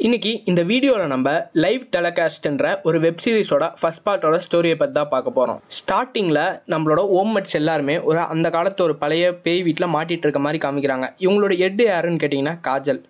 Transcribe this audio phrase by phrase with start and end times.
[0.00, 1.28] இன்னைக்கு இந்த வீடியோவில் நம்ம
[1.64, 6.40] லைவ் டெலகாஸ்ட்ன்ற ஒரு வெப் சீரிஸோட ஃபர்ஸ்ட் பார்ட்டோட ஸ்டோரியை பற்றி தான் பார்க்க போகிறோம் ஸ்டார்டிங்கில்
[6.72, 11.08] நம்மளோட ஓம்மட்ஸ் எல்லாருமே ஒரு அந்த காலத்து ஒரு பழைய பேய் வீட்டில் மாட்டிகிட்டு இருக்க மாதிரி காமிக்கிறாங்க.
[11.24, 13.00] இவங்களோட எட்டு யாருன்னு கேட்டிங்கன்னா காஜல்.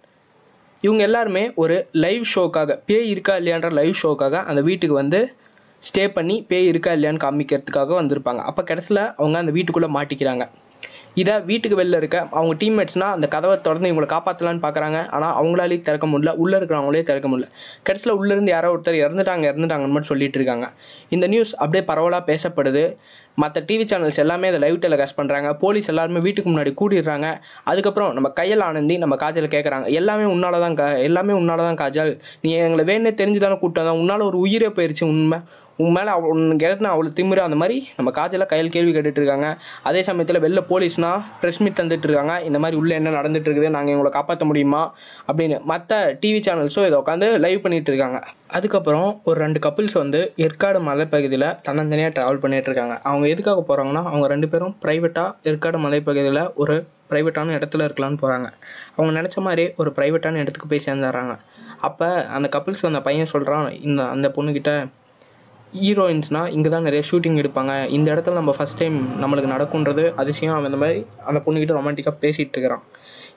[0.83, 5.21] இவங்க எல்லாருமே ஒரு லைவ் ஷோக்காக பேய் இருக்கா இல்லையான்ற லைவ் ஷோக்காக அந்த வீட்டுக்கு வந்து
[5.83, 8.43] ஸ்டே பண்ணி பேய் இருக்கா இல்லையான்னு காமிக்கிறதுக்காக வந்திருப்பாங்க.
[8.51, 10.47] அப்போ கடைசியில் அவங்க அந்த வீட்டுக்குள்ளே மாட்டிக்கிறாங்க.
[11.23, 16.07] இதை வீட்டுக்கு வெளில இருக்க அவங்க டீம்மேட்ஸ்னால் அந்த கதவை தொடர்ந்து இவங்களை காப்பாற்றலான்னு பார்க்குறாங்க ஆனால் அவங்களாலே திறக்க
[16.13, 16.33] முடியல.
[16.43, 17.49] உள்ளே இருக்கிறவங்களே திறக்க முடியல.
[17.89, 20.69] கடைசியில் உள்ளேருந்து யாரோ ஒருத்தர் இறந்துட்டாங்க இறந்துட்டாங்கன்னு மட்டும் சொல்லிட்டு இருக்காங்க.
[21.17, 22.85] இந்த நியூஸ் அப்படியே பரவலாக பேசப்படுது.
[23.43, 27.29] மற்ற டிவி சேனல்ஸ் எல்லாமே இதை லைவ் டெலிகாஸ்ட் பண்ணுறாங்க போலீஸ் எல்லாருமே வீட்டுக்கு முன்னாடி கூடிடுறாங்க.
[27.71, 32.13] அதுக்கப்புறம் நம்ம கையில் ஆனந்தி நம்ம காஜல் கேட்குறாங்க எல்லாமே உன்னால தான் கா எல்லாமே உன்னால தான் காஜல்.
[32.41, 34.01] நீ எங்களை வேணே தெரிஞ்சு தானே கூப்பிட்டு வந்தா.
[34.03, 35.39] உன்னால ஒரு உயிரே போயிருச்சு உண்மை.
[35.79, 37.43] உன் மேலே அவ உனக்கு இடத்துல அவ்வளோ திமிரு?
[37.47, 39.49] அந்த மாதிரி நம்ம காஜெல்லாம் கையில் கேள்வி கேட்டுட்ருக்காங்க.
[39.83, 43.95] அதே சமயத்தில் வெளில போலீஸ்னால் ப்ரெஸ் மீட் தந்துட்டு இருக்காங்க இந்த மாதிரி உள்ளே என்ன நடந்துட்டு இருக்குது நாங்கள்
[43.95, 44.85] இவங்களை காப்பாற்ற முடியுமா?
[45.29, 48.21] அப்படின்னு மற்ற டிவி சேனல்ஸும் இதை உட்காந்து லைவ் பண்ணிட்டு இருக்காங்க
[48.57, 54.27] அதுக்கப்புறம் ஒரு ரெண்டு கப்பிள்ஸ் வந்து ஏற்காடு மலைப்பகுதியில் தன்னந்தனியாக ட்ராவல் பண்ணிகிட்ருக்காங்க இருக்காங்க அவங்க எதுக்காக போகிறாங்கன்னா அவங்க
[54.27, 56.75] ரெண்டு பேரும் ப்ரைவேட்டாக ஏற்காடு மலைப்பகுதியில் ஒரு
[57.11, 58.49] ப்ரைவேட்டான இடத்துல இருக்கலாம்னு போகிறாங்க
[58.97, 61.35] அவங்க நினச்ச மாதிரி ஒரு ப்ரைவேட்டான இடத்துக்கு போய் சேர்ந்துடுறாங்க
[61.81, 64.73] அப்போ அந்த கப்பிள்ஸ் அந்த பையன் சொல்கிறான் இந்த அந்த பொண்ணுக்கிட்ட
[65.83, 67.73] ஹீரோயின்ஸ்னால் இங்கே தான் நிறைய ஷூட்டிங் எடுப்பாங்க.
[67.97, 70.55] இந்த இடத்துல நம்ம ஃபஸ்ட் டைம் நம்மளுக்கு நடக்குன்றது அதிசயம்.
[70.57, 70.99] அவன் இந்த மாதிரி
[71.31, 72.85] அந்த பொண்ணுக்கிட்ட ரொமான்டிக்காக பேசிகிட்டு இருக்கிறான்.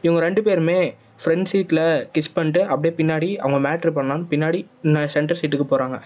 [0.05, 0.80] இவங்க ரெண்டு பேருமே
[1.21, 4.59] ஃப்ரண்ட் சீட்டில் கிஸ் பண்ணிட்டு அப்படியே பின்னாடி அவங்க மேட்ரு பண்ணான்னு பின்னாடி
[5.15, 5.97] சென்டர் சீட்டுக்கு போகிறாங்க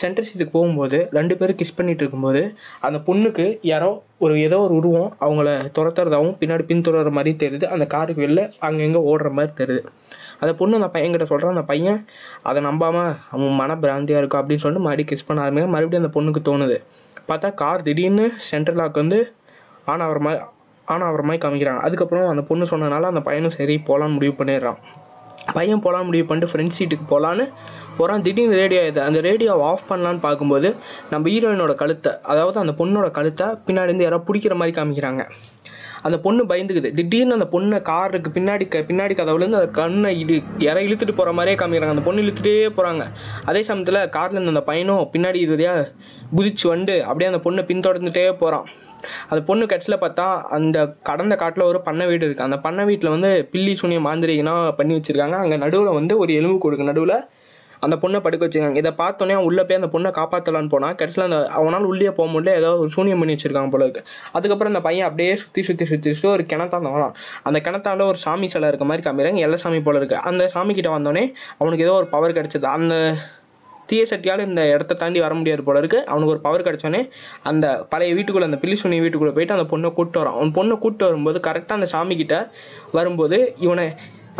[0.00, 2.42] சென்டர் சீட்டுக்கு போகும்போது ரெண்டு பேரும் கிஸ் பண்ணிட்டு இருக்கும்போது
[2.86, 3.90] அந்த பொண்ணுக்கு யாரோ
[4.24, 7.66] ஒரு ஏதோ ஒரு உருவம் அவங்கள துரத்துறதாகவும் பின்னாடி பின்தொடர்ற மாதிரி தெரியுது.
[7.74, 9.82] அந்த காருக்கு வெளில அங்கங்கே ஓடுற மாதிரி தெரியுது.
[10.42, 11.98] அந்த பொண்ணு அந்த பையன்கிட்ட சொல்கிறான் அந்த பையன்
[12.50, 16.42] அதை நம்பாமல் அவன் மன பிராந்தியாக இருக்கும் அப்படின்னு சொல்லிட்டு மறுபடியும் கிஸ் பண்ண ஆரம்பிங்க மறுபடியும் அந்த பொண்ணுக்கு
[16.48, 16.78] தோணுது.
[17.28, 19.18] பார்த்தா கார் திடீர்னு சென்ட்ரல் லாக் வந்து
[19.92, 20.40] ஆன் ஆகிற மாதிரி
[20.88, 24.80] ஆன் ஆகிற மாதிரி காமிக்கிறாங்க அதுக்கப்புறம் அந்த பொண்ணு சொன்னதுனால அந்த பையனும் சரி போகலான்னு முடிவு பண்ணிடுறான்.
[25.56, 27.44] பையன் போகலான்னு முடிவு பண்ணிட்டு ஃப்ரெண்ட் சீட்டுக்கு போகலான்னு
[27.96, 30.68] போகிறான் திடீர்னு ரேடியோ இது அந்த ரேடியோவை ஆஃப் பண்ணலான்னு பார்க்கும்போது
[31.12, 35.24] நம்ம ஹீரோயினோட கழுத்தை அதாவது அந்த பொண்ணோட கழுத்தை பின்னாடி இருந்து யாரோ பிடிக்கிற மாதிரி காமிக்கிறாங்க.
[36.06, 36.90] அந்த பொண்ணு பயந்துக்குது.
[36.98, 40.36] திடீர்னு அந்த பொண்ணை காருக்கு பின்னாடி க பின்னாடி கதவுலேருந்து அந்த கண்ணை இடு
[40.66, 41.96] இற இழுத்துட்டு போகிற மாதிரியே காமிக்கிறாங்க.
[41.96, 43.04] அந்த பொண்ணு இழுத்துட்டே போகிறாங்க
[43.50, 45.74] அதே சமயத்தில் காரில் இருந்த அந்த பையனும் பின்னாடி இதுவரையா
[46.38, 48.66] குதிச்சு வந்து அப்படியே அந்த பொண்ணை பின்தொடர்ந்துட்டே போகிறான்
[49.30, 50.26] அந்த பொண்ணு கட்சியில் பார்த்தா
[50.56, 54.94] அந்த கடந்த காட்டில் ஒரு பண்ணை வீடு இருக்குது அந்த பண்ணை வீட்டில் வந்து பில்லி சூனிய மாந்திரிகனா பண்ணி
[54.96, 55.36] வச்சுருக்காங்க.
[55.44, 56.90] அங்கே நடுவில் வந்து ஒரு எலும்பு கொடுக்கு.
[56.90, 57.16] நடுவில்
[57.82, 61.38] அந்த பொண்ணை படுக்க வச்சிருக்காங்க இதை பார்த்தோன்னே அவன் உள்ளே போய் அந்த பொண்ணை காப்பாற்றலான்னு போனால் கடைசியில் அந்த
[61.58, 64.02] அவனால் உள்ளே போக முடியல ஏதோ ஒரு சூனியம் பண்ணி வச்சிருக்காங்க போல இருக்கு.
[64.36, 67.14] அதுக்கப்புறம் அந்த பையன் அப்படியே சுற்றி சுற்றி சுற்றி சுற்றி ஒரு கிணத்தாண்ட வரான்
[67.48, 70.18] அந்த கிணத்தாண்ட ஒரு சாமி சிலை இருக்க மாதிரி காமிக்கிறாங்க எல்லா சாமி போல இருக்கு.
[70.30, 71.24] அந்த சாமி கிட்ட வந்தோடனே
[71.60, 72.68] அவனுக்கு ஏதோ ஒரு பவர் கிடைச்சது.
[72.76, 72.94] அந்த
[73.90, 75.98] தீய சக்தியால் இந்த இடத்த தாண்டி வர முடியாது போல இருக்கு.
[76.10, 77.00] அவனுக்கு ஒரு பவர் கிடைச்சோன்னே
[77.50, 80.36] அந்த பழைய வீட்டுக்குள்ளே அந்த பில்லி சுனி வீட்டுக்குள்ளே போயிட்டு அந்த பொண்ணை கூப்பிட்டு வரான்.
[80.38, 82.36] அவன் பொண்ணை கூப்பிட்டு வரும்போது கரெக்டாக அந்த சாமி கிட்ட
[82.98, 83.86] வரும்போது இவனை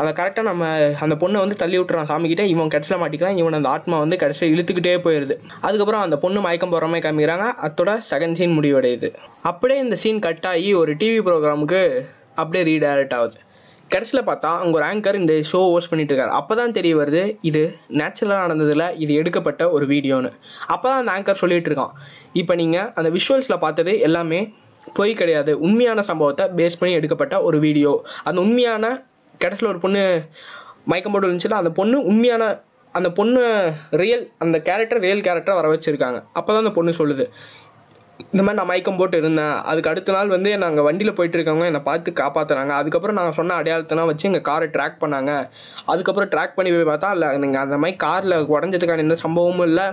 [0.00, 0.64] அதை கரெக்டாக நம்ம
[1.04, 2.08] அந்த பொண்ணை வந்து தள்ளி விட்டுறான்.
[2.10, 3.38] சாமிக்கிட்ட இவன் கடைசியில் மாட்டிக்கிறான்.
[3.40, 5.34] இவன் அந்த ஆத்மா வந்து கடைசியில் இழுத்துக்கிட்டே போயிடுது
[5.66, 7.46] அதுக்கப்புறம் அந்த பொண்ணு மயக்கம் போகிற மாதிரி காமிக்கிறாங்க.
[7.68, 9.10] அதோட செகண்ட் சீன் முடிவடையுது.
[9.50, 11.82] அப்படியே இந்த சீன் கட் ஆகி ஒரு டிவி ப்ரோக்ராமுக்கு
[12.42, 13.38] அப்படியே ரீடைரக்ட் ஆகுது.
[13.92, 16.32] கடைசியில் பார்த்தா அங்கே ஒரு ஆங்கர் இந்த ஷோ ஹோஸ்ட் பண்ணிட்டு இருக்காரு.
[16.40, 17.62] அப்போ தான் தெரிய வருது இது
[18.00, 20.30] நேச்சுரலாக நடந்ததில் இது எடுக்கப்பட்ட ஒரு வீடியோன்னு
[20.74, 21.94] அப்போ தான் அந்த ஆங்கர் சொல்லிட்டு இருக்கான்.
[22.40, 24.40] இப்போ நீங்கள் அந்த விஷுவல்ஸில் பார்த்தது எல்லாமே
[24.98, 25.52] பொய் கிடையாது.
[25.66, 27.92] உண்மையான சம்பவத்தை பேஸ் பண்ணி எடுக்கப்பட்ட ஒரு வீடியோ
[28.28, 28.86] அந்த உண்மையான
[29.44, 30.02] கடைசியில் ஒரு பொண்ணு
[30.90, 32.44] மயக்கம் போட்டு இருந்துச்சுன்னா அந்த பொண்ணு உண்மையான
[32.94, 33.42] அந்த பொண்ணு
[34.00, 36.18] ரியல் அந்த கேரக்டர் ரியல் கேரக்டர் வர வச்சுருக்காங்க.
[36.38, 37.26] அப்போ தான் அந்த பொண்ணு சொல்லுது
[38.32, 39.54] இந்த மாதிரி நான் மயக்கம் போட்டு இருந்தேன்.
[39.70, 44.10] அதுக்கு அடுத்த நாள் வந்து நாங்கள் வண்டியில் போயிட்டு இருக்கவங்க என்னை பார்த்து காப்பாற்றுறாங்க அதுக்கப்புறம் நாங்கள் சொன்ன அடையாளத்தெல்லாம்
[44.10, 45.32] வச்சு எங்கள் காரை ட்ராக் பண்ணாங்க.
[45.92, 49.86] அதுக்கப்புறம் ட்ராக் பண்ணி போய் பார்த்தா இல்லை நீங்கள் அந்த மாதிரி காரில் உடஞ்சதுக்கான எந்த சம்பவமும் இல்லை.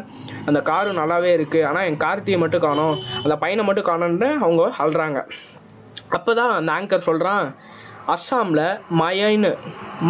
[0.50, 2.96] அந்த காரும் நல்லாவே இருக்குது ஆனால் என் கார்த்தியை மட்டும் காணோம்.
[3.24, 5.22] அந்த பையனை மட்டும் காணோன்னு அவங்க அழுறாங்க.
[6.18, 7.46] அப்போ தான் அந்த ஆங்கர் சொல்கிறான்
[8.14, 8.66] அஸ்ஸாமில்
[9.00, 9.52] மயன்னு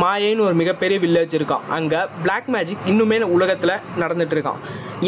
[0.02, 4.60] மாயைன்னு ஒரு மிகப்பெரிய வில்லேஜ் இருக்கான் அங்கே பிளாக் மேஜிக் இன்னுமே உலகத்தில் நடந்துட்டு இருக்கான்.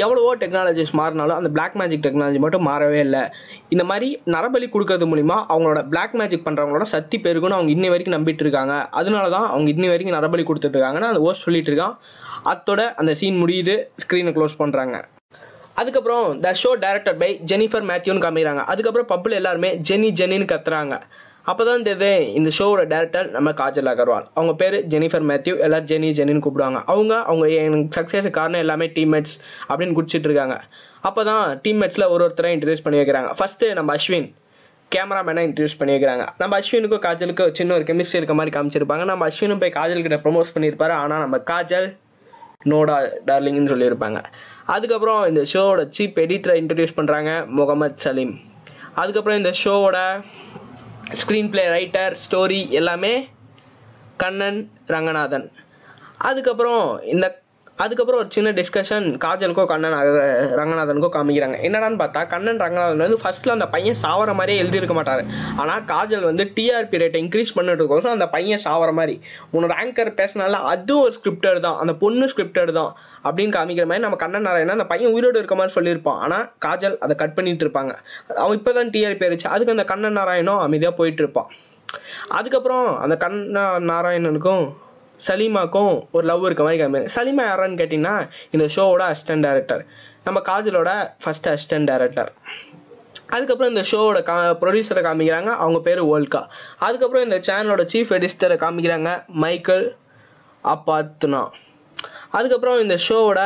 [0.03, 3.21] எவ்வளவோ டெக்னாலஜிஸ் மாறினாலும் அந்த பிளாக் மேஜிக் டெக்னாலஜி மட்டும் மாறவே இல்லை.
[3.73, 8.45] இந்த மாதிரி நரபலி கொடுக்கறது மூலிமா அவங்களோட பிளாக் மேஜிக் பண்ணுறவங்களோட சக்தி பெருகுன்னு அவங்க இன்னி வரைக்கும் நம்பிட்டு
[8.45, 8.75] இருக்காங்க.
[8.99, 11.95] அதனால தான் அவங்க இன்னி வரைக்கும் நரபலி கொடுத்துட்டு இருக்காங்கன்னு அந்த ஓஸ் சொல்லிட்டு இருக்கான்.
[12.53, 14.97] அத்தோட அந்த சீன் முடியுது ஸ்க்ரீனை க்ளோஸ் பண்ணுறாங்க
[15.81, 18.63] அதுக்கப்புறம் the show director by Jennifer மேத்யூன்னு காமிக்கிறாங்க.
[18.71, 20.95] அதுக்கப்புறம் பப்பில் எல்லாருமே ஜெனி ஜெனின்னு கத்துறாங்க.
[21.49, 22.09] அப்போ தான் தெரியுது
[22.39, 24.25] இந்த ஷோவோட டேரக்டர் நம்ம காஜல் அகர்வால்.
[24.37, 26.79] அவங்க பேர் ஜெனிஃபர் மேத்யூ எல்லாரும் ஜெனி ஜெனின்னு கூப்பிடுவாங்க.
[26.93, 29.35] அவங்க அவங்க எனக்கு சக்ஸஸ் காரணம் எல்லாமே டீம்மேட்ஸ்
[29.69, 30.57] அப்படின்னு குடிச்சிட்டு இருக்காங்க.
[31.09, 33.31] அப்போ தான் டீம்மேட்ஸில் ஒரு ஒருத்தரை இன்ட்ரடியூஸ் பண்ணி வைக்கிறாங்க.
[33.39, 34.29] ஃபஸ்ட்டு நம்ம அஸ்வின்
[34.91, 36.23] கேமராமேனாக இன்ட்ரடியூஸ் பண்ணி வைக்கிறாங்க.
[36.41, 39.03] நம்ம அஸ்வினுக்கும் காஜலுக்கும் சின்ன ஒரு கெமிஸ்ட்ரி இருக்க மாதிரி காமிச்சிருப்பாங்க.
[39.11, 40.95] நம்ம அஸ்வினும் போய் காஜல் கிட்ட ப்ரொமோட் பண்ணியிருப்பாரு.
[41.03, 41.87] ஆனால் நம்ம காஜல்
[42.71, 42.97] நோடா
[43.29, 44.19] டார்லிங்னு சொல்லியிருப்பாங்க.
[44.75, 48.33] அதுக்கப்புறம் இந்த ஷோவோட சீப் எடிட்டரை இன்ட்ரடியூஸ் பண்ணுறாங்க முகமது சலீம்.
[49.01, 49.97] அதுக்கப்புறம் இந்த ஷோவோட
[51.19, 53.27] ஸ்க்ரீன் பிளே ரைட்டர் ஸ்டோரி எல்லாமே
[54.17, 55.51] கண்ணன் ரங்கநாதன்.
[56.17, 57.25] அதுக்கப்புறம் இந்த
[57.77, 59.93] அதுக்கப்புறம் ஒரு சின்ன டிஸ்கஷன் காஜலுக்கோ கண்ணன்
[60.59, 61.55] ரங்கநாதனுக்கோ காமிக்கிறாங்க.
[61.67, 65.25] என்னடான்னு பார்த்தா கண்ணன் ரங்கநாதன் வந்து ஃபர்ஸ்ட்ல அந்த பையன் சாவர மாதிரியே எழுதியிருக்க மாட்டாரு.
[65.57, 69.21] ஆனால் காஜல் வந்து டிஆர்பி ரேட்டை இன்க்ரீஸ் பண்ணிட்டு அந்த பையன் சாவர மாதிரி.
[69.53, 71.77] உன்னோட ஆங்கர் பேசினால அதுவும் ஒரு ஸ்கிரிப்டர் தான்.
[71.77, 72.95] அந்த பொண்ணு ஸ்கிரிப்டர் தான்.
[73.23, 76.17] அப்படின்னு காமிக்கிற மாதிரி நம்ம கண்ணன் நாராயணன் அந்த பையன் உயிரோடு இருக்க மாதிரி சொல்லியிருப்பான்.
[76.17, 77.95] ஆனால் காஜல் அதை கட் பண்ணிட்டு இருப்பாங்க.
[78.35, 81.49] அவன் இப்போதான் டிஆர்பி ஆயிடுச்சு அதுக்கு அந்த கண்ணன் நாராயணும் அமைதியாக போயிட்டு இருப்பான்.
[82.27, 84.73] அதுக்கப்புறம் அந்த கண்ணா நாராயணனுக்கும்
[85.27, 89.85] சலீமாக்கும் ஒரு லவ் இருக்க மாதிரி காமி சலீமா யாரான்னு கேட்டிங்கன்னா இந்த ஷோவோட அசிஸ்டன்ட் டேரக்டர்
[90.23, 92.31] நம்ம காஜலோட ஃபர்ஸ்ட் அசிஸ்டன்ட் டேரக்டர்
[93.27, 95.45] அதுக்கப்புறம் இந்த ஷோவோட கா ப்ரொடியூசரை காமிக்கிறாங்க.
[95.45, 96.47] அவங்க பேர் ஓல்கா
[96.77, 99.97] அதுக்கப்புறம் இந்த சேனலோட சீஃப் எடிட்டரை காமிக்கிறாங்க மைக்கேல்
[100.63, 101.47] அப்பாத்துனா
[102.29, 103.39] அதுக்கப்புறம் இந்த ஷோவோட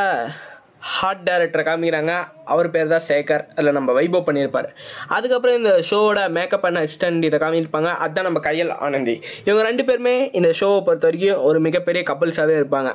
[0.93, 2.13] ஹார்ட் டைரக்டரை காமிக்கிறாங்க.
[2.45, 3.43] அவர் பேர் தான் சேகர்.
[3.55, 4.67] அதில் நம்ம வைபவ் பண்ணியிருப்பார்.
[5.07, 9.21] அதுக்கப்புறம் இந்த ஷோவோட மேக்கப் பண்ண அசிஸ்டன்ட் இதை காமியிருப்பாங்க அதுதான் நம்ம கையல் ஆனந்தி.
[9.45, 12.91] இவங்க ரெண்டு பேருமே இந்த ஷோவை பொறுத்த வரைக்கும் ஒரு மிகப்பெரிய கப்பல்ஸாகவே இருப்பாங்க.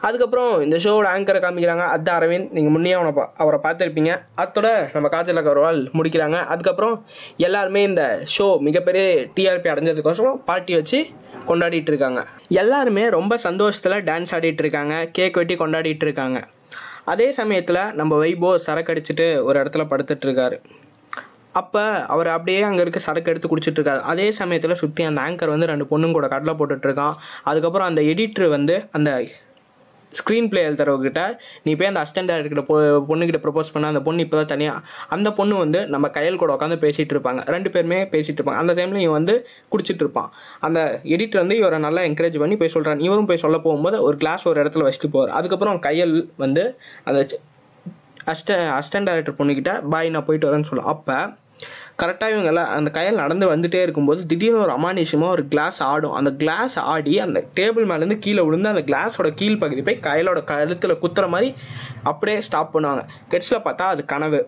[0.00, 1.84] அதுக்கப்புறம் இந்த ஷோவோட ஆங்கரை காமிக்கிறாங்க.
[1.94, 2.50] அதான் அரவிந்த்.
[2.50, 4.12] நீங்கள் முன்னே அவனை அவரை பார்த்துருப்பீங்க.
[4.36, 6.40] அத்தோட நம்ம காஜல் அகர்வால் முடிக்கிறாங்க.
[6.44, 7.06] அதுக்கப்புறம்
[7.36, 9.04] எல்லாருமே இந்த ஷோ மிகப்பெரிய
[9.36, 11.06] டிஆர்பி அடைஞ்சதுக்கோசரம் பார்ட்டி வச்சு
[11.48, 12.26] கொண்டாடிட்டு இருக்காங்க.
[12.48, 15.08] எல்லாருமே ரொம்ப சந்தோஷத்தில் டான்ஸ் ஆடிட்டு இருக்காங்க.
[15.12, 16.40] கேக் வெட்டி கொண்டாடிட்டு இருக்காங்க.
[17.06, 20.56] அதே சமயத்தில் நம்ம வைபோ சரக்கு அடிச்சுட்டு ஒரு இடத்துல படுத்துட்டு இருக்காரு
[21.54, 25.66] அப்போ அவர் அப்படியே அங்கே இருக்க சரக்கு எடுத்து குடிச்சிட்டு இருக்காரு அதே சமயத்தில் சுற்றி அந்த ஆங்கர் வந்து
[25.66, 27.14] ரெண்டு பொண்ணுங்க கூட கடலை போட்டுட்ருக்கான்
[27.44, 29.10] அதுக்கப்புறம் அந்த எடிட்டர் வந்து அந்த
[30.12, 31.20] ஸ்க்ரீன் பிளே எழுதுறவகிட்ட
[31.64, 32.74] நீ போய் அந்த அசிஸ்டன்ட் டேரக்டர் பொ
[33.08, 34.82] பொண்ணுக்கிட்ட ப்ரப்போஸ் பண்ண அந்த பொண்ணு இப்போ தான் தனியாக
[35.14, 37.40] அந்த பொண்ணு வந்து நம்ம கையல் கூட உட்காந்து பேசிகிட்டு இருப்பாங்க.
[37.54, 38.62] ரெண்டு பேருமே பேசிகிட்டு இருப்பாங்க.
[38.64, 39.34] அந்த டைமில் இவன் வந்து
[39.72, 40.30] குடிச்சிட்டு இருப்பான்.
[40.68, 40.80] அந்த
[41.14, 44.60] எடிட்டர் வந்து இவரை நல்லா என்கரேஜ் பண்ணி போய் சொல்கிறான் இவரும் போய் சொல்ல போகும்போது ஒரு கிளாஸ் ஒரு
[44.62, 45.34] இடத்துல வச்சுட்டு போவார்.
[45.40, 46.64] அதுக்கப்புறம் கையல் வந்து
[47.08, 47.20] அந்த
[48.32, 51.18] அஸ்ட அஸ்டன் டேரக்டர் பொண்ணுக்கிட்ட பாய் நான் போயிட்டு வரேன்னு சொல்லுவோம் அப்போ
[52.00, 56.12] கரெக்டாக இவங்க எல்லாம் அந்த கையில் நடந்து வந்துட்டே இருக்கும்போது திடீர்னு ஒரு அமானுஷமாக ஒரு கிளாஸ் ஆடும்.
[56.12, 61.00] அந்த கிளாஸ் ஆடி அந்த டேபிள் மேலேருந்து கீழே விழுந்து அந்த கிளாஸோட கீழ் பகுதி போய் கையலோட கழுத்தில்
[61.04, 61.54] குத்துற மாதிரி
[62.02, 63.04] அப்படியே ஸ்டாப் பண்ணுவாங்க.
[63.30, 64.40] கெட்ஸில் பார்த்தா அது கனவு.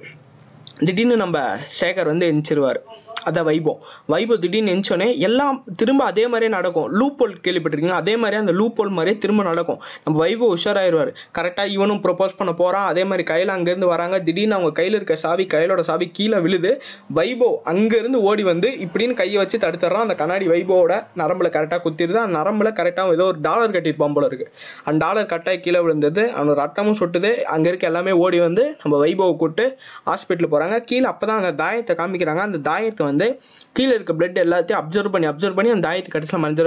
[0.79, 2.81] திடீர்னு நம்ம சேகர் வந்து எந்திரிச்சிருவார்.
[3.27, 3.73] அதான் வைபோ.
[4.09, 6.89] வைபோ திடீர்னு எந்திச்சோடனே எல்லாம் திரும்ப அதே மாதிரியே நடக்கும்.
[6.89, 9.81] லூப் போல் கேள்விப்பட்டிருக்கீங்க அதே மாதிரி அந்த லூப் போல் மாதிரியே திரும்ப நடக்கும்.
[10.05, 11.11] நம்ம வைபோ உஷாராயிருவார்.
[11.39, 14.21] கரெக்டாக இவனும் ப்ரொபோஸ் பண்ண போகிறான் அதே மாதிரி கையில் அங்கேருந்து வராங்க.
[14.21, 16.83] திடீர்னு அவங்க கையில் இருக்க சாவி கையிலோட சாவி கீழே விழுது.
[17.15, 22.19] வைபவ் அங்கேருந்து ஓடி வந்து இப்படின்னு கையை வச்சு தடுத்துறான் அந்த கண்ணாடி வைபவோட நரம்புல கரெக்டாக குத்திடுது.
[22.25, 24.53] அந்த நரம்பில் கரெக்டாக ஏதோ ஒரு டாலர் கட்டியிருப்பான் போல இருக்கு.
[24.85, 26.25] அந்த டாலர் கரெக்டாக கீழே விழுந்தது.
[26.37, 27.33] அவனோட ரத்தமும் சொட்டுது.
[27.43, 31.97] அங்கே இருக்க எல்லாமே ஓடி வந்து நம்ம வைபோவை கூப்பிட்டு ஹாஸ்பிட்டலுக்கு போகிறாங்க கீழே அப்போ தான் அந்த தாயத்தை
[31.97, 32.43] காமிக்கிறாங்க.
[32.49, 33.29] அந்த தாயத்தை வந்து
[33.77, 36.65] கீழே இருக்க பிளட் எல்லாத்தையும் அப்சர்வ் பண்ணி அப்சர்வ் பண்ணி அந்த தாயத்து கடைசியில் மறைஞ்சு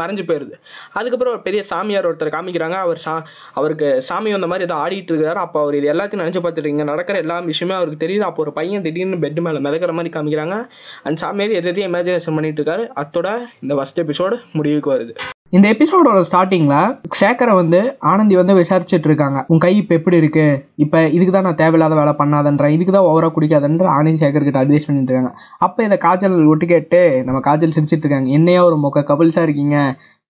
[0.00, 0.54] மறைஞ்சு போயிடுது
[0.98, 2.76] அதுக்கப்புறம் ஒரு பெரிய சாமியார் ஒருத்தர் காமிக்கிறாங்க.
[2.84, 3.14] அவர் சா
[3.58, 5.40] அவருக்கு சாமி வந்த மாதிரி ஏதோ ஆடிட்டு இருக்காரு.
[5.46, 8.26] அப்போ அவர் இது எல்லாத்தையும் நினச்சி பார்த்துட்டு இங்க நடக்கிற எல்லா விஷயமே அவருக்கு தெரியுது.
[8.30, 10.58] அப்போ ஒரு பையன் திடீர்னு பெட் மேலே மிதக்கிற மாதிரி காமிக்கிறாங்க.
[11.06, 12.86] அந்த சாமியார் எதையும் இமேஜினேஷன் பண்ணிட்டு இருக்காரு.
[13.02, 13.30] அத்தோட
[13.64, 15.14] இந்த ஃபஸ்ட் எபிசோடு முடிவுக்கு வருது.
[15.52, 19.44] இந்த எபிசோடோட ஸ்டார்டிங்கில் சேகரை வந்து ஆனந்தி வந்து விசாரிச்சுட்டு இருக்காங்க.
[19.48, 20.46] உன் கை இப்போ எப்படி இருக்கு?
[20.76, 22.68] இப்போ இதுக்கு தான் நான் தேவையில்லாத வேலை பண்ணாதன்றேன்.
[22.68, 25.32] இதுக்கு தான் ஓவராக குடிக்காதன்ற ஆனந்தி சேகர் கிட்ட அட்வைஸ் பண்ணிட்டு இருக்காங்க.
[25.58, 28.30] அப்போ இதை காஜல் ஒட்டு கேட்டு நம்ம காஜல் சிரிச்சிட்டு இருக்காங்க.
[28.30, 29.76] என்னையா ஒரு மொக்க கபிள்ஸா இருக்கீங்க?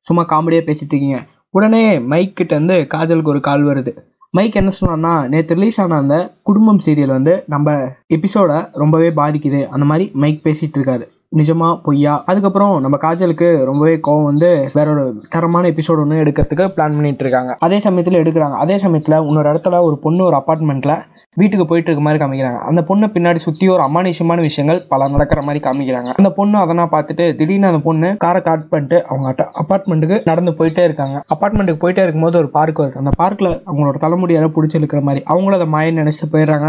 [0.00, 1.20] சும்மா காமெடியாக பேசிட்டு இருக்கீங்க.
[1.50, 3.94] உடனே மைக் கிட்ட இருந்து காஜலுக்கு ஒரு கால் வருது.
[4.31, 7.76] மைக் என்ன சொன்னான்னா நேற்று ரிலீஸ் ஆன அந்த குடும்பம் சீரியல் வந்து நம்ம
[8.17, 9.62] எபிசோட ரொம்பவே பாதிக்குது.
[9.67, 11.06] அந்த மாதிரி மைக் பேசிட்டு இருக்காரு.
[11.36, 12.22] நிஜமா பொய்யா?
[12.26, 17.54] அதுக்கப்புறம் நம்ம காஜலுக்கு ரொம்பவே கோவம் வந்து வேற ஒரு தரமான எபிசோடு ஒன்று எடுக்கிறதுக்கு பிளான் பண்ணிட்டு இருக்காங்க
[17.58, 18.56] அதே சமயத்தில் எடுக்கிறாங்க.
[18.64, 20.96] அதே சமயத்தில் இன்னொரு இடத்துல ஒரு பொண்ணு ஒரு அப்பார்ட்மெண்ட்டில்
[21.36, 22.58] வீட்டுக்கு போயிட்டு இருக்க மாதிரி காமிக்கிறாங்க.
[22.58, 26.10] அந்த பொண்ணை பின்னாடி சுற்றி ஒரு அமானுஷமான விஷயங்கள் பல நடக்கிற மாதிரி காமிக்கிறாங்க.
[26.17, 31.20] அந்த பொண்ணு அதெல்லாம் பார்த்துட்டு திடீர்னு அந்த பொண்ணு காரை காட் பண்ணிட்டு அவங்க அப்பார்ட்மெண்ட்டுக்கு நடந்து போயிட்டே இருக்காங்க.
[31.34, 36.00] அப்பார்ட்மெண்ட்டுக்கு போயிட்டே இருக்கும்போது ஒரு பார்க் வருது அந்த பார்க்கில் அவங்களோட தலைமுடியால பிடிச்சிருக்கிற மாதிரி அவங்களும் அதை மாயன்னு
[36.03, 36.69] நினச்சிட்டு போயிடுறாங்க.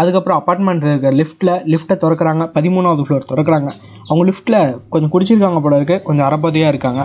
[0.00, 2.42] அதுக்கப்புறம் அப்பார்ட்மெண்ட் இருக்க லிஃப்ட்டில் லிஃப்ட்டை திறக்கிறாங்க.
[2.54, 3.70] பதிமூணாவது ஃப்ளோர் திறக்கிறாங்க.
[4.08, 4.60] அவங்க லிஃப்ட்டில்
[4.92, 6.02] கொஞ்சம் குடிச்சிருக்காங்க போல இருக்கு.
[6.06, 7.02] கொஞ்சம் அறபோதையாக இருக்காங்க.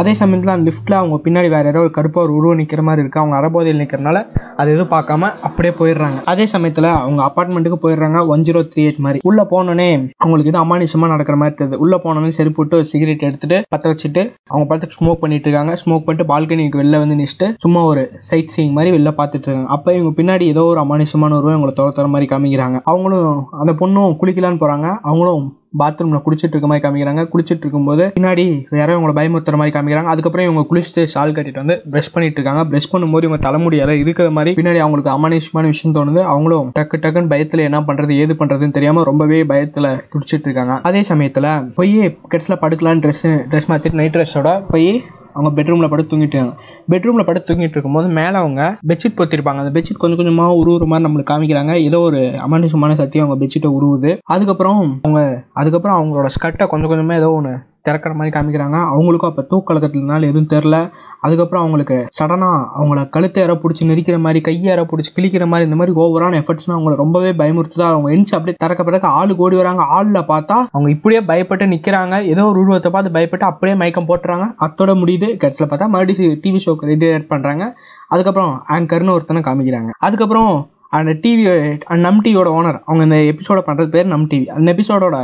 [0.00, 3.20] அதே சமயத்தில் அந்த லிஃப்ட்டில் அவங்க பின்னாடி வேற ஏதோ ஒரு கருப்பாக ஒரு உருவம் நிற்கிற மாதிரி இருக்கு.
[3.20, 4.18] அவங்க அறபோதையில் நிற்கிறனால
[4.60, 6.18] அது எதுவும் பார்க்காம அப்படியே போயிடுறாங்க.
[6.24, 9.20] அதே சமயத்தில் அவங்க அப்பார்ட்மெண்ட்டுக்கு போயிடுறாங்க ஒன் ஜீரோ த்ரீ எயிட் மாதிரி.
[9.30, 11.80] உள்ளே போனோடனே அவங்களுக்கு இது அமானுஷமாக நடக்கிற மாதிரி தெரியுது.
[11.84, 15.74] உள்ளே போனோடனே சரி போட்டு சிகரெட் எடுத்துட்டு பத்த வச்சுட்டு அவங்க பார்த்து ஸ்மோக் பண்ணிட்டு இருக்காங்க.
[15.84, 19.70] ஸ்மோக் பண்ணிட்டு பால்கனிக்கு வெளில வந்து நிச்சுட்டு சும்மா ஒரு சைட் சீயிங் மாதிரி வெளில பார்த்துட்டு இருக்காங்க.
[19.78, 22.80] அப்போ இவங்க பின்னாடி ஏதோ ஒரு அமானுஷமான உருவம் இவங்களை துர மாதிரி மாதிரி காமிக்கிறாங்க.
[22.84, 24.98] அவங்களும் அந்த பொண்ணும் குளிக்கலான்னு போறாங்க.
[25.02, 27.22] அவங்களும் பாத்ரூம்ல குளிச்சிட்டு இருக்க மாதிரி காமிக்கிறாங்க.
[27.32, 28.44] குளிச்சிட்டு இருக்கும்போது பின்னாடி
[28.76, 30.12] யாரோ இவங்களை பயமுறுத்துற மாதிரி காமிக்கிறாங்க.
[30.14, 32.62] அதுக்கப்புறம் இவங்க குளிச்சுட்டு ஷால் கட்டிட்டு வந்து ப்ரஷ் பண்ணிட்டு இருக்காங்க.
[32.70, 36.22] ப்ரஷ் பண்ணும்போது இவங்க தலைமுடி யாரோ இருக்கிற மாதிரி பின்னாடி அவங்களுக்கு அமானுஷமான விஷயம் தோணுது.
[36.22, 40.80] அவங்களும் டக்கு டக்குன்னு பயத்துல என்ன பண்றது ஏது பண்றதுன்னு தெரியாம ரொம்பவே பயத்துல துடிச்சிட்டு இருக்காங்க.
[40.82, 41.96] அதே சமயத்துல போய்
[42.32, 46.54] கெட்ஸ்ல படுக்கலான்னு ட்ரெஸ் ட்ரெஸ் மாத்திட்டு நைட் ட்ரெஸ்ஸோட போய் அவங்க பெட்ரூம்ல படுத்து தூங்கிட்டு இருக்காங்க
[46.92, 49.60] பெட்ரூம்ல படுத்து தூங்கிட்டு இருக்கும்போது மேலே அவங்க பெட்ஷீட் பொத்திருப்பாங்க.
[49.62, 51.72] அந்த பெட்ஷீட் கொஞ்சம் கொஞ்சமாக உருவுற மாதிரி நம்மளுக்கு காமிக்கிறாங்க.
[51.88, 54.18] ஏதோ ஒரு அமானுஷமான சக்தி அவங்க பெட்ஷீட்டை உருவுது.
[54.24, 55.22] அதுக்கப்புறம் அவங்க
[55.60, 57.52] அதுக்கப்புறம் அவங்களோட ஸ்கர்ட்டை கொஞ்சம் கொஞ்சமாக ஏதோ ஒன்று
[57.86, 58.78] திறக்கிற மாதிரி காமிக்கிறாங்க.
[58.94, 60.76] அவங்களுக்கும் அப்போ தூக்கலக்கத்துலனால எதுவும் தெரில
[61.26, 65.78] அதுக்கப்புறம் அவங்களுக்கு சடனாக அவங்கள கழுத்தை யாரோ பிடிச்சி நெரிக்கிற மாதிரி கையை யாரோ பிடிச்சி கிழிக்கிற மாதிரி இந்த
[65.80, 67.86] மாதிரி ஓவரான எஃபர்ட்ஸ்னால் அவங்கள ரொம்பவே பயமுறுத்துதா.
[67.94, 69.84] அவங்க எழுச்சி அப்படியே திறக்க பிறகு ஆள் ஓடி வராங்க.
[69.96, 74.48] ஆளில் பார்த்தா அவங்க இப்படியே பயப்பட்டு நிற்கிறாங்க ஏதோ ஒரு உருவத்தை பார்த்து பயப்பட்டு அப்படியே மயக்கம் போட்டுறாங்க.
[74.66, 75.30] அத்தோட முடியுது.
[75.44, 77.64] கட்சியில் பார்த்தா மறுபடியும் டிவி ஷோக்கு ரெடியேட் பண்ணுறாங்க
[78.14, 79.90] அதுக்கப்புறம் ஆங்கர்னு ஒருத்தனை காமிக்கிறாங்க.
[80.08, 80.52] அதுக்கப்புறம்
[80.98, 81.42] அந்த டிவி
[82.06, 85.16] நம் டிவியோட ஓனர் அவங்க இந்த எபிசோட பண்ணுறது பேர் நம் டிவி அந்த எபிசோடோட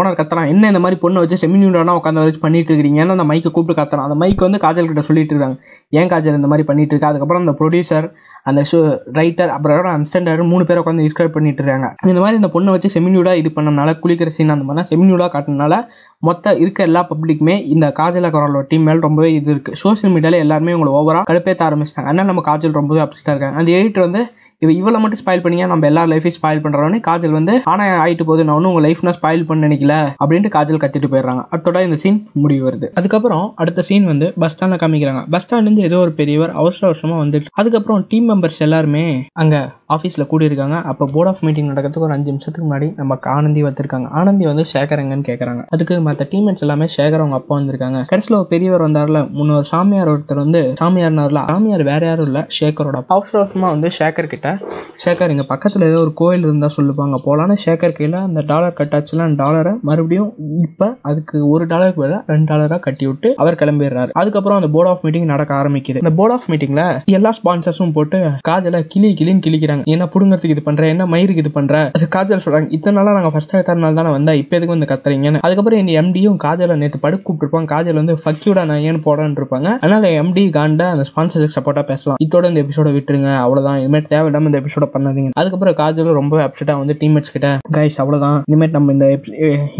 [0.00, 3.80] ஓனர் கத்துறான் என்ன இந்த மாதிரி பொண்ணை வச்சு செமினியூடானா உட்காந்து வச்சு பண்ணிட்டு இருக்கிறீங்கன்னு அந்த மைக்கை கூப்பிட்டு
[3.80, 5.56] கத்துறான் அந்த மைக் வந்து காஜல் கிட்ட சொல்லிட்டு இருக்காங்க.
[5.98, 7.08] ஏன் காஜல் இந்த மாதிரி பண்ணிட்டு இருக்கா?
[7.08, 8.06] அதுக்கப்புறம் அந்த ப்ரொடியூசர்
[8.50, 8.78] அந்த ஷோ
[9.18, 11.88] ரைட்டர் அப்புறம் அசிஸ்டன்ட் மூணு பேர் உட்காந்து டிஸ்கிரைப் பண்ணிட்டு இருக்காங்க.
[12.06, 15.74] இந்த மாதிரி இந்த பொண்ணை வச்சு செமினியூடா இது பண்ணனால குளிக்கிற சீன் அந்த மாதிரி செமினியூடா காட்டினால
[16.18, 19.76] மொத்த இருக்க எல்லா பப்ளிக்குமே இந்த காஜல் அகர்வாலோட டீம் மேல ரொம்பவே இது இருக்கு.
[19.76, 22.08] சோஷியல் மீடியால எல்லாருமே உங்களை ஓவரா கடுப்பேற்ற ஆரம்பிச்சிட்டாங்க.
[22.10, 23.56] அதனால நம்ம காஜல் ரொம்பவே அப்செட்டா இருக்காங்க.
[23.56, 24.22] அந்த எடிட்டர் வந்து
[24.62, 28.44] இவ இவ்வளோ மட்டும் ஸ்பாயில் பண்ணீங்க நம்ம எல்லா லைஃபையும் ஸ்பாயில் பண்றோன்னே காஜல் வந்து ஆனா ஆயிட்டு போது
[28.46, 29.94] நான் ஒன்றும் உங்க லைஃப் நான் ஸ்பாயில் பண்ண நினைக்கல.
[30.22, 31.42] அப்படின்ட்டு காஜல் கத்திட்டு போயிடுறாங்க.
[31.54, 32.86] அத்தோட இந்த சீன் முடிவு வருது.
[32.98, 35.22] அதுக்கப்புறம் அடுத்த சீன் வந்து பஸ் ஸ்டாண்ட்ல காமிக்கிறாங்க.
[35.34, 39.04] பஸ் ஸ்டாண்ட்லேருந்து ஏதோ ஒரு பெரியவர் அவசர அவசரமா வந்துட்டு அதுக்கப்புறம் டீம் மெம்பர்ஸ் எல்லாருமே
[39.42, 39.56] அங்க
[39.96, 40.76] ஆஃபீஸில் கூடியிருக்காங்க.
[40.90, 44.06] அப்போ போர்ட் ஆஃப் மீட்டிங் நடக்கிறதுக்கு ஒரு அஞ்சு நிமிஷத்துக்கு முன்னாடி நம்ம ஆனந்தி வந்திருக்காங்க.
[44.20, 48.00] ஆனந்தி வந்து சேகர் எங்கன்னு கேட்குறாங்க அதுக்கு மற்ற டீம்மேட்ஸ் எல்லாமே சேகர் அவங்க அப்பா வந்திருக்காங்க.
[48.12, 53.38] கடைசியில் ஒரு பெரியவர் வந்தார்ல முன்னொரு சாமியார் ஒருத்தர் வந்து சாமியார்னார்ல சாமியார் வேற யாரும் இல்லை சேகரோட அவசர
[53.42, 54.48] அவசரமாக வந்து சேகர் கிட்ட
[55.04, 57.16] ஷேகர் இங்கே பக்கத்தில் ஏதோ ஒரு கோயில் இருந்தால் சொல்லுவாங்க.
[57.26, 60.30] போகலான்னு ஷேகர் கையில் அந்த டாலர் கட்டாச்சுலாம் டாலரை மறுபடியும்
[60.66, 64.10] இப்போ அதுக்கு ஒரு டாலருக்கு பதிலாக ரெண்டு டாலராக கட்டி விட்டு அவர் கிளம்பிடுறாரு.
[64.20, 66.02] அதுக்கப்புறம் அந்த போர்ட் ஆஃப் மீட்டிங் நடக்க ஆரம்பிக்குது.
[66.04, 66.84] இந்த போர்ட் ஆஃப் மீட்டிங்கில்
[67.18, 69.84] எல்லா ஸ்பான்சர்ஸும் போட்டு காஜலை கிளி கிளின்னு கிளிக்கிறாங்க.
[69.94, 73.58] என்ன புடுங்கிறதுக்கு இது பண்ணுற என்ன மயிருக்கு இது பண்ணுற அது காஜல் சொல்கிறாங்க இத்தனை நாளாக நாங்கள் ஃபஸ்ட்
[73.62, 75.42] எத்தனை நாள் தானே வந்தால் இப்போ எதுக்கு வந்து கத்துறீங்கன்னு.
[75.46, 77.68] அதுக்கப்புறம் என் எம்டியும் காஜலை நேற்று படுக்க கூப்பிட்டுருப்பாங்க.
[77.74, 79.68] காஜல் வந்து ஃபக்கியூடா நான் ஏன்னு போடான்னு இருப்பாங்க.
[79.82, 82.18] அதனால் எம்டி காண்ட அந்த ஸ்பான்சருக்கு சப்போர்ட்டாக பேசலாம்.
[82.26, 83.30] இதோட இந்த எபிசோட விட்டுருங்க.
[83.44, 85.30] அவ்வளோதான் இதுமாதிரி தேவையில்லாம இந்த எபிசோட பண்ணாதீங்க.
[85.40, 88.38] அதுக்கப்புறம் காஜலும் ரொம்ப அப்செட்டா வந்து டீம்மேட்ஸ் கிட்ட கைஸ் அவ்வளவுதான்.
[88.50, 89.06] இனிமேட் நம்ம இந்த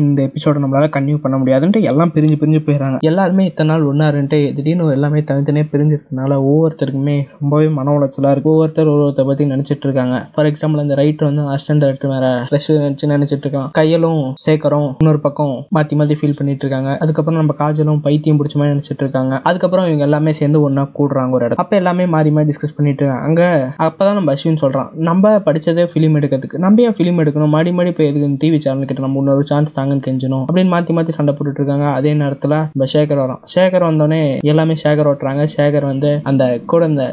[0.02, 2.98] இந்த எபிசோட நம்மளால கன்டினியூ பண்ண முடியாதுன்ட்டு எல்லாம் பிரிஞ்சு பிரிஞ்சு போயிடுறாங்க.
[3.10, 8.50] எல்லாருமே இத்தனை நாள் ஒன்னாருன்ட்டு திடீர்னு எல்லாமே தனித்தனியே பிரிஞ்சிருக்கனால ஒவ்வொருத்தருக்குமே ரொம்பவே மன உளைச்சலா இருக்கு.
[8.52, 10.16] ஒவ்வொருத்தர் ஒருத்தர் பத்தி நினைச்சிட்டு இருக்காங்க.
[10.34, 13.68] ஃபார் எக்ஸாம்பிள் அந்த ரைட்டர் வந்து அசிஸ்டன்ட் டைரக்டர் வேற ப்ரெஸ் நினைச்சு நினைச்சிட்டு இருக்கான்.
[13.78, 16.90] கையலும் சேகரும் இன்னொரு பக்கம் மாத்தி மாத்தி ஃபீல் பண்ணிட்டு இருக்காங்க.
[17.02, 19.34] அதுக்கப்புறம் நம்ம காஜலும் பைத்தியம் பிடிச்ச மாதிரி நினைச்சிட்டு இருக்காங்க.
[19.50, 23.26] அதுக்கப்புறம் இவங்க எல்லாமே சேர்ந்து ஒன்றா கூடுறாங்க ஒரு இடம் அப்ப எல்லாமே மாறி மாறி டிஸ்கஸ் பண்ணிட்டு இருக்காங்க.
[23.28, 23.42] அங்க
[23.86, 26.56] அப்பதான் நம்ம அஸ்வின் சொல்கிறான் நம்ம படிச்சதே ஃபிலிம் எடுக்கிறதுக்கு.
[26.64, 27.52] நம்ம ஏன் ஃபிலிம் எடுக்கணும்?
[27.54, 31.12] மாடி மாடி போய் எதுக்கு டிவி சேனல் கிட்ட நம்ம இன்னொரு சான்ஸ் தாங்கன்னு கெஞ்சணும் அப்படின்னு மாற்றி மாற்றி
[31.18, 31.86] சண்டை போட்டுட்டு இருக்காங்க.
[31.98, 34.20] அதே நேரத்தில் நம்ம சேகர் வரோம் சேகர் வந்தோடனே
[34.52, 35.42] எல்லாமே சேகர் ஓட்டுறாங்க.
[35.56, 37.04] சேகர் வந்து அந்த கூட இந்த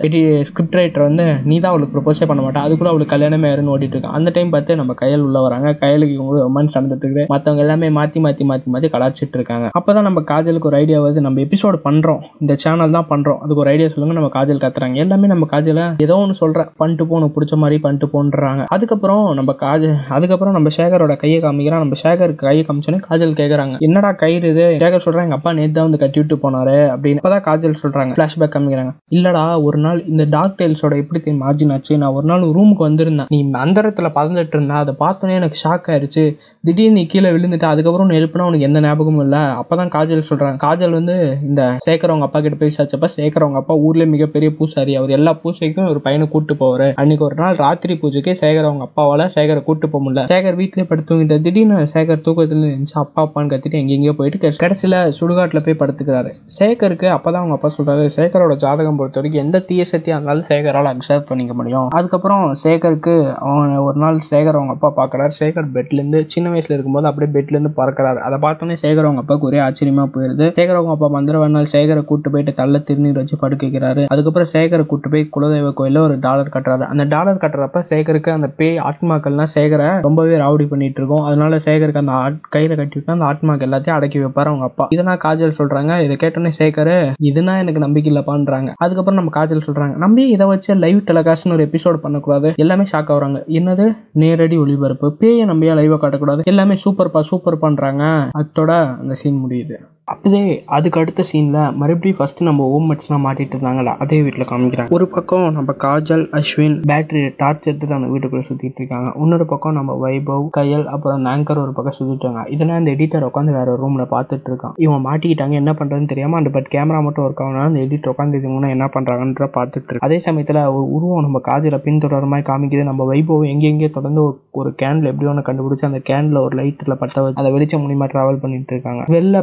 [0.49, 4.15] ஸ்கிரிப்ட் ரைட்டர் வந்து நீ தான் அவளுக்கு ப்ரொபோஸே பண்ண மாட்டேன் அதுக்குள்ள அவளுக்கு கல்யாணமே ஆயிருன்னு ஓடிட்டு இருக்கான்.
[4.19, 5.75] அந்த டைம் பார்த்து நம்ம கையில் உள்ள வராங்க.
[5.83, 9.67] கையலுக்கு இவங்க ரொமான்ஸ் நடந்துட்டு இருக்கு எல்லாமே மாற்றி மாற்றி மாற்றி மாற்றி கலாச்சிட்டு இருக்காங்க.
[9.79, 11.25] அப்போ தான் நம்ம காஜலுக்கு ஒரு ஐடியா வருது.
[11.27, 14.17] நம்ம எபிசோடு பண்ணுறோம் இந்த சேனல் தான் பண்ணுறோம் அதுக்கு ஒரு ஐடியா சொல்லுங்க.
[14.21, 14.97] நம்ம காஜல் கத்துறாங்க.
[15.05, 18.63] எல்லாமே நம்ம காஜல ஏதோ ஒன்று சொல்கிறேன் பண்ணிட்டு போ உனக்கு பிடிச்ச மாதிரி பண்ணிட்டு போன்றாங்க.
[18.75, 24.11] அதுக்கப்புறம் நம்ம காஜல் அதுக்கப்புறம் நம்ம சேகரோட கையை காமிக்கிறான் நம்ம சேகருக்கு கையை காமிச்சோன்னே காஜல் கேட்குறாங்க என்னடா
[24.23, 24.65] கயிறு இது?
[24.83, 26.77] சேகர் சொல்றாங்க எங்கள் அப்பா நேற்று தான் வந்து கட்டி விட்டு போனாரு.
[26.95, 27.21] அப்படின்னு.
[27.21, 28.93] அப்போ தான் காஜல் சொல்கிறாங்க ஃப்ளாஷ்பேக் காமிக்கிறாங்க.
[29.17, 31.93] இல்லடா ஒரு நாள் இந்த டார்க் டெயில்ஸோட எப்படி தெரியும் மார்ஜின் ஆச்சு?
[32.03, 33.29] நான் ஒரு நாள் ரூமுக்கு வந்திருந்தேன்.
[33.33, 36.23] நீ அந்தரத்தில் பறந்துட்டு இருந்தா அதை பார்த்தோன்னே எனக்கு ஷாக் ஆயிடுச்சு
[36.67, 39.41] திடீர்னு நீ கீழே விழுந்துட்டு அதுக்கப்புறம் உன்னை எழுப்பினா உனக்கு எந்த ஞாபகமும் இல்லை.
[39.61, 41.15] அப்போ தான் காஜல் சொல்கிறாங்க காஜல் வந்து
[41.49, 44.93] இந்த சேகர் அவங்க அப்பா கிட்ட போய் விசாரிச்சப்ப சேகர் அவங்க அப்பா ஊர்லேயே மிகப்பெரிய பூசாரி.
[44.99, 46.85] அவர் எல்லா பூஜைக்கும் ஒரு பையனை கூட்டு போவார்.
[47.09, 50.23] அன்னைக்கு ஒரு நாள் ராத்திரி பூஜைக்கு சேகர் அவங்க அப்பாவால் சேகரை கூட்டு போக முடியல.
[50.31, 55.77] சேகர் வீட்டிலே படுத்துங்கிட்ட திடீர்னு சேகர் தூக்கத்தில் இருந்துச்சு அப்பா அப்பான்னு கத்திட்டு எங்கெங்கேயோ போயிட்டு கடைசியில் சுடுகாட்டில் போய்
[55.79, 56.31] படுத்துக்கிறாரு.
[56.57, 61.25] சேகருக்கு அப்பதான் அவங்க அப்பா சொல்றாரு சேகரோட ஜாதகம் பொறுத்த வரைக்கும் எந்த தீய சக்தியாக இருந்தாலும் சேகரால் அப்சர்வ்
[61.31, 61.87] பண்ணிக்க முடியும்.
[61.99, 67.31] அதுக்கப்புறம் சேகருக்கு அவன் ஒரு நாள் சேகர் அவங்க அப்பா பார்க்குறாரு சேகர் பெட்லேருந்து சின்ன வயசில் இருக்கும்போது அப்படியே
[67.37, 68.21] பெட்லேருந்து பறக்கிறாரு.
[68.29, 70.47] அதை பார்த்தோன்னே சேகர் அவங்க அப்பாவுக்கு ஒரே ஆச்சரியமா போயிருது.
[70.61, 74.05] சேகர் அவங்க அப்பா மந்திர நாள் சேகரை கூட்டு போயிட்டு தள்ள திருநீர் வச்சு படுக்க வைக்கிறாரு.
[74.15, 76.85] அதுக்கப்புறம் சேகரை கூட்டு போய் குலதெய்வ கோயிலில் ஒரு டாலர் கட்டுறாரு.
[76.99, 82.11] அந்த டாலர் கட்டுறப்ப சேகருக்கு அந்த பேய் ஆத்மாக்கள்லாம் சேகரை ரொம்பவே ராவடி பண்ணிட்டு இருக்கோம் அதனால சேகருக்கு அந்த
[82.11, 84.87] ஆட்- கையில கட்டி விட்டு அந்த ஆத்மாக்கள் எல்லாத்தையும் அடக்கி வைப்பாரு அவங்க அப்பா.
[84.89, 86.03] இதெல்லாம் காஜல் சொல்றாங்க.
[86.03, 88.73] இதை கேட்டோன்னே சேகர் இதுனா எனக்கு நம்பிக்கை இல்லப்பான்றாங்க.
[88.75, 89.95] அதுக்கப்புறம் நம்ம காஜல் சொல்றாங்க.
[89.95, 92.53] நம்பி இதை வச்சு லைவ் டெலிகாஸ்ட்னு ஒரு எபிசோட் பண்ணக்கூடாது.
[92.55, 93.43] எல்லாமே ஷாக் ஆகுறாங்க.
[93.47, 93.97] என்னது?
[94.11, 95.17] நேரடி ஒளிபரப்பு.
[95.19, 96.43] பேயை நம்பியா லைவா காட்டக்கூடாது.
[96.43, 98.03] எல்லாமே சூப்பர்ப்பா சூப்பர் பண்றாங்க.
[98.37, 99.73] அதோட அந்த சீன் முடியுது.
[100.09, 104.89] அப்படியே அதுக்கு அடுத்த சீனில் மறுபடியும் ஃபஸ்ட்டு நம்ம ஹோம் மேட்ஸ்லாம் மாட்டிட்டு இருந்தாங்கல்ல அதே வீட்டில் காமிக்கிறாங்க.
[104.89, 109.11] ஒரு பக்கம் நம்ம காஜல் அஸ்வின் பேட்டரி டார்ச் எடுத்துட்டு அந்த வீட்டுக்குள்ளே சுற்றிட்டு இருக்காங்க.
[109.19, 112.49] இன்னொரு பக்கம் நம்ம வைபவ் கையல் அப்புறம் ஆங்கர் ஒரு பக்கம் சுற்றிட்டு இருக்காங்க.
[112.49, 114.71] இதெல்லாம் அந்த எடிட்டர் உட்காந்து வேற ஒரு பார்த்துட்டு இருக்கான்.
[114.75, 118.67] இவன் மாட்டிக்கிட்டாங்க என்ன பண்ணுறதுன்னு தெரியாமல் அந்த பட் கேமரா மட்டும் ஒர்க் ஆகணும் அந்த எடிட்டர் உட்காந்து இவங்க
[118.67, 122.83] என்ன பண்ணுறாங்கன்ற பார்த்துட்டு இருக்கு அதே சமயத்தில் ஒரு உருவம் நம்ம காஜில் பின்தொடர மாதிரி காமிக்குது.
[122.83, 127.51] நம்ம வைபவ் எங்கெங்கே தொடர்ந்து ஒரு- கேனில் எப்படி ஒன்று கண்டுபிடிச்சி அந்த கேனில் ஒரு லைட்டில் பட்ட அதை
[127.51, 129.03] வெளிச்சம் மூலியமாக ட்ராவல் பண்ணிட்டு இருக்காங்க.
[129.07, 129.41] வெளில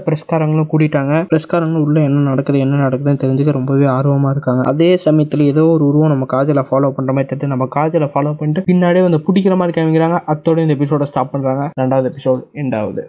[0.57, 4.61] பிரஸ்காரங்களும் கூட்டிட்டாங்க பிரஸ்காரங்களும் உள்ள என்ன நடக்குது என்ன நடக்குதுன்னு தெரிஞ்சுக்க ரொம்பவே ஆர்வமா இருக்காங்க.
[4.65, 8.73] அதே சமயத்துல ஏதோ ஒரு உருவம் நம்ம காஜல ஃபாலோ பண்ற மாதிரி தெரிஞ்சு நம்ம காஜல ஃபாலோ பண்ணிட்டு
[8.73, 10.19] பின்னாடியே வந்து பிடிக்கிற மாதிரி காமிக்கிறாங்க.
[10.27, 11.71] அத்தோட இந்த எபிசோட ஸ்டாப் பண்றாங்க.
[11.81, 13.09] ரெண்டாவது எபிசோட் எண்ட் ஆகுது.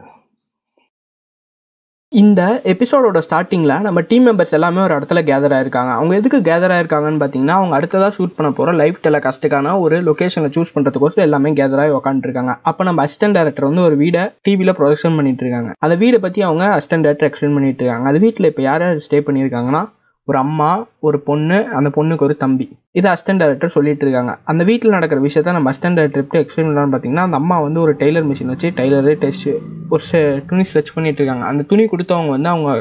[2.12, 5.92] இந்த எபிசோடோட ஸ்டார்டிங்கில் நம்ம டீம் மெம்பர்ஸ் எல்லாமே ஒரு இடத்துல கேதர் ஆயிருக்காங்க.
[5.98, 10.72] அவங்க எதுக்கு கேதர் ஆயிருக்காங்கன்னு பார்த்தீங்கன்னா அவங்க அடுத்ததாக ஷூட் பண்ண போகிற லைவ் டெலகாஸ்ட்டுக்கான ஒரு லொக்கேஷனை சூஸ்
[10.76, 15.44] பண்ணுறதுக்கோசம் எல்லாமே கேதர் ஆகி உட்காந்துருக்காங்க அப்போ நம்ம அசிஸ்டன்ட் டேரக்டர் வந்து ஒரு வீடை டிவியில் ப்ரொடக்ஷன் பண்ணிட்டு
[15.46, 15.72] இருக்காங்க.
[15.80, 18.08] அந்த வீடை பற்றி அவங்க அசிஸ்டன்ட் டேரக்டர் எக்ஸ்பிளைன் பண்ணிட்டு இருக்காங்க.
[18.08, 19.84] அந்த வீட்டில் இப்போ யார் யார் ஸ்டே பண்ணியிருக்காங்கன்னா
[20.28, 20.70] ஒரு அம்மா
[21.08, 22.66] ஒரு பொண்ணு அந்த பொண்ணுக்கு ஒரு தம்பி.
[23.00, 26.94] இது அசிஸ்டன்ட் டேரக்டர் சொல்லிட்டு இருக்காங்க அந்த வீட்டில் நடக்கிற விஷயத்த நம்ம அசிஸ்டன்ட் டேரக்டர் எப்படி எக்ஸ்பிளைன் பண்ணலாம்னு
[26.94, 29.50] பார்த்தீங்கன்னா அந்த அம்மா வந்து ஒரு டெய்லர் மிஷின் வச்சு டெய்லரு டெஸ்ட்
[29.96, 32.72] ஒரு துணி ஸ்ட்ரெச் பண்ணிட்டு இருக்காங்க அந்த துணி கொடுத்தவங்க வந்து அவங்க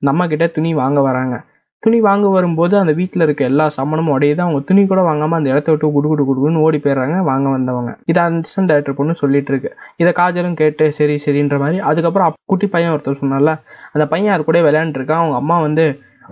[0.00, 1.36] அந்த அம்மா கிட்ட துணி வாங்க வராங்க.
[1.82, 4.40] துணி வாங்க வரும்போது அந்த வீட்டில் இருக்க எல்லா சமணமும் உடையுது.
[4.46, 7.90] அவங்க துணி கூட வாங்காமல் அந்த இடத்த விட்டு குடு குடு குடுன்னு ஓடி போயிடுறாங்க வாங்க வந்தவங்க.
[8.10, 9.70] இதை அசிஸ்டன்ட் டேரக்டர் பொண்ணு சொல்லிட்டு இருக்கு
[10.02, 11.80] இதை காஜலும் கேட்டு சரி சரின்ற மாதிரி.
[11.90, 13.54] அதுக்கப்புறம் குட்டி பையன் ஒருத்தர் சொன்னால
[13.94, 15.86] அந்த பையன் யார் கூட விளையாண்டுருக்கான் அவங்க அம்மா வந்து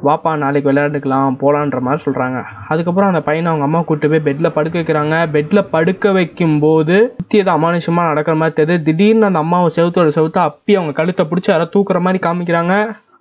[0.06, 2.38] வாப்பா நாளைக்கு விளையாண்டுக்கலாம் போகலான்ற மாதிரி சொல்கிறாங்க
[2.72, 5.14] அதுக்கப்புறம் அந்த பையனை அவங்க அம்மா கூப்பிட்டு போய் பெட்டில் படுக்க வைக்கிறாங்க.
[5.34, 6.96] பெட்டில் படுக்க வைக்கும் போது
[7.40, 8.84] ஏதோ அமானுஷமாக நடக்கிற மாதிரி தெரியுது.
[8.88, 12.74] திடீர்னு அந்த அம்மாவை செவுத்தோட செவுத்த அப்பி அவங்க கழுத்தை பிடிச்சி யாரோ தூக்குற மாதிரி காமிக்கிறாங்க.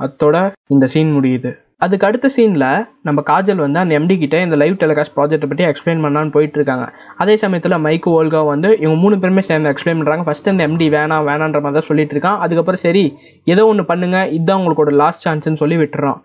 [0.05, 0.37] அதோட
[0.75, 1.51] இந்த சீன் முடியுது.
[1.85, 6.03] அதுக்கு அடுத்த சீனில் நம்ம காஜல் வந்து அந்த எம்டி கிட்ட இந்த லைவ் டெலிகாஸ்ட் ப்ராஜெக்ட்டை பற்றி எக்ஸ்பிளைன்
[6.05, 6.85] பண்ணான்னு போயிட்டு இருக்காங்க.
[7.23, 11.27] அதே சமயத்தில் மைக்கு ஓல்கா வந்து இவங்க மூணு பேருமே சேர்ந்து எக்ஸ்பிளைன் பண்ணுறாங்க ஃபர்ஸ்ட் இந்த எம்டி வேணாம்
[11.31, 12.39] வேணான்ற மாதிரி தான் சொல்லிட்டு இருக்கான்.
[12.45, 13.05] அதுக்கப்புறம் சரி
[13.53, 14.19] ஏதோ ஒன்று பண்ணுங்க.
[14.37, 16.17] இதுதான் உங்களுக்கோட லாஸ்ட் சான்ஸ்னு சொல்லி விட்டுறோம்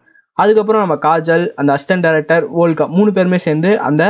[0.42, 4.04] அதுக்கப்புறம் நம்ம காஜல் அந்த அசிஸ்டன்ட் டைரக்டர் ஓல்கா மூணு பேருமே சேர்ந்து அந்த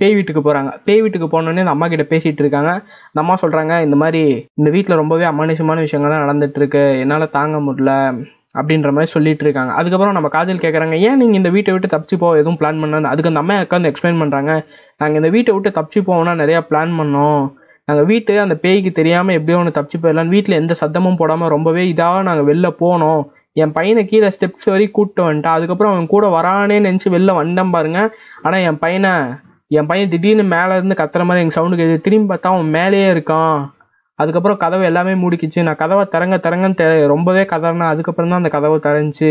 [0.00, 2.70] பேய் வீட்டுக்கு போகிறாங்க பேய் வீட்டுக்கு போனோடனே அந்த அம்மா கிட்ட பேசிட்டு இருக்காங்க.
[3.10, 4.22] அந்த அம்மா சொல்கிறாங்க இந்த மாதிரி
[4.60, 6.82] இந்த வீட்டில் ரொம்பவே அமானுஷமான விஷயங்கள்லாம் நடந்துட்டுருக்கு.
[7.02, 7.92] என்னால் தாங்க முடியல
[8.60, 9.72] அப்படின்ற மாதிரி சொல்லிட்டு இருக்காங்க.
[9.78, 13.30] அதுக்கப்புறம் நம்ம காஜல் கேட்குறாங்க ஏன் நீங்கள் இந்த வீட்டை விட்டு தப்பிச்சு போக எதுவும் பிளான் பண்ணான்னு அதுக்கு
[13.32, 14.52] அந்த அம்மா உட்காந்து எக்ஸ்பிளைன் பண்ணுறாங்க
[15.02, 17.42] நாங்கள் இந்த வீட்டை விட்டு தப்பிச்சு போவோம்னா நிறையா பிளான் பண்ணோம்.
[17.88, 22.22] நாங்கள் வீட்டு அந்த பேய்க்கு தெரியாமல் எப்படியோ ஒன்று தப்பிச்சு போயிடலாம் வீட்டில் எந்த சத்தமும் போடாமல் ரொம்பவே இதாக
[22.28, 23.20] நாங்கள் வெளில போனோம்.
[23.56, 25.56] என் பையனை கீழே ஸ்டெப்ஸ் வரைக்கும் கூப்பிட்டு வந்துட்டான்.
[25.58, 28.00] அதுக்கப்புறம் அவன் கூட வரானே நினச்சி வெளில வந்தேன் பாருங்க.
[28.42, 29.12] ஆனால் என் பையனை
[29.70, 33.56] என் பையன் திடீர்னு மேலே இருந்து கத்துற மாதிரி எங்கள் சவுண்டு கேட்டு திரும்பி பார்த்தா அவன் மேலேயே இருக்கான்.
[34.18, 35.60] அதுக்கப்புறம் கதவை எல்லாமே மூடிக்கிச்சு.
[35.62, 37.92] நான் கதவை திறங்க திறங்கன்னு தெ ரொம்பவே கதறினேன்.
[37.94, 39.30] அதுக்கப்புறம் தான் அந்த கதவை திறந்துச்சு.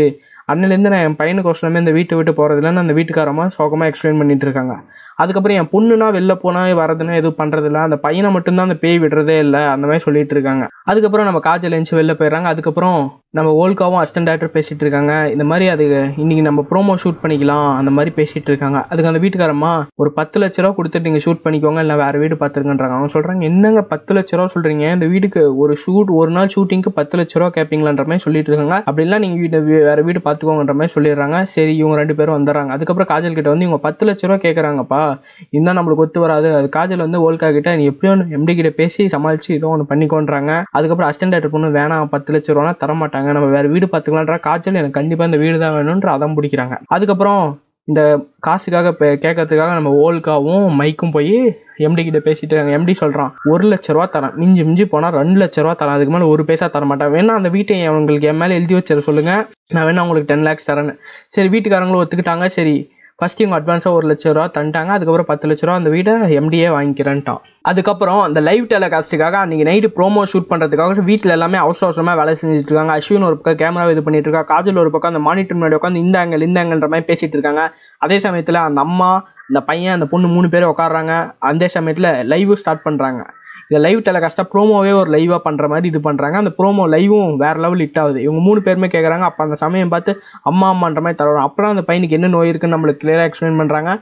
[0.52, 4.74] அன்னிலேருந்து நான் என் பையனுக்கு ஒருத்தமே இந்த வீட்டை விட்டு போகிறதுலன்னு அந்த வீட்டுக்காரமாக சோகமாக எக்ஸ்பிளைன் பண்ணிட்டு இருக்காங்க.
[5.22, 7.82] அதுக்கப்புறம் என் பொண்ணுனா வெளில போனா வரதுன்னா எதுவும் பண்றதில்ல.
[7.86, 9.62] அந்த பையனை மட்டும்தான் அந்த பேய் விடுறதே இல்லை.
[9.74, 10.64] அந்த மாதிரி சொல்லிட்டு இருக்காங்க.
[10.90, 12.50] அதுக்கப்புறம் நம்ம காஜல் எழுந்து வெளில போயிடுறாங்க.
[12.54, 12.98] அதுக்கப்புறம்
[13.30, 15.30] நம்ம ஓல்காவும் அசிஸ்டன்ட் டேரக்டர் பேசிட்டு இருக்காங்க.
[15.30, 15.84] இந்த மாதிரி அது
[16.16, 17.76] இன்னைக்கு நம்ம ப்ரோமோ ஷூட் பண்ணிக்கலாம்.
[17.76, 18.78] அந்த மாதிரி பேசிட்டு இருக்காங்க.
[18.88, 21.78] அதுக்கு அந்த வீட்டுக்காரம்மா ஒரு பத்து லட்ச ரூபா கொடுத்துட்டு நீங்க ஷூட் பண்ணிக்கோங்க.
[21.78, 24.92] இல்லை வேற வீடு பார்த்துருங்கன்றாங்க அவங்க சொல்றாங்க என்னங்க பத்து லட்ச ரூபா சொல்றீங்க?
[24.92, 28.78] இந்த வீட்டுக்கு ஒரு ஷூட் ஒரு நாள் ஷூட்டிங்க்கு பத்து லட்ச ரூபா கேட்பீங்களான்ற மாதிரி சொல்லிட்டு இருக்காங்க.
[28.90, 31.44] அப்படிலாம் நீங்க வீட்டை வேற வீடு பார்த்துக்கோங்கன்ற மாதிரி சொல்லிடுறாங்க.
[31.44, 32.68] சரி இவங்க ரெண்டு பேரும் வந்துடுறாங்க.
[32.68, 35.02] அதுக்கப்புறம் காஜல் கிட்ட வந்து இவங்க பத்து லட்ச ரூபா கேட்கறாங்கப்பா
[35.50, 36.54] இருந்தால் நம்மளுக்கு ஒத்து வராது.
[36.54, 40.62] அது காஜல் வந்து ஓல்கா கிட்ட நீ எப்படியோ எம்டி கிட்ட பேசி சமாளிச்சு ஏதோ ஒன்று பண்ணிக்கோன்றாங்க.
[40.70, 44.74] அதுக்கப்புறம் அசிஸ்டன்ட் டேரக்டர் பொண்ணு வேணாம் பத்து லட்ச ரூபா தர மாட்டாங்க நம்ம வேற வீடு பார்த்துக்கலான்ற காஜல்
[44.74, 46.78] எனக்கு கண்டிப்பாக இந்த வீடு தான் வேணும்ன்ற அடம் பிடிக்கிறாங்க.
[46.86, 52.78] அதுக்கப்புறம் இந்த காசுக்காக பே- கேட்கறதுக்காக நம்ம ஓல்காவும் மைக்கும் போய் எம்டி கிட்ட பேசிட்டு இருக்காங்க.
[52.78, 54.34] எம்டி சொல்கிறான் ஒரு லட்ச ரூபா தரேன்.
[54.34, 55.88] மிஞ்சி மிஞ்சி போனால் ரெண்டு லட்ச ரூபா தரேன்.
[55.88, 57.08] அதுக்கு மேலே ஒரு பைசா தர மாட்டேன்.
[57.08, 60.98] வேணா அந்த வீட்டை அவங்களுக்கு என் மேலே எழுதி வச்சிட சொல்லுங்கள் நான் வேணா உங்களுக்கு டென் லேக்ஸ் தரேன்னு.
[61.28, 62.46] சரி வீட்டுக்காரங்களும் ஒத்துக்கிட்டாங்க.
[62.46, 66.66] சரி ஃபர்ஸ்ட் இவங்க அட்வான்ஸாக ஒரு லட்ச ரூபா தந்துட்டாங்க அதுக்கப்புறம் பத்து லட்ச ரூபா அந்த வீடை எம்டிஏ
[66.74, 67.38] வாங்கிக்கிறேன்ட்டான்.
[67.70, 72.72] அதுக்கப்புறம் அந்த லைவ் டெலிகாஸ்ட்டுக்காக அன்றைக்கி நைட்டு ப்ரோமோ ஷூட் பண்ணுறதுக்காக வீட்டில் எல்லாமே அவசர அவசரமாக வேலை செஞ்சுட்டு
[72.72, 72.96] இருக்காங்க.
[72.98, 76.18] அஸ்வின் ஒரு பக்கம் கேமரா இது பண்ணிட்டு இருக்கா காஜல் ஒரு பக்கம் அந்த மானிட்டர் முன்னாடி உட்காந்து இந்த
[76.22, 77.64] ஆங்கிள் இந்த ஆங்கிள்ன்ற மாதிரி பேசிட்டு இருக்காங்க.
[78.06, 79.10] அதே சமயத்தில் அந்த அம்மா
[79.48, 81.14] அந்த பையன் அந்த பொண்ணு மூணு பேர் உட்காடுறாங்க
[81.50, 83.22] அதே சமயத்தில் லைவ் ஸ்டார்ட் பண்ணுறாங்க
[83.70, 87.82] இந்த லைவ் டெலிகாஸ்ட்டாக ப்ரோமோவே ஒரு லைவாக பண்ணுற மாதிரி இது பண்ணுறாங்க அந்த ப்ரோமோ லைவும் வேற லெவல்
[87.84, 88.18] ஹிட் ஆகுது.
[88.26, 90.12] இவங்க மூணு பேருமே கேட்குறாங்க அப்போ அந்த சமயம் பார்த்து
[90.50, 93.92] அம்மா அம்மான்ற மாதிரி தருவாங்க அப்புறம் அந்த பையனுக்கு என்ன நோய் இருக்குன்னு நம்மளுக்கு கிளியராக எக்ஸ்பிளைன் பண்ணுறாங்க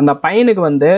[0.00, 0.90] அந்த பையனுக்கு வந்து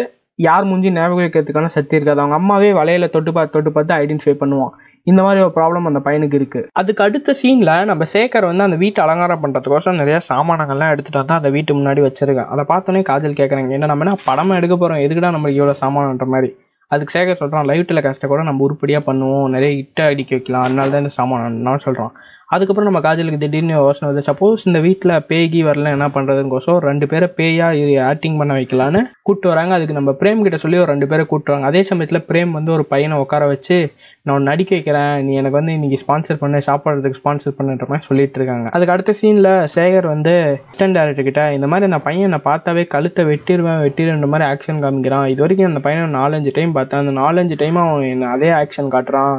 [0.46, 2.20] யார் முஞ்சி ஞாபகம் வைக்கிறதுக்கான சக்தி இருக்காது.
[2.22, 4.74] அவங்க அம்மாவே வலையில தொட்டு பார்த்து தொட்டு பார்த்து ஐடென்டிஃபை பண்ணுவான்.
[5.02, 6.60] இந்த மாதிரி ஒரு ப்ராப்ளம் அந்த பையனுக்கு இருக்கு.
[6.80, 11.50] அதுக்கு அடுத்த சீன்ல நம்ம சேகர் வந்து அந்த வீட்டை அலங்காரம் பண்ணுறதுக்கோசரம் நிறைய சாமானங்கள்லாம் எடுத்துட்டு வந்து அந்த
[11.56, 12.50] வீட்டு முன்னாடி வச்சிருக்கேன்.
[12.54, 15.02] அதை பார்த்தோன்னே காஜல் கேட்குறாங்க என்ன நம்ம என்ன படமா எடுக்க போறோம்?
[15.06, 16.50] எதுக்குடா நம்மளுக்கு இவ்வளோ சாமானன்ற மாதிரி.
[16.92, 19.48] அதுக்கு சேகர் சொல்கிறான் லைவ் டெலிகாஸ்ட்டை கூட நம்ம உருப்படியாக பண்ணுவோம்.
[19.54, 20.64] நிறைய ஹிட் அடிக்க வைக்கலாம்.
[20.66, 22.12] அதனால தான் இந்த சாமான் நான் சொல்கிறான்
[22.54, 24.26] அதுக்கப்புறம் நம்ம காஜலுக்கு திடீர்னு யோசனை வருது.
[24.30, 27.68] சப்போஸ் இந்த வீட்டில் பேகி வரல என்ன பண்ணுறதுங்கோசம் ரெண்டு பேரை பேயா
[28.10, 29.72] ஆக்டிங் பண்ண வைக்கலான்னு கூப்பிட்டு வராங்க.
[29.76, 31.70] அதுக்கு நம்ம பிரேம் கிட்ட சொல்லி ஒரு ரெண்டு பேரை கூப்பிட்டு வராங்க.
[31.72, 33.78] அதே சமயத்தில் பிரேம் வந்து ஒரு பையனை உட்கார வச்சு
[34.26, 35.12] நான் உன்னை நடிக்க வைக்கிறேன்.
[35.26, 38.68] நீ எனக்கு வந்து இன்னைக்கு ஸ்பான்சர் பண்ண சாப்பிட்றதுக்கு ஸ்பான்சர் பண்ணுன்ற மாதிரி சொல்லிட்டு இருக்காங்க.
[38.76, 43.24] அதுக்கு அடுத்த சீனில் சேகர் வந்து அசிஸ்டன்ட் டேரக்டர் கிட்ட இந்த மாதிரி நான் பையன் நான் பார்த்தாவே கழுத்தை
[43.32, 45.26] வெட்டிடுவேன் வெட்டிடுன்ற மாதிரி ஆக்ஷன் காமிக்கிறான்.
[45.34, 47.02] இது வரைக்கும் அந்த பையனை நாலஞ்சு டைம் பார்த்தேன்.
[47.04, 49.36] அந்த நாலஞ்சு டைம் அவன் என்ன அதே ஆக்ஷன் காட்டுறான்.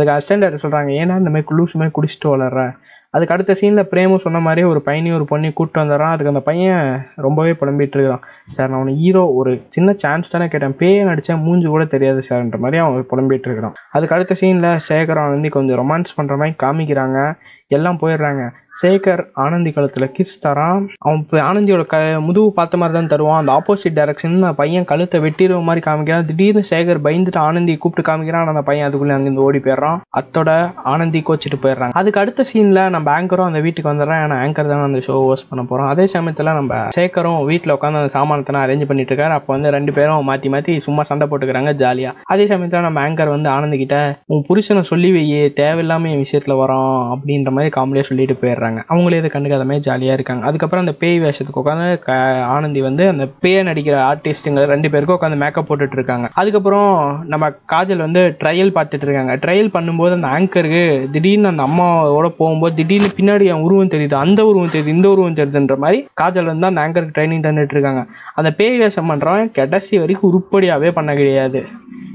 [0.00, 2.74] அதுக்கு அசிஸ்டன்ட் டேரக்டர் சொல்கிறாங்க ஏன்னா இந்த மாதிரி குளூஸ் மாதிரி குடிச்சிட்டு வளர்ற?
[3.10, 6.12] அதுக்கு அடுத்த சீனில் பிரேமும் சொன்ன மாதிரி ஒரு பையனையும் ஒரு பொண்ணையும் கூப்பிட்டு வந்துடுறான்.
[6.14, 8.20] அதுக்கு அந்த பையன் ரொம்பவே புலம்பிட்டு இருக்கிறான்.
[8.46, 10.76] சார் நான் உனக்கு ஹீரோ ஒரு சின்ன சான்ஸ் தானே கேட்டேன்.
[10.76, 13.74] பேய நடித்தா மூஞ்சி கூட தெரியாது சார்ன்ற மாதிரி அவன் புலம்பிட்டு இருக்கிறான்.
[13.90, 17.32] அதுக்கு அடுத்த சீனில் சேகர் அவன் வந்து கொஞ்சம் ரொமான்ஸ் பண்ணுற மாதிரி காமிக்கிறாங்க.
[17.68, 18.50] எல்லாம் போயிடுறாங்க.
[18.80, 20.84] சேகர் ஆனந்தி கழுத்தில் கிஸ் தரான்.
[21.04, 23.40] அவன் இப்போ ஆனந்தியோட க முதுகு பார்த்த மாதிரி தான் தருவான்.
[23.42, 26.26] அந்த ஆப்போசிட் டைரக்ஷன் அந்த பையன் கழுத்தை வெட்டிடுற மாதிரி காமிக்கிறான்.
[26.28, 28.52] திடீர்னு சேகர் பயந்துட்டு ஆனந்தி கூப்பிட்டு காமிக்கிறான்.
[28.52, 29.98] அந்த பையன் அதுக்குள்ளே அங்கேருந்து ஓடி போயிடுறான்.
[30.20, 30.50] அத்தோட
[30.92, 31.96] ஆனந்தி கோச்சிட்டு போயிடுறாங்க.
[32.00, 34.22] அதுக்கு அடுத்த சீனில் நம்ம ஆங்கரும் அந்த வீட்டுக்கு வந்துடுறேன்.
[34.26, 38.12] ஏன்னா ஆங்கர் தான் அந்த ஷோ ஹோஸ்ட் பண்ண போகிறோம் அதே சமயத்தில் நம்ம சேகரும் வீட்டில் உட்காந்து அந்த
[38.16, 39.36] சாமானத்தை அரேஞ்ச் பண்ணிட்டு இருக்காரு.
[39.40, 43.52] அப்போ வந்து ரெண்டு பேரும் மாற்றி மாற்றி சும்மா சண்டை போட்டுக்கிறாங்க ஜாலியாக அதே சமயத்தில் நம்ம ஆங்கர் வந்து
[43.56, 44.00] ஆனந்தி கிட்ட
[44.32, 48.68] உன் புருஷனை சொல்லி வையே தேவையில்லாமல் என் விஷயத்தில் வரோம் அப்படின்ற மாதிரி காமெடியாக சொல்லிட்டு போயிடுறாங்க.
[48.76, 50.46] அவங்களே இதை கண்டுக்காத மாதிரி ஜாலியாக இருக்காங்க.
[50.46, 55.36] அதுக்கப்புறம் அந்த பேய் வேஷத்துக்கு உட்காந்து க- ஆனந்தி வந்து அந்த பேயை நடிக்கிற ஆர்டிஸ்ட்டுங்க ரெண்டு பேருக்கும் உட்காந்து
[55.36, 56.30] மேக்கப் போட்டுட்டு இருக்காங்க.
[56.32, 59.36] அதுக்கப்புறம் நம்ம காஜல் வந்து ட்ரையல் பார்த்துட்டு இருக்காங்க.
[59.36, 64.68] ட்ரையல் பண்ணும்போது அந்த ஆங்கருக்கு திடீர்னு அந்த அம்மாவோட போகும்போது திடீர்னு பின்னாடி என் உருவம் தெரியுது அந்த உருவம்
[64.68, 68.06] தெரியுது இந்த உருவம் தெரியுதுன்ற மாதிரி காஜல் வந்து அந்த ஆங்கருக்கு ட்ரைனிங் தந்துட்டு இருக்காங்க.
[68.34, 71.64] அந்த பேய் வேஷம் பண்ணுறவன் கடைசி வரைக்கும் உருப்படியாகவே பண்ண கிடையாது.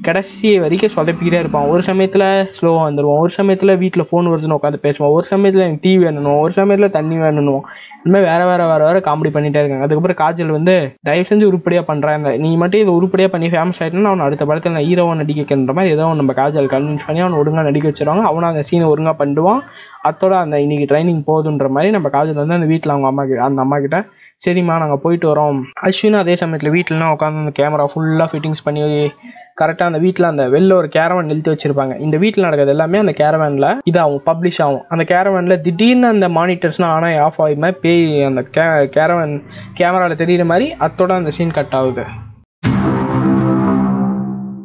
[0.01, 1.65] கடைசி வரைக்கும் சொதப்பிக்கிட்டே இருப்பான்.
[1.65, 5.11] ஒரு சமயத்தில் ஸ்லோவாக வந்துடுவோம் ஒரு சமயத்தில் வீட்டில் ஃபோன் வருதுன்னு உட்காந்து பேசுவான்.
[5.11, 7.65] ஒரு சமயத்தில் எனக்கு டிவி வேணும் ஒரு சமயத்துல தண்ணி வேணும்னுவோம்.
[8.03, 9.85] இனிமேல் வேறு வேற வேற வேற வேற காமெடி பண்ணிட்டே இருக்காங்க.
[9.85, 10.73] அதுக்கப்புறம் காஜல் வந்து
[11.07, 14.87] தயவு செஞ்சு உருப்படியா பண்றேன் நீ மட்டும் இதை உருப்படியா பண்ணி ஃபேமஸ் ஆயிட்டுனா அவன் அடுத்த படத்துல நான்
[14.89, 18.23] ஹீரோவை நடிக்க வைக்கின்ற மாதிரி ஏதோ நம்ம காஜல் கன்வின்ஸ் பண்ணி அவனை ஒழுங்கா நடிக்க வச்சிருவாங்க.
[18.31, 19.61] அவனும் அந்த சீனை ஒழுங்கா பண்ணிடுவான்
[20.09, 23.61] அத்தோட அந்த இன்னைக்கு ட்ரைனிங் போகுதுன்ற மாதிரி நம்ம காஜல் வந்து அந்த வீட்டில் அவங்க அம்மா கிட்ட அந்த
[23.65, 23.99] அம்மா கிட்ட
[24.41, 25.59] சரிம்மா நாங்கள் போயிட்டு வரோம்.
[25.87, 28.81] அஸ்வினும் அதே சமயத்தில் வீட்டிலலாம் உட்காந்து அந்த கேமரா ஃபுல்லாக ஃபிட்டிங்ஸ் பண்ணி
[29.59, 31.93] கரெக்டாக அந்த வீட்டில் அந்த வெளில ஒரு கேரவன் நிறுத்தி வச்சிருப்பாங்க.
[32.05, 34.83] இந்த வீட்டில் நடக்கிறது எல்லாமே அந்த கேரவனில் இதாகும் பப்ளிஷ் ஆகும்.
[34.89, 38.65] அந்த கேரவனில் திடீர்னு அந்த மானிட்டர்ஸ்லாம் ஆனால் ஆஃப் ஆகி மாதிரி பேய் அந்த கே
[38.97, 39.33] கேரவன்
[39.79, 42.05] கேமராவில் தெரியிற மாதிரி அத்தோட அந்த சீன் கட் ஆகுது.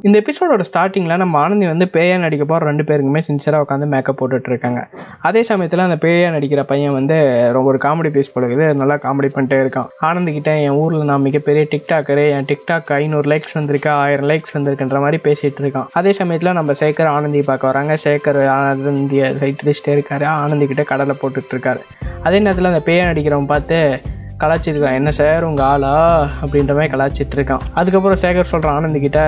[0.03, 4.49] இந்த எபிசோடோட ஸ்டார்டிங்கில் நம்ம ஆனந்தி வந்து பேயா நடிக்க போகிற ரெண்டு பேருக்குமே சின்சியராக உட்காந்து மேக்கப் போட்டுட்டு
[4.49, 4.81] இருக்காங்க.
[5.21, 7.17] அதே சமயத்தில் அந்த பேயா நடிக்கிற பையன் வந்து
[7.53, 9.89] ரொம்ப ஒரு காமெடி பேஸ் பழகுது நல்லா காமெடி பண்ணிட்டே இருக்கான்.
[10.03, 15.21] ஆனந்திக்கிட்ட என் ஊரில் நான் மிகப்பெரிய டிக்டாக்கரு என் டிக்டாக் ஐநூறு லைக்ஸ் வந்திருக்கா ஆயிரம் லைக்ஸ் வந்திருக்குன்ற மாதிரி
[15.27, 15.87] பேசிகிட்டு இருக்கான்.
[15.93, 17.97] அதே சமயத்தில் நம்ம சேகர் ஆனந்தி பார்க்க வராங்க.
[18.05, 20.27] சேகர் ஆனந்தியை சைட் அடிச்சுட்டே இருக்காரு.
[20.45, 21.83] ஆனந்திக்கிட்ட கடலை போட்டுட்டு இருக்காரு.
[22.23, 24.01] அதே நேரத்தில் அந்த பேயா நடிக்கிறவன் பார்த்து
[24.42, 24.98] கலாச்சிருக்கான்.
[25.00, 25.94] என்ன சார் உங்கள் ஆளா?
[26.42, 29.22] அப்படின்ற மாதிரி கலாச்சிட்டு இருக்கான் அதுக்கப்புறம் சேகர் சொல்கிறான் ஆனந்த் கிட்ட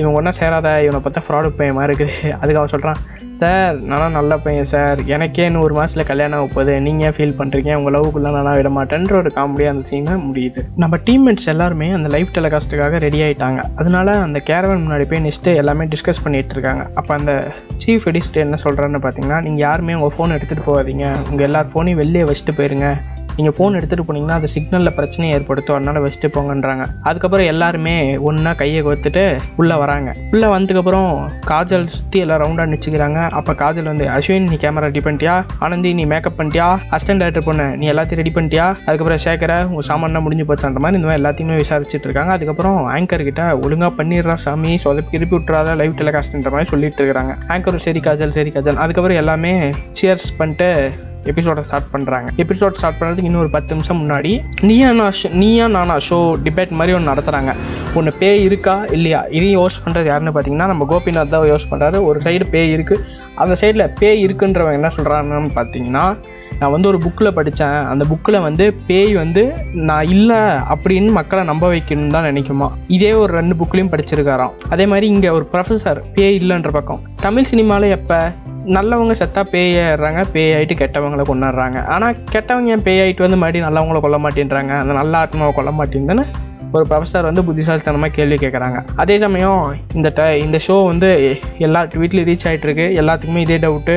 [0.00, 2.32] இவன் ஒன்றா சேராத இவனை பார்த்தா ஃப்ராடு பையன் மாதிரி இருக்குது.
[2.40, 2.98] அதுக்கு அவன் சொல்கிறான்
[3.40, 4.98] சார் நானும் நல்ல பையன் சார்.
[5.14, 6.80] எனக்கே இன்னும் ஒரு மாதத்தில் கல்யாணம் ஆக போகுது.
[6.86, 10.62] நீங்கள் ஏன் ஃபீல் பண்ணுறீங்க உங்கள் லவ்க்குள்ளே நானாக விட மாட்டேன்ற ஒரு காமெடியாக அந்த சீனை முடியுது.
[10.82, 15.86] நம்ம டீம்மேட்ஸ் எல்லாருமே அந்த லைவ் டெலிகாஸ்ட்டுக்காக ரெடி ஆகிட்டாங்க அதனால அந்த கேரவன் முன்னாடி போய் நெக்ஸ்ட்டு எல்லாமே
[15.94, 16.84] டிஸ்கஸ் பண்ணிகிட்டு இருக்காங்க.
[16.94, 17.34] அப்போ அந்த
[17.84, 21.06] சீஃப் எடிஸ்ட் என்ன சொல்கிறான்னு பார்த்தீங்கன்னா நீங்கள் யாருமே உங்கள் ஃபோன் எடுத்துகிட்டு போகாதீங்க.
[21.30, 22.90] உங்கள் எல்லார் ஃபோனையும் வெளியே வச்சுட்டு போயிருங்க.
[23.36, 25.76] நீங்கள் ஃபோன் எடுத்துகிட்டு போனீங்கன்னா அது சிக்னலில் பிரச்சனையை ஏற்படுத்தும்.
[25.78, 26.84] அதனால் வச்சுட்டு போங்கன்றாங்க.
[27.08, 27.94] அதுக்கப்புறம் எல்லாருமே
[28.28, 29.24] ஒன்றா கையை கோத்துட்டு
[29.60, 30.10] உள்ளே வராங்க.
[30.34, 31.10] உள்ளே வந்ததுக்கப்புறம்
[31.50, 33.20] காஜல் சுற்றி எல்லாம் ரவுண்டாக நிச்சுக்கிறாங்க.
[33.40, 35.34] அப்போ காஜல் வந்து அஸ்வின் நீ கேமரா ரெடி பண்ணிட்டியா?
[35.66, 36.68] ஆனந்தி நீ மேக்கப் பண்ணிட்டியா?
[36.94, 38.66] அசிஸ்டன்ட் டேரக்டர் பொண்ணு நீ எல்லாத்தையும் ரெடி பண்ணிட்டியா?
[38.86, 42.32] அதுக்கப்புறம் சேகர உங்கள் சாமான் முடிஞ்சு போச்சான்ற மாதிரி இந்த மாதிரி எல்லாத்தையுமே விசாரிச்சுட்டு இருக்காங்க.
[42.36, 47.84] அதுக்கப்புறம் ஆங்கர் கிட்ட ஒழுங்காக பண்ணிடுறா சாமி சொதப்பி திருப்பி விட்டுறாத லைவ் டெலிகாஸ்ட்ன்ற மாதிரி சொல்லிட்டு இருக்காங்க ஆங்கரும்
[47.86, 48.80] சரி காஜல் சரி காஜல்.
[48.84, 49.52] அதுக்கப்புறம் எல்லாமே
[50.00, 50.70] சியர்ஸ் பண்ணிட்டு
[51.26, 55.66] எபிசோட ஸ்டார்ட் பண்ணுறாங்க எபிசோட் ஸ்டார்ட் பண்ணுறதுக்கு இன்னும் ஒரு பத்து நிமிஷம் முன்னாடி நீயா நான் show Neeya
[55.66, 57.52] Naana show debate மாதிரி ஒன்று நடத்துகிறாங்க
[57.94, 59.24] ஒன்று பேய் இருக்கா இல்லையா?
[59.30, 63.04] இதையும் யோஸ் பண்ணுறது யாருன்னு பார்த்தீங்கன்னா நம்ம கோபிநாத் தான் யோஸ் பண்ணுறாரு ஒரு சைடு பேய் இருக்குது
[63.36, 66.04] அந்த சைடில் பேய் இருக்குன்றவங்க என்ன சொல்கிறாங்கன்னு பார்த்தீங்கன்னா
[66.60, 69.42] நான் வந்து ஒரு புக்கில் படித்தேன் அந்த புக்கில் வந்து பேய் வந்து
[69.88, 70.38] நான் இல்லை
[70.74, 72.68] அப்படின்னு மக்களை நம்ப வைக்கணும்னு தான் நினைக்குமா?
[72.88, 74.54] இதே ஒரு ரெண்டு புக்லேயும் படிச்சிருக்காராம்.
[74.68, 77.02] அதே மாதிரி இங்கே ஒரு ப்ரொஃபஸர் பேய் இல்லைன்ற பக்கம்.
[77.20, 78.20] தமிழ் சினிமாவில் எப்போ?
[78.74, 83.66] நல்லவங்க செத்தா பேய் ஆயிடுறாங்க பேய் ஆயிட்டு கெட்டவங்களை கொண்டாடுறாங்க ஆனால் கெட்டவங்க ஏன் பேய் ஆயிட்டு வந்து மறுபடியும்
[83.68, 84.72] நல்லவங்களை கொல்ல மாட்டேன்றாங்க?
[84.78, 86.24] அந்த நல்ல ஆத்மாவை கொல்ல மாட்டேங்குதுன்னு
[86.74, 89.60] ஒரு ப்ரொஃபஸர் வந்து புத்திசாலித்தனமாக கேள்வி கேட்குறாங்க அதே சமயம்
[89.94, 91.10] இந்த ட இந்த ஷோ வந்து
[91.58, 93.94] எல்லா வீட்லேயும் ரீச் ஆகிட்டு இருக்கு எல்லாத்துக்குமே இதே டவுட்டு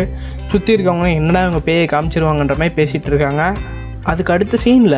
[0.51, 3.43] சுற்றி இருக்கவங்க என்னடா இவங்க பேயை காமிச்சிருவாங்கன்ற மாதிரி பேசிகிட்டு இருக்காங்க.
[4.03, 4.95] அதுக்கு அடுத்த சீனில்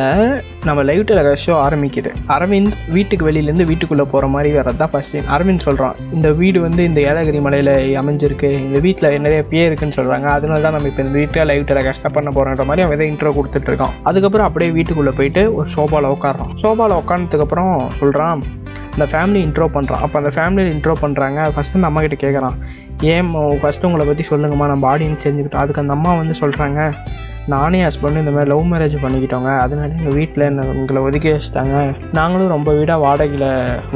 [0.64, 2.10] நம்ம லைவ் டெலிகாஸ்ட் ஷோ ஆரம்பிக்குது.
[2.28, 6.84] அரவிந்த் வீட்டுக்கு வெளியிலேருந்து வீட்டுக்குள்ளே போகிற மாதிரி வரது தான் ஃபஸ்ட் சீன் அரவிந்த் சொல்கிறான் இந்த வீடு வந்து
[6.84, 8.50] இந்த ஏலகிரி மலையில் அமைஞ்சிருக்கு.
[8.66, 12.30] இந்த வீட்டில் நிறைய பேர் இருக்குன்னு சொல்கிறாங்க அதனால தான் நம்ம இப்போ இந்த வீட்டில் லைவ் டெலிகாஸ்ட் பண்ண
[12.36, 17.88] போகிறோன்ற மாதிரி அவன் எதை இன்ட்ரோ கொடுத்துட்ருக்கான் அதுக்கப்புறம் அப்படியே வீட்டுக்குள்ளே போயிட்டு ஒரு சோபாவில் உட்காடுறான் சோபாவில் உட்காந்ததுக்கப்புறம்
[17.98, 18.42] சொல்கிறான்
[18.94, 22.56] இந்த ஃபேமிலி இன்ட்ரோ பண்ணுறான் அப்போ அந்த ஃபேமிலியில் இன்ட்ரோ பண்ணுறாங்க ஃபஸ்ட்டு அந்த அம்மாக்கிட்ட கேட்குறான்
[23.00, 24.66] ஏன் ஃபஸ்ட்டு உங்களை பற்றி சொல்லுங்கம்மா.
[24.72, 25.62] நம்ம ஆடியன்ஸ் தெரிஞ்சுக்கிட்டோம்.
[25.64, 26.80] அதுக்கு அந்த அம்மா வந்து சொல்கிறாங்க
[27.50, 31.76] நானே ஹஸ்பண்டும் இந்த மாதிரி லவ் மேரேஜ் பண்ணிக்கிட்டோங்க அதனால எங்கள் வீட்டில் என்ன எங்களை ஒதுக்கி வச்சுட்டாங்க.
[32.18, 33.46] நாங்களும் ரொம்ப வீடாக வாடகையில்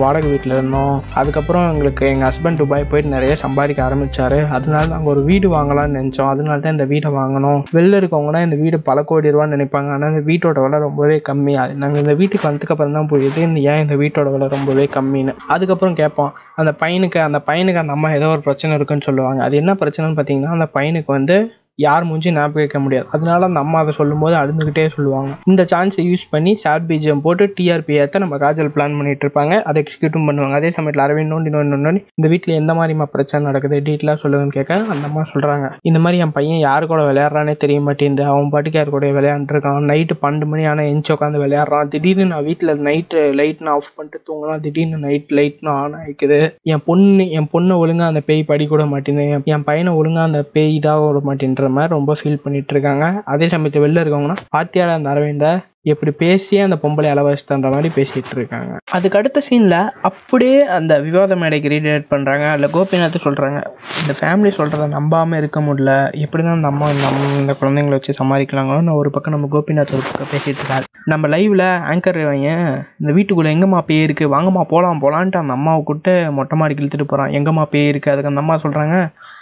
[0.03, 0.97] வாடகை வீட்டில் இருந்தோம்.
[1.21, 6.31] அதுக்கப்புறம் எங்களுக்கு எங்கள் ஹஸ்பண்ட் துபாய் போயிட்டு நிறைய சம்பாதிக்க ஆரம்பித்தார் அதனால நாங்கள் ஒரு வீடு வாங்கலாம்னு நினச்சோம்.
[6.33, 7.61] அதனால தான் இந்த வீடை வாங்கினோம்.
[7.77, 9.93] வெளில இருக்கவங்கன்னா இந்த வீடு பல கோடி ரூபான்னு நினைப்பாங்க.
[9.97, 11.55] ஆனால் இந்த வீட்டோட விலை ரொம்பவே கம்மி.
[11.83, 13.43] நாங்கள் இந்த வீட்டுக்கு வந்ததுக்கப்புறம் தான் புரியுது.
[13.49, 15.35] இந்த ஏன் இந்த வீட்டோட விலை ரொம்பவே கம்மின்னு.
[15.57, 16.33] அதுக்கப்புறம் கேட்போம்.
[16.63, 19.43] அந்த பையனுக்கு அந்த பையனுக்கு அந்த அம்மா ஏதோ ஒரு பிரச்சனை இருக்குன்னு சொல்லுவாங்க.
[19.45, 21.39] அது என்ன பிரச்சனைன்னு பார்த்தீங்கன்னா அந்த பையனுக்கு வந்து
[21.85, 23.07] யார் மூஞ்சி ஞாபகம் வைக்க முடியாது.
[23.11, 25.33] அதனால அந்த அம்மா அதை சொல்லும்போது அழுந்துகிட்டே சொல்லுவாங்க.
[25.45, 29.55] இந்த சான்ஸை யூஸ் பண்ணி ஷார்ட் பிஜிஎம் போட்டு டிஆர்பி ஏற்ற நம்ம காஜல் பிளான் பண்ணிட்டு இருப்பாங்க.
[29.69, 30.57] அதை எக்ஸிக்யூட்டும் பண்ணுவாங்க.
[30.61, 34.81] அதே சமயத்தில் அரவிந்த் நோண்டி நோண்டி நோண்டி இந்த வீட்டில் எந்த மாதிரிமா பிரச்சனை நடக்குது டீட்டெயிலாக சொல்லுங்கன்னு கேட்க
[34.95, 38.25] அந்த அம்மா சொல்கிறாங்க இந்த மாதிரி என் பையன் யார் கூட விளையாடுறானே தெரிய மாட்டேங்குது.
[38.33, 41.91] அவன் பாட்டுக்கு யார் கூட விளையாண்டுருக்கான் நைட்டு பன்னெண்டு மணி ஆனால் எஞ்சி உட்காந்து விளையாடுறான்.
[41.95, 46.41] திடீர்னு நான் வீட்டில் நைட்டு லைட்னு ஆஃப் பண்ணிட்டு தூங்கலாம் திடீர்னு நைட் லைட்னு ஆன் ஆகிக்குது
[46.73, 49.43] என் பொண்ணு என் பொண்ணை ஒழுங்காக அந்த பேய் படிக்கூட கூட மாட்டேங்குது.
[49.55, 53.85] என் பையனை ஒழுங்காக அந்த பேய் இதாக விட மாட்டேன்ற மாதிரி ரொம்ப ஃபீல் பண்ணிட்டு இருக்காங்க அதே சமயத்தில்
[53.85, 55.49] வெளில இருக்கவங்கன்னா பாத்தியால அந்த அரவிந்த
[55.93, 59.77] எப்படி பேசியே அந்த பொம்பளை அளவச்சுன்ற மாதிரி பேசிட்டு இருக்காங்க அதுக்கு அடுத்த சீனில்
[60.09, 63.59] அப்படியே அந்த விவாத மேடைக்கு ரீடேட் பண்ணுறாங்க அதில் கோபிநாத் சொல்கிறாங்க
[64.01, 65.93] இந்த ஃபேமிலி சொல்கிறத நம்பாமல் இருக்க முடியல.
[66.25, 70.05] எப்படி தான் அந்த அம்மா நம்ம இந்த குழந்தைங்களை வச்சு சமாளிக்கலாங்களோ நான் ஒரு பக்கம் நம்ம கோபிநாத் ஒரு
[70.09, 70.87] பக்கம் பேசிட்டு இருக்காரு.
[71.05, 72.67] நம்ம லைவில் ஆங்கர் வையன்
[73.01, 77.35] இந்த வீட்டுக்குள்ளே எங்கம்மா பேய் இருக்குது வாங்கம்மா போகலாம் போலான்ட்டு அந்த அம்மாவை கூப்பிட்டு மொட்டை மாடிக்கு இழுத்துட்டு போகிறான்
[77.39, 78.13] எங்கம்மா பேய் இருக்கு?
[78.13, 78.97] அதுக்கு அந்த அம்மா சொல்கிறாங்க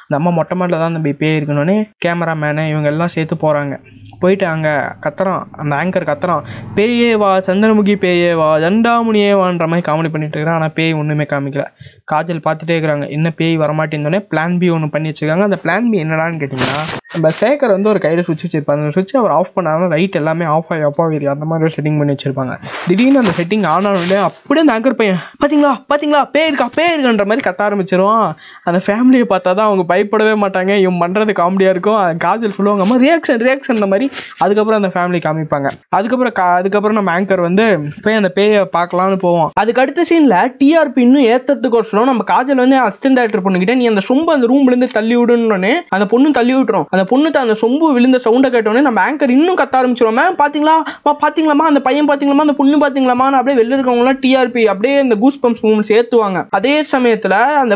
[0.04, 3.74] இந்த அம்மா மொட்டை மாட்டில் தான் அந்த பேய் இருக்கணும்னு கேமராமேனு இவங்க எல்லாம் சேர்த்து போகிறாங்க
[4.20, 4.72] போயிட்டு அங்கே
[5.04, 5.42] கத்துறான்.
[5.62, 6.44] அந்த ஆங்கர் கத்துறான்.
[6.74, 11.64] பேயே வா சந்திரமுகி பேயே வா ஜண்டாமுனியே வான்ற மாதிரி காமெடி பண்ணிட்டு இருக்கிறான் ஆனால் பேய் ஒன்றுமே காமிக்கல.
[12.12, 13.10] காஜல் பார்த்துட்டே இருக்கிறாங்க.
[13.10, 15.42] என்ன பேய் வரமாட்டேன்னொடனே பிளான் பி ஒன்று பண்ணி வச்சிருக்காங்க.
[15.42, 19.30] அந்த பிளான் பி என்னடான்னு கேட்டிங்கன்னா நம்ம சேகர் வந்து ஒரு கையில் சுவிட்ச் வச்சிருப்பாங்க அந்த சுவிட்ச் அவர்
[19.30, 22.58] ஆஃப் பண்ணாமல் லைட் எல்லாமே ஆஃப் ஆகி அப்பா ஆகி அந்த மாதிரி ஒரு செட்டிங் பண்ணி வச்சிருப்பாங்க.
[22.86, 26.70] திடீர்னு அந்த செட்டிங் ஆன் ஆனோடனே அப்படியே அந்த ஆங்கர் பையன் பார்த்தீங்களா பார்த்தீங்களா பேய் இருக்கா?
[26.74, 28.34] பேய் இருக்கான்ற மாதிரி கத்த ஆரம்பிச்சிருவான்.
[28.64, 30.80] அந்த ஃபேமிலியை பார்த்தா தான் அவங்க பயப்படவே மாட்டாங்க.
[30.80, 31.96] இவன் பண்ணுறது காமெடியாக இருக்கும்.
[31.96, 34.10] காஜல் சொல்லுவாங்க அம்மா ரியாக்ஷன் ரியாக்ஷன் மாதிரி.
[34.38, 35.70] அதுக்கப்புறம் அந்த ஃபேமிலி காமிப்பாங்க.
[35.88, 39.50] அதுக்கப்புறம் கா- அதுக்கப்புறம் நம்ம ஆங்கர் வந்து போய் அந்த பேயை பார்க்கலாம்னு போவோம்.
[39.52, 41.42] அதுக்கு அடுத்த சீனில் டிஆர்பி இன்னும்
[41.94, 45.72] ஏத்ததுக்கோசரம் நம்ம காஜல் வந்து அசிஸ்டன்ட் டேரக்டர் பொண்ணுகிட்ட நீ அந்த சொம்பு அந்த ரூம்ல இருந்து தள்ளி விடுன்னு
[45.96, 46.86] அந்த பொண்ணு தள்ளி விட்டுரும்.
[46.94, 50.76] அந்த பொண்ணு அந்த சொம்பு விழுந்த சவுண்டை கேட்டோடனே நம்ம ஆங்கர் இன்னும் கத்த ஆரம்பிச்சிடும் மேம் பாத்தீங்களா?
[51.06, 55.40] மா பாத்தீங்களாமா அந்த பையன் பார்த்தீங்களாமா அந்த பொண்ணு பாத்தீங்களாமா அப்படியே வெளில இருக்கவங்களாம் டிஆர்பி அப்படியே இந்த கூஸ்
[55.44, 57.74] பம்ப்ஸ் மூமெண்ட்ஸ் சேர்த்துவாங்க அதே சமயத்துல அந்த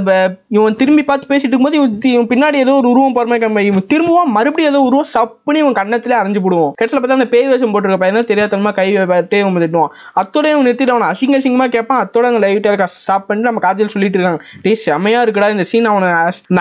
[0.57, 1.79] இவன் திரும்பி பார்த்து பேசிட்டு இருக்கும்போது
[2.15, 6.19] இவன் பின்னாடி ஏதோ ஒரு உருவம் போற மாதிரி இவன் திரும்பவும் மறுபடியும் ஏதோ உருவம் சப்புன்னு இவன் கண்ணத்திலே
[6.21, 9.93] அரைஞ்சு போடுவோம் கெட்டில் பார்த்தா அந்த பேய் வேஷம் போட்டிருக்க பையன் தான் தெரியாதனமா கை வைட்டே இவன் திட்டுவான்.
[10.21, 12.01] அத்தோட இவன் நிறுத்திட்டு அவனை அசிங்க அசிங்கமா கேட்பான்.
[12.05, 16.09] அத்தோட அந்த லைட்டாக ஸ்டாப் பண்ணிட்டு நம்ம காஜல் சொல்லிட்டு இருக்காங்க டேய் செமையா இருக்குடா இந்த சீன் அவனை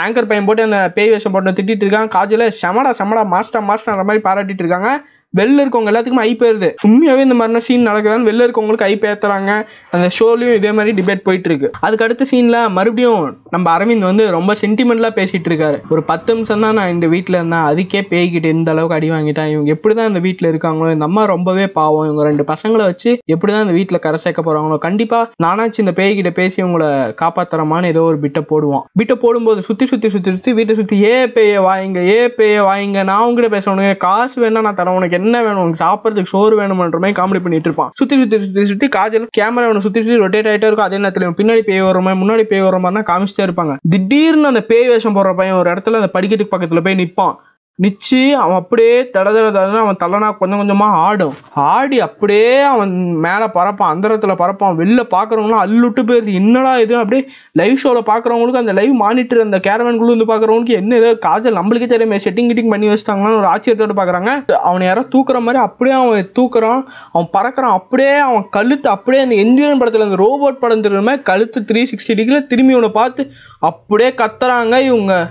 [0.05, 2.11] ஆங்கர் பையன் போட்டு அந்த பேய் வேஷம் போட்டு திட்டிட்டு இருக்கான்.
[2.15, 4.89] காஜல செமடா செமடா மாஸ்டா மாஸ்டர் மாதிரி பாராட்டிட்டு இருக்காங்க.
[5.33, 9.51] வெளில இருக்கவங்க எல்லாத்துக்கும் ஐ பேருது உண்மையாவே இந்த மாதிரிலாம் சீன் நடக்குதான்னு வெளில இருக்கவங்களுக்கு ஐ பேத்துறாங்க
[9.91, 14.51] அந்த ஷோலையும் இதே மாதிரி டிபேட் போயிட்டு இருக்கு அதுக்கு அடுத்த சீன்ல மறுபடியும் நம்ம அரவிந்த் வந்து ரொம்ப
[14.61, 15.77] சென்டிமெண்ட்லாம் பேசிட்டு இருக்காரு.
[15.89, 17.65] ஒரு பத்து நிமிஷம் தான் நான் இந்த வீட்டில் இருந்தேன்.
[17.69, 19.49] அதுக்கே பேய்கிட்டு இந்த அளவுக்கு அடி வாங்கிட்டேன்?
[19.53, 20.91] இவங்க எப்படிதான் இந்த வீட்டில் இருக்காங்களோ?
[20.91, 22.05] இந்த அம்மா ரொம்பவே பாவம்.
[22.05, 24.77] இவங்க ரெண்டு பசங்களை வச்சு எப்படிதான் இந்த வீட்டில் கரை சேர்க்க போறாங்களோ?
[24.77, 26.89] கண்டிப்பா நானாச்சும் இந்த பேய்கிட்ட பேசி உங்களை
[27.23, 31.61] காப்பாத்துறமான்னு ஏதோ ஒரு பிட்டை போடுவோம் பிட்டை போடும்போது சுத்தி சுத்தி சுத்தி சுத்தி வீட்டை சுத்தி ஏ பேய
[31.61, 35.16] வாங்க ஏ பேய வாங்க நான் உங்ககிட்ட பேச உனக்கு காசு வேணா நான் தரேன் உனக்கு.
[35.17, 35.61] என்ன வேணும்?
[35.61, 37.91] உனக்கு சாப்பிட்றதுக்கு சோறு வேணுமன்ற மாதிரி காமெடி பண்ணிட்டு இருப்பான்.
[37.93, 40.85] சுத்தி சுத்தி சுத்தி சுத்தி காஜல் கேமரா ஒன்று சுத்தி சுத்தி ரொட்டேட் ஆகிட்டே இருக்கும்.
[40.85, 43.75] அதே நேரத்துல பின்னாடி பேய் வர மாதிரி முன்னாடி பேய் வர மாதிரினா காமிச்சிட்டே இருப்பாங்க.
[43.89, 47.35] திடீர்னு அந்த பேய் வேஷம் போடுற பையன் ஒரு இடத்துல அந்த படிக்கட்டுக்கு பக்கத்துல போய் நிப்பான்.
[47.81, 51.35] நிச்சு அவன் அப்படியே தட தட தடன்னு அவன் தலைனா கொஞ்சம் கொஞ்சமா ஆடும்.
[51.53, 56.33] ஆடி அப்படியே அவன் மேல பறப்பான் அந்தரத்துல பறப்பான் வெளில பாக்குறவங்களும் அல்லுட்டு போயிருது.
[56.33, 56.97] என்னடா இது?
[56.97, 61.85] அப்படியே லைவ் ஷோல பாக்குறவங்களுக்கு அந்த லைவ் மானிட்டர் அந்த கேரவன்குள்ள வந்து பாக்குறவங்களுக்கு என்ன ஏதோ காஜல் நம்மளுக்கே
[61.85, 64.55] தெரியுமே செட்டிங் கிட்டிங் பண்ணி வச்சிட்டாங்கன்னு ஒரு ஆச்சரியத்தோட பாக்குறாங்க.
[64.55, 66.83] அவனை யாரோ தூக்குற மாதிரி அப்படியே அவன் தூக்குறான்.
[67.11, 71.85] அவன் பறக்குறான் அப்படியே அவன் கழுத்து அப்படியே அந்த எந்திரன் படத்துல அந்த ரோபோட் படம் திரும்ப கழுத்து த்ரீ
[71.91, 75.29] சிக்ஸ்டி டிகிரில திரும்பி இவனை பார்த்து அப்படியே கத்துறாங்க இவங்க.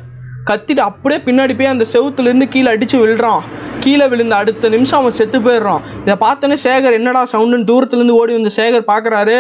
[0.51, 3.41] கத்திட்டு அப்படியே பின்னாடி போய் அந்த செவுத்துல இருந்து கீழே அடித்து விழுறான்.
[3.81, 5.83] கீழே விழுந்த அடுத்த நிமிஷம் அவன் செத்து போயிடுறான்.
[6.03, 9.39] இதை பார்த்தோன்னே சேகர் என்னடா சவுண்டுன்னு தூரத்துலேருந்து ஓடி வந்து சேகர் பாக்குறாரு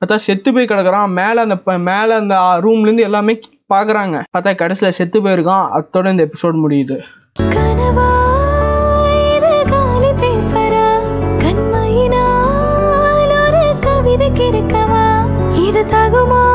[0.00, 1.12] பார்த்தா செத்து போய் கிடக்குறான்.
[1.20, 1.56] மேலே அந்த
[1.90, 3.38] மேலே அந்த ரூம்ல இருந்து எல்லாமே
[3.74, 5.66] பாக்குறாங்க பார்த்தா கடைசியில செத்து போயிருக்கான்.
[5.80, 6.98] அத்தோட இந்த எபிசோட் முடியுது.
[15.66, 16.53] இது தகுமா?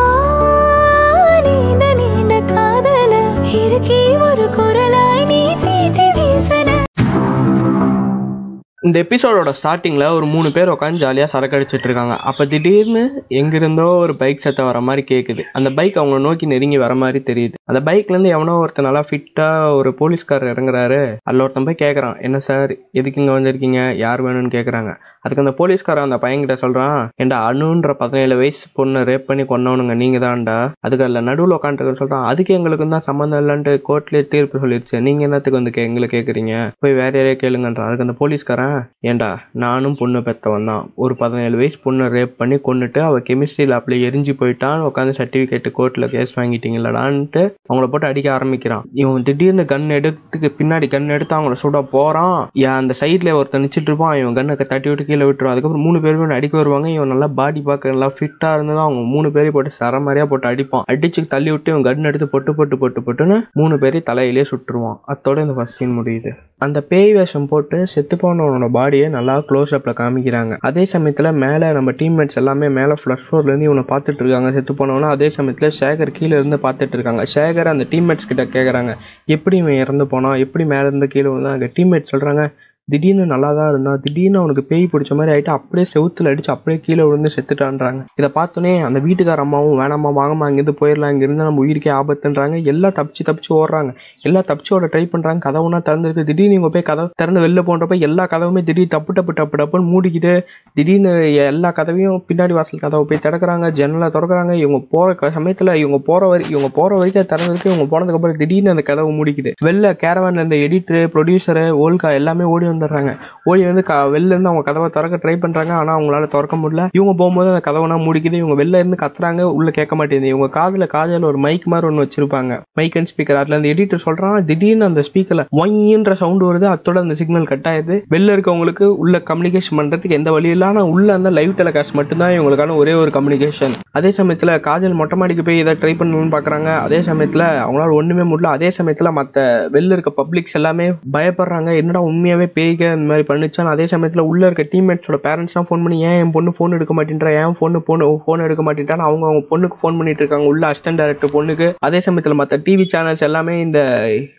[8.84, 12.16] இந்த எபிசோடோட ஸ்டார்டிங்கில் ஒரு மூணு பேர் உட்காந்து ஜாலியாக சரக்கு அடிச்சிட்டு இருக்காங்க.
[12.30, 13.02] அப்போ திடீர்னு
[13.40, 17.54] எங்கிருந்தோ ஒரு பைக் சத்தம் வர மாதிரி கேட்குது அந்த பைக் அவங்கள நோக்கி நெருங்கி வர மாதிரி தெரியுது.
[17.66, 21.02] அந்த பைக்ல இருந்து எவனோ ஒருத்தன் நல்லா ஃபிட்டாக ஒரு போலீஸ்காரர் இறங்குறாரு.
[21.24, 23.82] அதில் ஒருத்தன் போய் கேட்குறான் என்ன சார் எதுக்கு இங்க வந்திருக்கீங்க?
[23.98, 29.18] யார் வேணும்னு கேட்குறாங்க அதுக்கு அந்த போலீஸ்காரன் அந்த பையன்கிட்ட சொல்றான் ஏண்டா அணுன்ற பதினேழு வயசு பொண்ணை ரேப்
[29.18, 34.28] பண்ணி கொண்டவனுங்க நீங்க தான்டா அதுக்கு அதில் நடுவில் உட்காந்துருக்கன்னு சொல்றான் அதுக்கு எங்களுக்கு தான் சம்மந்தம் இல்லைன்ட்டு கோர்ட்லயே
[34.28, 35.00] தீர்ப்பு சொல்லிருச்சு.
[35.02, 36.72] நீங்க என்னத்துக்கு வந்து கே- எங்களை கேக்குறீங்க?
[36.80, 37.86] போய் வேற யாரையே கேளுங்கன்றான்.
[37.86, 40.92] அதுக்கு அந்த போலீஸ்காரன் ஏண்டா நானும் பொண்ணு பெத்தவன் தான்.
[40.96, 46.08] ஒரு பதினேழு வயசு பொண்ணை ரேப் பண்ணி கொண்டுட்டு அவள் கெமிஸ்ட்ரி லேப்ல எரிஞ்சு போயிட்டான் உட்காந்து சர்டிஃபிகேட் கோர்ட்டில்
[46.08, 48.84] கேஸ் வாங்கிட்டீங்களடான்ட்டு அவங்கள போட்டு அடிக்க ஆரம்பிக்கிறான்.
[48.94, 52.50] இவன் திடீர்னு கன் எடுத்துக்கு பின்னாடி கன் எடுத்து அவங்கள சுட போறான்.
[52.54, 55.52] ஏன் அந்த சைட்ல ஒருத்தன் நிச்சிட்டு இருப்பான் இவன் கண்ணை தட்டி விட்டு கீழே விட்டுரும்.
[55.54, 56.90] அதுக்கப்புறம் மூணு பேருமே அடிக்க வருவாங்க.
[56.96, 60.86] இவன் நல்லா பாடி பார்க்க நல்லா ஃபிட்டாக இருந்தால் அவங்க மூணு பேரையும் போட்டு சரமாரியாக போட்டு அடிப்பான்.
[60.94, 65.00] அடிச்சு தள்ளி விட்டு இவன் கன் எடுத்து பொட்டு பொட்டு பொட்டு பொட்டுன்னு மூணு பேரையும் தலையிலே சுட்டுருவான்.
[65.14, 66.32] அத்தோட இந்த ஃபர்ஸ்ட் சீன் முடியுது.
[66.66, 70.54] அந்த பேய் வேஷம் போட்டு செத்து போனவனோட பாடியை நல்லா க்ளோஸ் அப்ல காமிக்கிறாங்க.
[70.70, 74.52] அதே சமயத்துல மேல நம்ம டீம்மேட்ஸ் எல்லாமே மேல ஃபிளஷ் ஃப்ளோர்லேருந்து இவனை பார்த்துட்டு இருக்காங்க.
[74.56, 77.24] செத்து போனவனா அதே சமயத்துல சேகர் கீழே இருந்து பார்த்துட்டு இருக்காங்க.
[77.36, 78.94] சேகர் அந்த டீம்மேட்ஸ் கிட்ட கேட்குறாங்க
[79.36, 80.38] எப்படி இவன் இறந்து போனான்?
[80.46, 81.56] எப்படி மேல இருந்து கீழே வந்தான்?
[81.58, 82.44] அங்கே டீம்மேட் சொல்றாங்க
[82.90, 84.00] திடீர்னு நல்லா தான் இருந்தான்.
[84.02, 88.06] திடீர்னு அவனுக்கு பேய் பிடிச்ச மாதிரி ஆயிட்டு அப்படியே செவுத்துல அடிச்சு அப்படியே கீழே விழுந்து செத்துட்டான்றாங்க.
[88.16, 91.12] இதை பார்த்தோன்னே அந்த வீட்டுக்கார அம்மாவும் வேணாம்மா வாங்கம்மா இங்கேருந்து போயிடலாம்.
[91.12, 92.64] இங்கிருந்து நம்ம உயிருக்கே ஆபத்துன்றாங்க.
[92.64, 93.96] எல்லாம் தப்பிச்சு தப்பிச்சு ஓடுறாங்க.
[94.22, 95.52] எல்லாம் தப்பிச்சு ஓட ட்ரை பண்றாங்க.
[95.52, 96.24] கதவுனா திறந்துருக்கு.
[96.24, 100.44] திடீர்னு இவங்க போய் கதவு திறந்து வெளில போன்றப்ப எல்லா கதவுமே திடீர் தப்பு டப்பு டப்பு டப்புன்னு மூடிக்கிட்டு
[100.74, 103.72] திடீர்னு எல்லா கதவையும் பின்னாடி வாசல் கதவை போய் திறக்கிறாங்க.
[103.72, 104.54] ஜன்னலை திறக்கிறாங்க.
[104.54, 107.74] இவங்க போற க- சமயத்துல இவங்க போற வரை இவங்க போற வரைக்கும் திறந்துருக்கு.
[107.74, 109.52] இவங்க போனதுக்கு அப்புறம் திடீர்னு அந்த கதவு மூடிக்குது.
[109.66, 113.12] வெளில கேரவான்ல இருந்த எடிட்டர் ப்ரொடியூசரு ஓல்கா எல்லாமே ஓடி வந்து வந்துடுறாங்க
[113.44, 115.74] ஓடி வந்து க வெளிலேருந்து அவங்க கதவை திறக்க ட்ரை பண்றாங்க.
[115.74, 116.84] ஆனால் அவங்களால திறக்க முடியல.
[116.98, 118.38] இவங்க போகும்போது அந்த கதவைனா முடிக்குது.
[118.42, 119.42] இவங்க வெளில இருந்து கத்துறாங்க.
[119.58, 120.32] உள்ளே கேட்க மாட்டேங்குது.
[120.34, 122.54] இவங்க காதில் காதில் ஒரு மைக் மாதிரி ஒன்று வச்சிருப்பாங்க.
[122.80, 126.68] மைக் அண்ட் ஸ்பீக்கர் அதில் அந்த எடிட்டர் சொல்கிறான் திடீர்னு அந்த ஸ்பீக்கர்ல ஒய்ன்ற சவுண்டு வருது.
[126.74, 127.98] அத்தோட அந்த சிக்னல் கட் ஆயிடுது.
[128.16, 130.68] வெளில இருக்கவங்களுக்கு உள்ள கம்யூனிகேஷன் பண்ணுறதுக்கு எந்த வழியும் இல்லை.
[130.68, 135.44] ஆனால் உள்ள அந்த லைவ் டெலிகாஸ்ட் மட்டும்தான் இவங்களுக்கான ஒரே ஒரு கம்யூனிகேஷன் அதே சமயத்தில் காஜல் மொட்டை மாடிக்கு
[135.44, 138.56] போய் இதை ட்ரை பண்ணணும்னு பார்க்குறாங்க அதே சமயத்தில் அவங்களால ஒன்றுமே முடியல.
[138.58, 140.88] அதே சமயத்தில் மற்ற வெளில இருக்க பப்ளிக்ஸ் எல்லாமே
[141.18, 141.70] பயப்படுறாங்க.
[141.82, 145.98] என்னடா உண்மையாகவே உண்மையாவே செய்க இந்த மாதிரி பண்ணிச்சான் அதே சமயத்தில் உள்ள இருக்க டீம்மேட்ஸோட பேரண்ட்ஸ்லாம் ஃபோன் பண்ணி
[146.10, 147.32] ஏன் என் பொண்ணு ஃபோன் எடுக்க மாட்டேன்றா?
[147.42, 151.34] ஏன் பொண்ணு பொண்ணு ஃபோன் எடுக்க மாட்டேன்றான்னு அவங்க அவங்க பொண்ணுக்கு ஃபோன் பண்ணிட்டு இருக்காங்க உள்ள அசிஸ்டன்ட் டேரக்டர்
[151.36, 151.68] பொண்ணுக்கு.
[151.88, 153.80] அதே சமயத்தில் மற்ற டிவி சேனல்ஸ் எல்லாமே இந்த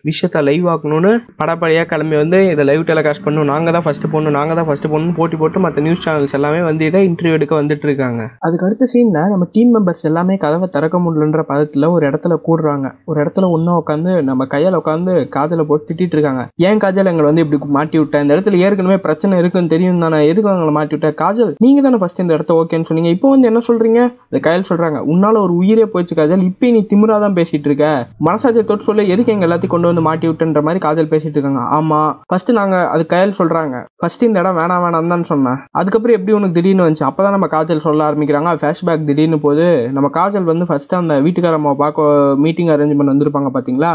[0.09, 1.13] விஷயத்த லைவ் ஆக்கணும்னு
[1.43, 3.51] படப்படியாக கிளம்பி வந்து இதை லைவ் டெலிகாஸ்ட் பண்ணணும்.
[3.53, 6.85] நாங்க தான் ஃபஸ்ட்டு பொண்ணு நாங்க தான் ஃபஸ்ட்டு பொண்ணு போட்டி போட்டு மற்ற நியூஸ் சேனல்ஸ் எல்லாமே வந்து
[6.91, 8.23] இதை இன்டர்வியூ எடுக்க வந்துட்டு இருக்காங்க.
[8.49, 12.87] அதுக்கு அடுத்த சீனில் நம்ம டீம் மெம்பர்ஸ் எல்லாமே கதவை திறக்க முடியலன்ற பதத்தில் ஒரு இடத்துல கூடுறாங்க.
[13.11, 16.43] ஒரு இடத்துல ஒன்றா உட்காந்து நம்ம கையில் உட்காந்து காதில் போட்டு திட்டிட்டு இருக்காங்க.
[16.69, 20.51] ஏன் காஜல் எங்களை வந்து இப்படி மாட்டி விட்ட இந்த இடத்துல ஏற்கனவே பிரச்சனை இருக்குன்னு தெரியும் தானே எதுக்கு
[20.53, 21.09] அவங்களை மாட்டி விட்ட?
[21.23, 23.11] காஜல் நீங்க தானே ஃபர்ஸ்ட் இந்த இடத்த ஓகேன்னு சொன்னீங்க.
[23.17, 24.01] இப்போ வந்து என்ன சொல்றீங்க?
[24.31, 27.87] இந்த கையல் சொல்றாங்க உன்னால ஒரு உயிரே போயிடுச்சு காஜல் இப்போ நீ திமிரா தான் பேசிட்டு இருக்க.
[28.29, 31.63] மனசாட்சியை தொட்டு சொல்ல எதுக்கு எங்க எல்லாத்தையும் கொண்டு வந்து மாட்டி விட்டுன்ற மாதிரி காஜல் பேசிட்டு இருக்காங்க.
[31.79, 33.77] ஆமா ஃபர்ஸ்ட் நாங்க அது கையல் சொல்றாங்க.
[34.03, 35.59] ஃபர்ஸ்ட் இந்த இடம் வேணாம் வேணாம் தான் சொன்னேன்.
[35.81, 37.09] அதுக்கப்புறம் எப்படி உனக்கு திடீர்னு வந்துச்சு?
[37.11, 38.55] அப்பதான் நம்ம காஜல் சொல்ல ஆரம்பிக்கிறாங்க.
[38.63, 39.67] ஃபேஷ்பேக் திடீர்னு போது
[39.99, 43.93] நம்ம காஜல் வந்து ஃபர்ஸ்ட் அந்த வீட்டுக்காரம்மா பார்க்க மீட்டிங் அரேஞ்ச் பண்ண வந்திருப்பாங்க பாத்தீங்களா?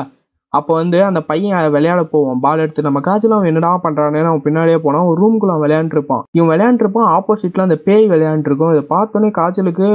[0.59, 2.39] அப்போ வந்து அந்த பையன் விளையாட போவான்.
[2.45, 4.21] பால் எடுத்து நம்ம காய்ச்சல் அவன் என்னடா பண்றானே?
[4.31, 6.23] அவன் பின்னாடியே போனான் ஒரு ரூம்குள்ள அவன் விளையாண்டுருப்பான்.
[6.31, 8.71] இவன் விளையாண்டுருப்பான் ஆப்போசிட்ல அந்த பேய் விளையாண்டுருக்கும்.
[8.73, 9.87] இதை பார்த்தோன்னே காஜலுக்கு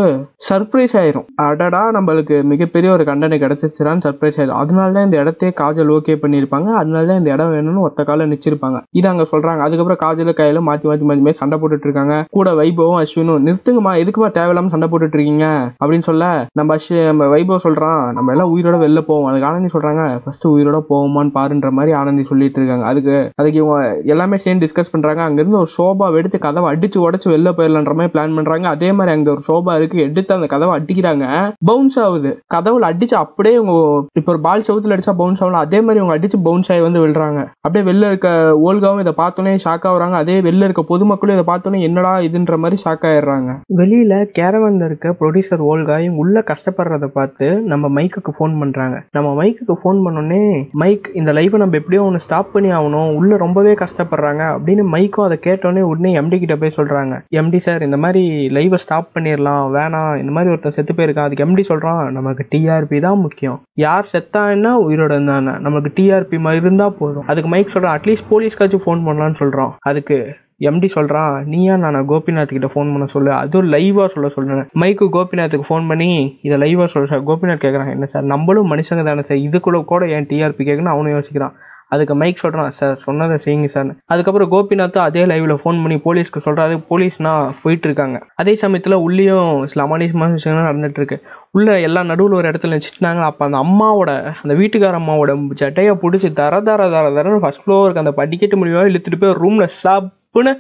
[0.49, 1.27] சர்ப்ரைஸ் ஆயிரும்.
[1.35, 4.61] அடடா நம்மளுக்கு மிகப்பெரிய ஒரு கண்டனை கிடைச்சிருச்சுடான்னு சர்ப்ரைஸ் ஆயிரும்.
[4.63, 6.69] அதனால தான் இந்த இடத்தையே காஜல் ஓகே பண்ணியிருப்பாங்க.
[6.81, 8.81] அதனால தான் இந்த இடம் வேணும்னு ஒத்த கால நிச்சிருப்பாங்க.
[8.91, 9.59] இது அங்க சொல்றாங்க.
[9.59, 12.17] அதுக்கப்புறம் காஜல கையில மாத்தி மாத்தி மாத்தி மாத்தி சண்டை போட்டுட்டு இருக்காங்க.
[12.31, 15.47] கூட வைபவும் அஸ்வினும் நிறுத்துங்கம்மா எதுக்குமா தேவையில்லாம சண்டை போட்டுட்டு இருக்கீங்க?
[15.85, 18.13] அப்படின்னு சொல்ல நம்ம அஸ்வி நம்ம வைபவ் சொல்றான்.
[18.13, 19.29] நம்ம எல்லாம் உயிரோட வெளில போவோம்.
[19.31, 22.87] அதுக்கான சொல்றாங்க ஃபர்ஸ்ட் உயிரோட போவோமான்னு பாருன்ற மாதிரி ஆனந்தி சொல்லிட்டு இருக்காங்க.
[22.87, 25.23] அதுக்கு அதுக்கு இவங்க எல்லாமே சேர்ந்து டிஸ்கஸ் பண்றாங்க.
[25.23, 28.69] அங்கிருந்து ஒரு ஷோபா எடுத்து கதவை அடிச்சு உடச்சு வெளில போயிடலான்ற மாதிரி பிளான் பண்றாங்க.
[28.69, 29.99] அதே மாதிரி அங்க ஒரு சோபா இருக்கு.
[30.01, 31.27] எடுத்து அந்த கதவை அடிக்கிறாங்க.
[31.67, 32.33] பவுன்ஸ் ஆகுது.
[32.55, 33.75] கதவுல அடிச்சு அப்படியே இவங்க
[34.15, 37.41] இப்போ ஒரு பால் செவுத்துல அடிச்சா பவுன்ஸ் ஆகலாம் அதே மாதிரி இவங்க அடிச்சு பவுன்ஸ் ஆகி வந்து விழுறாங்க.
[37.61, 38.29] அப்படியே வெளில இருக்க
[38.67, 43.07] ஓல்காவும் இதை பார்த்தோன்னே ஷாக் ஆகுறாங்க அதே வெளில இருக்க பொதுமக்களும் இதை பார்த்தோன்னே என்னடா இதுன்ற மாதிரி ஷாக்
[43.11, 43.51] ஆயிடுறாங்க.
[43.81, 48.97] வெளியில கேரவன்ல இருக்க ப்ரொடியூசர் ஓல்கா இவங்க உள்ள கஷ்டப்படுறத பார்த்து நம்ம மைக்குக்கு ஃபோன் பண்றாங்க.
[49.11, 50.40] நம்ம மைக்குக்கு ஃபோன் பண்ணோடனே
[50.73, 53.15] மைக் இந்த லைவை நம்ம எப்படியோ ஒன்று ஸ்டாப் பண்ணி ஆகணும்.
[53.15, 54.43] உள்ள ரொம்பவே கஷ்டப்படுறாங்க.
[54.57, 57.21] அப்படின்னு மைக்கும் அதை கேட்டோடனே உடனே எம்டி கிட்ட போய் சொல்றாங்க.
[57.35, 60.17] எம்டி சார் இந்த மாதிரி லைவை ஸ்டாப் பண்ணிடலாம் வேணாம்.
[60.17, 61.29] இந்த மாதிரி ஒருத்தன் செத்து போயிருக்கான்.
[61.29, 63.61] அதுக்கு எம்டி சொல்றான் நமக்கு டிஆர்பி தான் முக்கியம்.
[63.75, 65.59] யார் செத்தான்னா உயிரோட இருந்தானே.
[65.59, 67.27] நமக்கு டிஆர்பி இருந்தா போதும்.
[67.27, 69.71] அதுக்கு மைக் சொல்றான் அட்லீஸ்ட் போலீஸ்க்காச்சும் ஃபோன் பண்ணலாம்னு சொல்றான்.
[69.79, 73.31] அதுக்கு எம்டி சொல்கிறான் நீயா நான் கோபிநாத் கிட்ட ஃபோன் பண்ண சொல்லு.
[73.43, 74.67] அதுவும் லைவாக சொல்ல சொல்றேன்.
[74.83, 76.11] மைக்கு கோபிநாத்துக்கு ஃபோன் பண்ணி
[76.47, 80.29] இதை லைவாக சொல்ல சார் கோபிநாத் கேட்கறான் என்ன சார் நம்மளும் மனுஷங்க தானே சார் இதுக்குள்ள கூட ஏன்
[80.31, 81.57] டிஆர்பி கேட்குன்னு அவனும் யோசிக்கிறான்.
[81.95, 86.75] அதுக்கு மைக் சொல்கிறான் சார் சொன்னதை செய்யுங்க சார் அதுக்கப்புறம் கோபிநாத்தும் அதே லைவில் ஃபோன் பண்ணி போலீஸ்க்கு சொல்கிறாரு
[86.91, 88.19] போலீஸ்னா போயிட்டு இருக்காங்க.
[88.43, 91.19] அதே சமயத்தில் உள்ளேயும் சில அமானுஷமான விஷயங்கள் நடந்துட்டு
[91.57, 94.11] உள்ள எல்லா நடுவில் ஒரு இடத்துல வச்சுட்டாங்க அப்போ அந்த அம்மாவோட
[94.43, 99.21] அந்த வீட்டுக்கார அம்மாவோட சட்டையை பிடிச்சி தர தர தர தரன்னு ஃபர்ஸ்ட் ஃப்ளோருக்கு அந்த படிக்கட்டு முடிவாக இழுத்துட்டு
[99.23, 100.53] போய் ரூமில் சாப் சப்புன்னு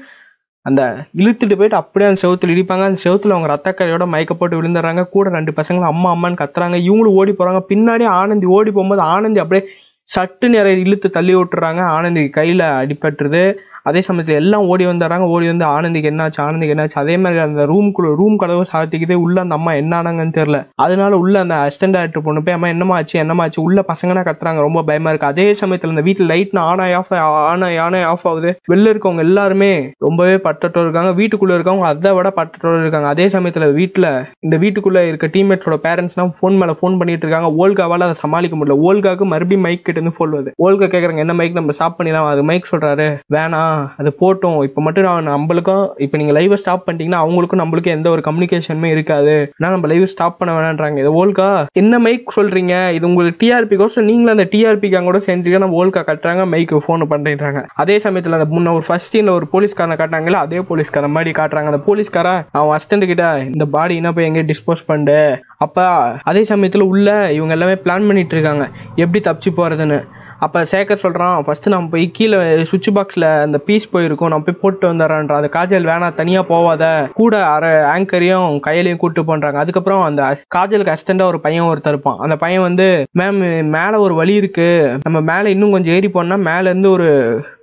[0.62, 0.82] அந்த
[1.16, 2.84] இழுத்துட்டு போயிட்டு அப்படியே அந்த செவுத்துல இடிப்பாங்க.
[2.84, 5.08] அந்த செவுத்துல அவங்க ரத்தக்கரையோட மயக்க போட்டு விழுந்துடுறாங்க.
[5.08, 6.78] கூட ரெண்டு பசங்களும் அம்மா அம்மான்னு கத்துறாங்க.
[6.88, 7.60] இவங்களும் ஓடி போறாங்க.
[7.68, 9.68] பின்னாடி ஆனந்தி ஓடி போகும்போது ஆனந்தி அப்படியே
[10.10, 11.80] சட்டு நிறைய இழுத்து தள்ளி விட்டுறாங்க.
[11.96, 13.44] ஆனந்தி கையில அடிபட்டுருது.
[13.82, 16.90] அதே சமயத்தில் எல்லாம் ஓடி வந்துடுறாங்க ஓடி வந்து ஆனந்திக்கு என்னாச்சு ஆனந்திக்கு என்னாச்சு?
[16.90, 20.68] அதே மாதிரி அந்த ரூம்குள்ள ரூம் கதவு சாத்திக்கிட்டே உள்ள அந்த அம்மா என்ன ஆனாங்கன்னு தெரியல.
[20.74, 23.18] அதனால உள்ள அந்த அசிஸ்டன்ட் டேரக்டர் பொண்ணு போய் அம்மா என்னமா ஆச்சு?
[23.18, 23.62] என்னமா ஆச்சு?
[23.62, 25.26] உள்ள பசங்கன்னா கத்துறாங்க ரொம்ப பயமா இருக்கு.
[25.26, 28.60] அதே சமயத்தில் இந்த வீட்டில் லைட் ஆன் ஆஃப் ஆன் ஆகி ஆன் ஆஃப் ஆகுது.
[28.72, 31.22] வெளில இருக்கவங்க எல்லாருமே ரொம்பவே பட்டட்டோர் இருக்காங்க.
[31.22, 33.08] வீட்டுக்குள்ள இருக்கவங்க அதை விட பட்டத்தோடு இருக்காங்க.
[33.08, 37.68] அதே சமயத்தில் வீட்டில் இந்த வீட்டுக்குள்ள இருக்க டீம்மேட்ஸோட பேரண்ட்ஸ்லாம் ஃபோன் மேலே ஃபோன் பண்ணிட்டு இருக்காங்க.
[37.68, 38.78] ஓல்காவால் அதை சமாளிக்க முடியல.
[38.82, 40.68] ஓல்காக்கு மறுபடியும் மைக் கிட்ட இருந்து ஃபோன் வருது.
[40.68, 42.28] ஓல்கா கேட்குறாங்க என்ன மைக் நம்ம ஸ்டாப் பண்ணிடலாம்.
[42.28, 43.18] அது மைக் சொல்றாரு.
[43.32, 43.68] வேணாம்.
[44.00, 44.58] அது போட்டோம்.
[44.68, 49.36] இப்போ மட்டும் நான் நம்மளுக்கும் இப்போ நீங்கள் லைவை ஸ்டாப் பண்ணிட்டீங்கன்னா அவங்களுக்கும் நம்மளுக்கும் எந்த ஒரு கம்யூனிகேஷனுமே இருக்காது.
[49.58, 50.98] ஆனால் நம்ம லைவ் ஸ்டாப் பண்ண வேணான்றாங்க.
[51.04, 51.48] இது ஓல்கா
[51.82, 56.44] என்ன மைக் சொல்கிறீங்க இது உங்களுக்கு டிஆர்பி கோசம் நீங்களும் அந்த டிஆர்பிக்காக கூட சேர்ந்துட்டு நம்ம ஓல்கா கட்டுறாங்க
[56.54, 61.16] மைக்கு ஃபோன் பண்ணுறாங்க அதே சமயத்தில் அந்த முன்ன ஒரு ஃபர்ஸ்ட் சீனில் ஒரு போலீஸ்காரனை காட்டாங்கல்ல அதே போலீஸ்காரன்
[61.16, 61.72] மாதிரி காட்டுறாங்க.
[61.72, 65.18] அந்த போலீஸ்காரன் அவன் அசிஸ்டன்ட் கிட்ட இந்த பாடி என்ன போய் எங்கே டிஸ்போஸ் பண்ணு
[65.64, 65.84] அப்போ
[66.30, 68.64] அதே சமயத்தில் உள்ள இவங்க எல்லாமே பிளான் பண்ணிட்டு இருக்காங்க.
[69.02, 69.98] எப்படி தப்பிச்சு போகிறதுன்னு
[70.44, 72.38] அப்போ சேகர் சொல்கிறான் ஃபஸ்ட்டு நம்ம போய் கீழே
[72.70, 75.40] சுவிட்ச் பாக்ஸில் அந்த பீஸ் போயிருக்கும் நான் போய் போட்டு வந்துடுறேன்றான்.
[75.40, 76.84] அந்த காஜல் வேணாம் தனியாக போவாத.
[77.20, 80.22] கூட அரை ஆங்கரையும் கையிலையும் கூட்டு பண்ணுறாங்க அதுக்கப்புறம் அந்த
[80.56, 82.20] காஜலுக்கு அசிஸ்டண்டா ஒரு பையன் ஒருத்தர் இருப்பான்.
[82.26, 82.86] அந்த பையன் வந்து
[83.20, 83.40] மேம்
[83.76, 87.08] மேலே ஒரு வழி இருக்குது நம்ம மேலே இன்னும் கொஞ்சம் ஏறி போனால் மேலேருந்து ஒரு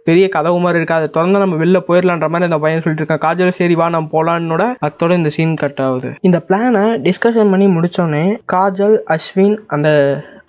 [0.09, 0.97] பெரிய கதவு மாதிரி இருக்கு.
[0.97, 3.25] அதை திறந்து நம்ம வெளில போயிடலான்ற மாதிரி அந்த பையன் சொல்லிட்டு இருக்கான்.
[3.25, 6.11] காஜல் சரி வா நம்ம போலான்னோட அத்தோட இந்த சீன் கட் ஆகுது.
[6.27, 8.25] இந்த பிளானை டிஸ்கஷன் பண்ணி முடிச்சோடனே
[8.55, 9.89] காஜல் அஸ்வின் அந்த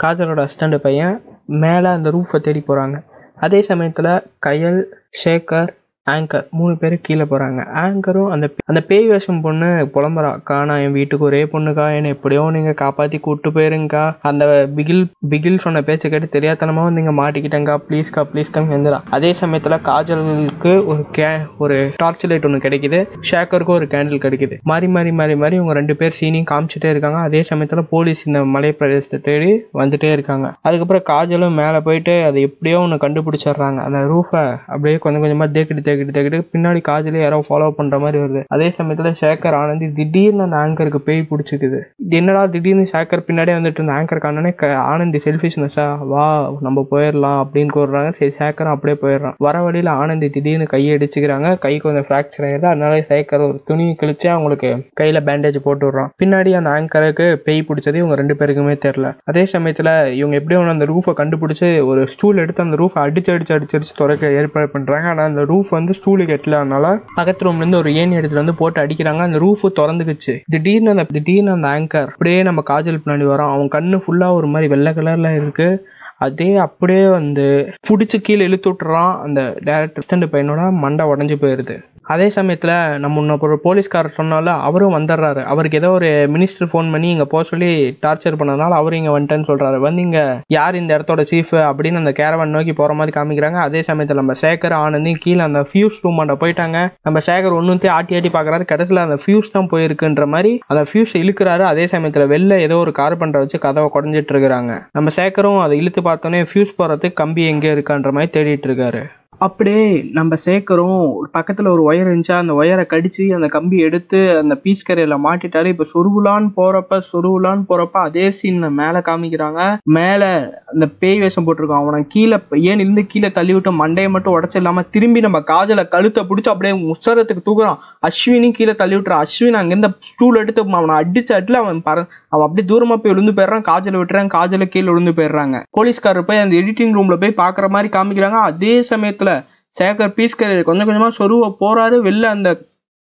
[0.05, 1.17] காஜலோட அசிஸ்டண்ட் பையன்
[1.49, 2.97] மேலே அந்த ரூஃபை தேடி போகிறாங்க
[3.37, 4.13] அதே சமயத்தில்
[4.47, 4.81] கயல்
[5.25, 5.71] ஷேகர்
[6.13, 10.31] ஆங்கர் மூணு பேர் கீழே போகிறாங்க ஆங்கரும் அந்த அந்த பேய் வேஷம் பொண்ணு புலம்புறா.
[10.39, 11.87] அக்கா நான் என் வீட்டுக்கு ஒரே பொண்ணுக்கா.
[11.99, 14.05] என்னை எப்படியோ நீங்கள் காப்பாற்றி கூப்பிட்டு போயிருங்கக்கா.
[14.31, 14.45] அந்த
[14.77, 15.03] பிகில்
[15.33, 21.03] பிகில் சொன்ன பேச்சை கேட்டு தெரியாதனமாக வந்து இங்கே மாட்டிக்கிட்டேங்க்கா ப்ளீஸ்க்கா ப்ளீஸ்க்கா எந்திரா அதே சமயத்தில் காஜலுக்கு ஒரு
[21.19, 21.31] கே
[21.65, 23.01] ஒரு டார்ச் லைட் ஒன்று கிடைக்குது.
[23.31, 24.57] ஷேக்கருக்கும் ஒரு கேண்டில் கிடைக்குது.
[24.71, 27.21] மாறி மாறி மாறி மாறி இவங்க ரெண்டு பேர் சீனியும் காமிச்சிட்டே இருக்காங்க.
[27.29, 29.51] அதே சமயத்தில் போலீஸ் இந்த மலை பிரதேசத்தை தேடி
[29.81, 30.47] வந்துட்டே இருக்காங்க.
[30.69, 33.81] அதுக்கப்புறம் காஜலும் மேலே போயிட்டு அதை எப்படியோ ஒன்று கண்டுபிடிச்சிடுறாங்க.
[33.89, 38.41] அந்த ரூஃபை அப்படியே கொஞ்சம் கொஞ்சமாக தேக்கிட்டு தேக்கிட்டு தேக்கிட்டு பின்னாடி காஜலே யாரோ ஃபாலோ பண்ணுற மாதிரி வருது.
[38.55, 41.79] அதே சமயத்தில் ஷேக்கர் ஆனந்தி திடீர்னு அந்த ஆங்கருக்கு பேய் பிடிச்சிக்குது.
[42.05, 44.53] இது என்னடா திடீர்னு ஷேக்கர் பின்னாடியே வந்துட்டு இருந்த ஆங்கர் காணனே
[44.93, 46.27] ஆனந்தி செல்ஃபிஷ்னஸா வா
[46.67, 48.11] நம்ம போயிடலாம் அப்படின்னு கூறுறாங்க.
[48.19, 49.37] சரி சேகரும் அப்படியே போயிடுறான்.
[49.47, 54.29] வர வழியில் ஆனந்தி திடீர்னு கையை அடிச்சுக்கிறாங்க கை கொஞ்சம் ஃப்ராக்சர் ஆயிடுது அதனால ஷேக்கர் ஒரு துணி கிழிச்சு
[54.35, 54.71] அவங்களுக்கு
[55.01, 56.13] கையில் பேண்டேஜ் போட்டு விடுறான்.
[56.23, 60.87] பின்னாடி அந்த ஆங்கருக்கு பேய் பிடிச்சது இவங்க ரெண்டு பேருக்குமே தெரில அதே சமயத்தில் இவங்க எப்படியோ ஒன்று அந்த
[60.93, 65.29] ரூஃபை கண்டுபிடிச்சு ஒரு ஸ்டூல் எடுத்து அந்த ரூஃபை அடிச்சு அடிச்சு அடிச்சு அடிச்சு துறக்க ஏற்பாடு பண்ணுறாங்க ஆனால்
[65.31, 69.19] அந்த ரூஃப் வந்து ஸ்டூலுக்கு எட்டலனால பக்கத்து ரூம்ல இருந்து ஒரு ஏணி எடுத்துட்டு வந்து போட்டு அடிக்கிறாங்க.
[69.19, 70.41] அந்த ரூஃப் திறந்துக்குச்சு.
[70.47, 73.53] திடீர்னு அந்த திடீர்னு அந்த ஆங்கர் அப்படியே நம்ம காஜல் பின்னாடி வரோம்.
[73.53, 75.89] அவன் கண்ணு ஃபுல்லா ஒரு மாதிரி வெள்ளை கலர்ல இருக்கு.
[76.27, 77.47] அதே அப்படியே வந்து
[77.89, 81.77] பிடிச்சி கீழே இழுத்து விட்டுறான் அந்த டேரக்டர் பையனோட மண்டை உடஞ்சி போயிருது.
[82.13, 82.71] அதே சமயத்தில்
[83.03, 85.41] நம்ம இன்னும் ஒரு போலீஸ்காரர் சொன்னால அவரும் வந்துடுறாரு.
[85.53, 87.69] அவருக்கு ஏதோ ஒரு மினிஸ்டர் ஃபோன் பண்ணி இங்கே போக சொல்லி
[88.05, 90.23] டார்ச்சர் பண்ணதுனால அவரும் இங்கே வந்துட்டேன்னு சொல்கிறாரு வந்து இங்கே
[90.57, 93.59] யார் இந்த இடத்தோட சீஃப் அப்படின்னு அந்த கேரவன் நோக்கி போகிற மாதிரி காமிக்கிறாங்க.
[93.67, 96.79] அதே சமயத்தில் நம்ம சேகர் ஆனந்தி கீழே அந்த ஃபியூஸ் ரூமாண்ட போயிட்டாங்க.
[97.09, 101.67] நம்ம சேகர் ஒன்றுத்தையும் ஆட்டி ஆட்டி பார்க்குறாரு கடைசியில் அந்த ஃபியூஸ் தான் போயிருக்குன்ற மாதிரி அந்த ஃபியூஸ் இழுக்கிறாரு.
[101.73, 104.73] அதே சமயத்தில் வெளில ஏதோ ஒரு கார் பண்ணுற வச்சு கதவை குடஞ்சிட்டு இருக்கிறாங்க.
[104.99, 109.03] நம்ம சேகரும் அதை இழுத்து பார்த்தோன்னே ஃபியூஸ் போகிறதுக்கு கம்பி எங்கே இருக்கான்ற மாதிரி தேடிட்டு இருக்காரு.
[109.47, 109.83] அப்படியே
[110.13, 111.03] நம்ம சேர்க்குறோம்.
[111.31, 115.85] பக்கத்தில் ஒரு ஒயர் இருந்துச்சா அந்த ஒயரை கடிச்சு அந்த கம்பி எடுத்து அந்த பீஸ் கரையில மாட்டிட்டாரு இப்போ
[115.93, 119.61] சொருகுலான்னு போகிறப்ப சொருகுலான்னு போகிறப்ப அதே சீன் மேலே காமிக்கிறாங்க.
[119.99, 120.31] மேலே
[120.73, 121.83] அந்த பேய் வேஷம் போட்டிருக்கான்.
[121.85, 122.39] அவனை கீழே
[122.71, 127.47] ஏன் இருந்து கீழே தள்ளி விட்டு மண்டையை மட்டும் உடச்சிடலாம திரும்பி நம்ம காஜலை கழுத்தை பிடிச்சி அப்படியே உசரத்துக்கு
[127.49, 127.79] தூக்குறான்.
[128.09, 129.23] அஸ்வினும் கீழே தள்ளி விட்டுறான்.
[129.27, 131.99] அஸ்வின் அங்கேருந்து ஸ்டூல் எடுத்து அவனை அடிச்சு அடில அவன் பற
[132.35, 133.67] அவன் அப்படியே தூரமா போய் விழுந்து போயிடுறான்.
[133.71, 135.57] காஜலை விட்டுறான் காஜலை கீழே விழுந்து போயிடுறாங்க.
[135.79, 138.41] போலீஸ்காரர் போய் அந்த எடிட்டிங் ரூம்ல போய் பாக்குற மாதிரி காமிக்கிறாங்க.
[138.51, 139.27] அதே சமயத்துல
[139.71, 142.59] சேகர் பீஸ்கர் கொஞ்சம் கொஞ்சமாக சொருவ போகிறாரு வெளில அந்த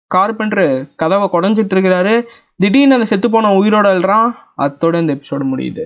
[0.07, 2.23] கார்பெண்டர் கதவை குடஞ்சிட்டு இருக்கிறாரு.
[2.57, 5.83] திடீர்னு அந்த செத்து போன உயிரோட எழுறான் அத்தோட இந்த எபிசோடு முடியுது.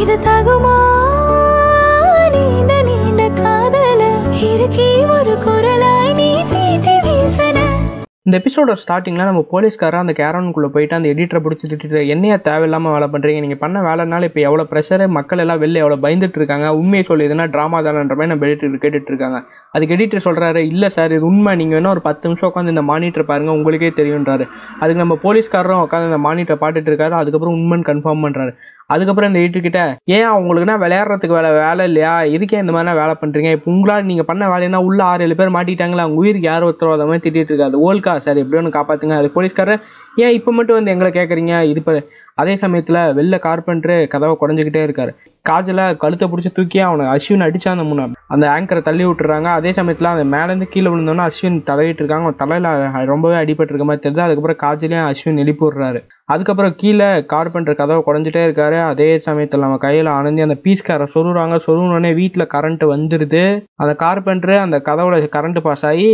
[0.00, 0.93] இது தகுமா?
[8.26, 13.06] இந்த எபிசோட ஸ்டார்டிங்ல நம்ம போலீஸ்காரர் அந்த கேரனுக்குள்ளே போயிட்டு அந்த எடிட்டரை பிடிச்சி திட்டு என்னையா தேவையில்லாமல் வேலை
[13.14, 16.68] பண்ணுறீங்க நீங்கள் பண்ண வேலைனால இப்போ எவ்வளோ ப்ரெஷரு மக்கள் எல்லாம் வெளில எவ்வளோ பயந்துட்டு இருக்காங்க?
[16.80, 19.40] உண்மையை சொல்லி எதுனா ட்ராமா தானன்ற மாதிரி நம்ம எடிட்டர் கேட்டுட்டு இருக்காங்க.
[19.74, 21.52] அதுக்கு எடிட்டர் சொல்கிறாரு இல்லை சார் இது உண்மை.
[21.60, 24.46] நீங்கள் வேணால் ஒரு பத்து நிமிஷம் உட்காந்து இந்த மானிட்டர் பாருங்கள் உங்களுக்கே தெரியும்ன்றாரு.
[24.80, 27.16] அதுக்கு நம்ம போலீஸ்காரரும் உட்காந்து இந்த மானிட்டர் பாட்டுட்டு இருக்காரு.
[27.20, 28.54] அதுக்கப்புறம் உண்மைன்னு கன்ஃபார்ம் பண்ணுறாரு
[28.86, 32.22] அதுக்கப்புறம் இந்த எடிட்டர் ஏன் அவங்களுக்குன்னா விளையாடுறதுக்கு வேலை வேலை இல்லையா?
[32.22, 33.50] இதுக்கே இந்த மாதிரிலாம் வேலை பண்றீங்க?
[33.56, 36.04] இப்போ உங்களால் நீங்க பண்ண வேலைன்னா உள்ள ஆறு ஏழு பேர் மாட்டிட்டாங்களா?
[36.06, 37.78] அவங்க உயிருக்கு யாரும் அதை மாதிரி திட்டிட்டு இருக்காது.
[37.88, 39.16] ஓல்கா சார் எப்படியோ ஒன்று காப்பாத்துங்க.
[39.20, 39.82] அது போலீஸ்காரர்
[40.24, 41.94] ஏன் இப்போ மட்டும் வந்து எங்களை கேட்குறீங்க இது இப்போ
[42.40, 45.12] அதே சமயத்தில் வெளில கார்பெண்டர் கதவை குறைஞ்சிக்கிட்டே இருக்காரு.
[45.48, 49.48] காஜலை கழுத்தை பிடிச்சி தூக்கி அவனை அஸ்வின் அடிச்சா அந்த முன்ன அந்த ஆங்கரை தள்ளி விட்டுறாங்க.
[49.58, 52.26] அதே சமயத்தில் அந்த மேலேருந்து கீழே விழுந்தோன்னே அஸ்வின் தலையிட்டு இருக்காங்க.
[52.26, 54.26] அவன் தலையில் ரொம்பவே அடிபட்டு இருக்க மாதிரி தெரியுது.
[54.26, 56.00] அதுக்கப்புறம் காஜலையும் அஸ்வின் எழுப்பி விடுறாரு
[56.32, 58.76] அதுக்கப்புறம் கீழே கார்பெண்டர் கதவை குறைஞ்சிட்டே இருக்காரு.
[58.90, 61.56] அதே சமயத்தில் நம்ம கையில் அணைஞ்சி அந்த பீஸ்காரை சொருகுறாங்க.
[61.66, 63.42] சொருகுனோடனே வீட்டில் கரண்ட் வந்துடுது
[63.82, 66.08] அந்த கார்பெண்டர் அந்த கதவுல கரண்ட் பாஸ் ஆகி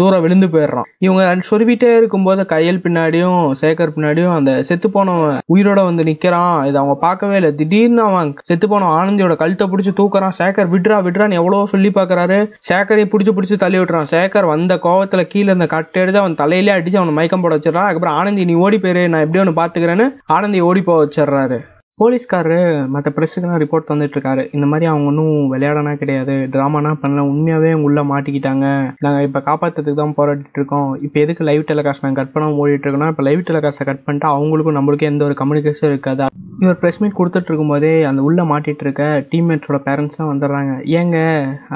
[0.00, 0.88] தூரம் விழுந்து போயிடுறான்.
[1.06, 6.56] இவங்க சொருவிட்டே இருக்கும்போது கையல் பின்னாடியும் சேகர் பின்னாடியும் அந்த செத்து போனவன் உயிரோட வந்து நிக்கிறான்.
[6.68, 7.52] இதை அவங்க பார்க்கவே இல்லை.
[7.60, 10.36] திடீர்னு அவன் செத்து போன ஆனந்தியோட கழுத்தை பிடிச்சி தூக்குறான்.
[10.38, 12.38] சேகர் விடுறா விடுறான்னு எவ்வளவோ சொல்லி பார்க்கறாரு.
[12.70, 14.10] சேகரை பிடிச்சி பிடிச்சி தள்ளி விட்டுறான்.
[14.14, 17.88] சேகர் வந்த கோவத்துல கீழே இருந்த கட்டை எடுத்து அவன் தலையிலே அடிச்சு அவனை மயக்கம் போட வச்சிடறான்.
[17.88, 19.08] அதுக்கப்புறம் ஆனந்தி நீ ஓடி போயிரு.
[19.08, 21.60] நான் எப்படி ஒன்று பார்த்துக்கிறேன்னு ஆனந்தி ஓடி போக வச்சிடுறாரு.
[22.00, 22.56] போலீஸ்காரரு
[22.92, 24.42] மற்ற ப்ரெஸ்ஸுக்கெல்லாம் ரிப்போர்ட் தந்துட்டுருக்காரு.
[24.56, 26.34] இந்த மாதிரி அவங்க ஒன்றும் விளையாடனா கிடையாது.
[26.54, 27.24] ட்ராமானா பண்ணல.
[27.32, 28.64] உண்மையாகவே உள்ளே மாட்டிக்கிட்டாங்க.
[29.04, 33.24] நாங்கள் இப்போ காப்பாற்றுறதுக்கு தான் போராடிட்டு இருக்கோம் இப்போ எதுக்கு லைவ் டெலிகாஸ்ட் நாங்கள் கட் பண்ணாமல் ஓடிட்டுருக்கோம்னா இப்போ
[33.28, 36.26] லைவ் டெலிகாஸ்ட்டை கட் பண்ணிட்டு அவங்களுக்கும் நம்மளுக்கும் எந்த ஒரு கம்யூனிகேஷன் இருக்காது?
[36.64, 40.74] இவர் ப்ரெஸ் மீட் கொடுத்துட்டு இருக்கும்போதே அந்த உள்ளே மாட்டிகிட்டு இருக்க டீம்மேட்ஸோட பேரண்ட்ஸ்லாம் வந்துடுறாங்க.
[41.00, 41.18] ஏங்க?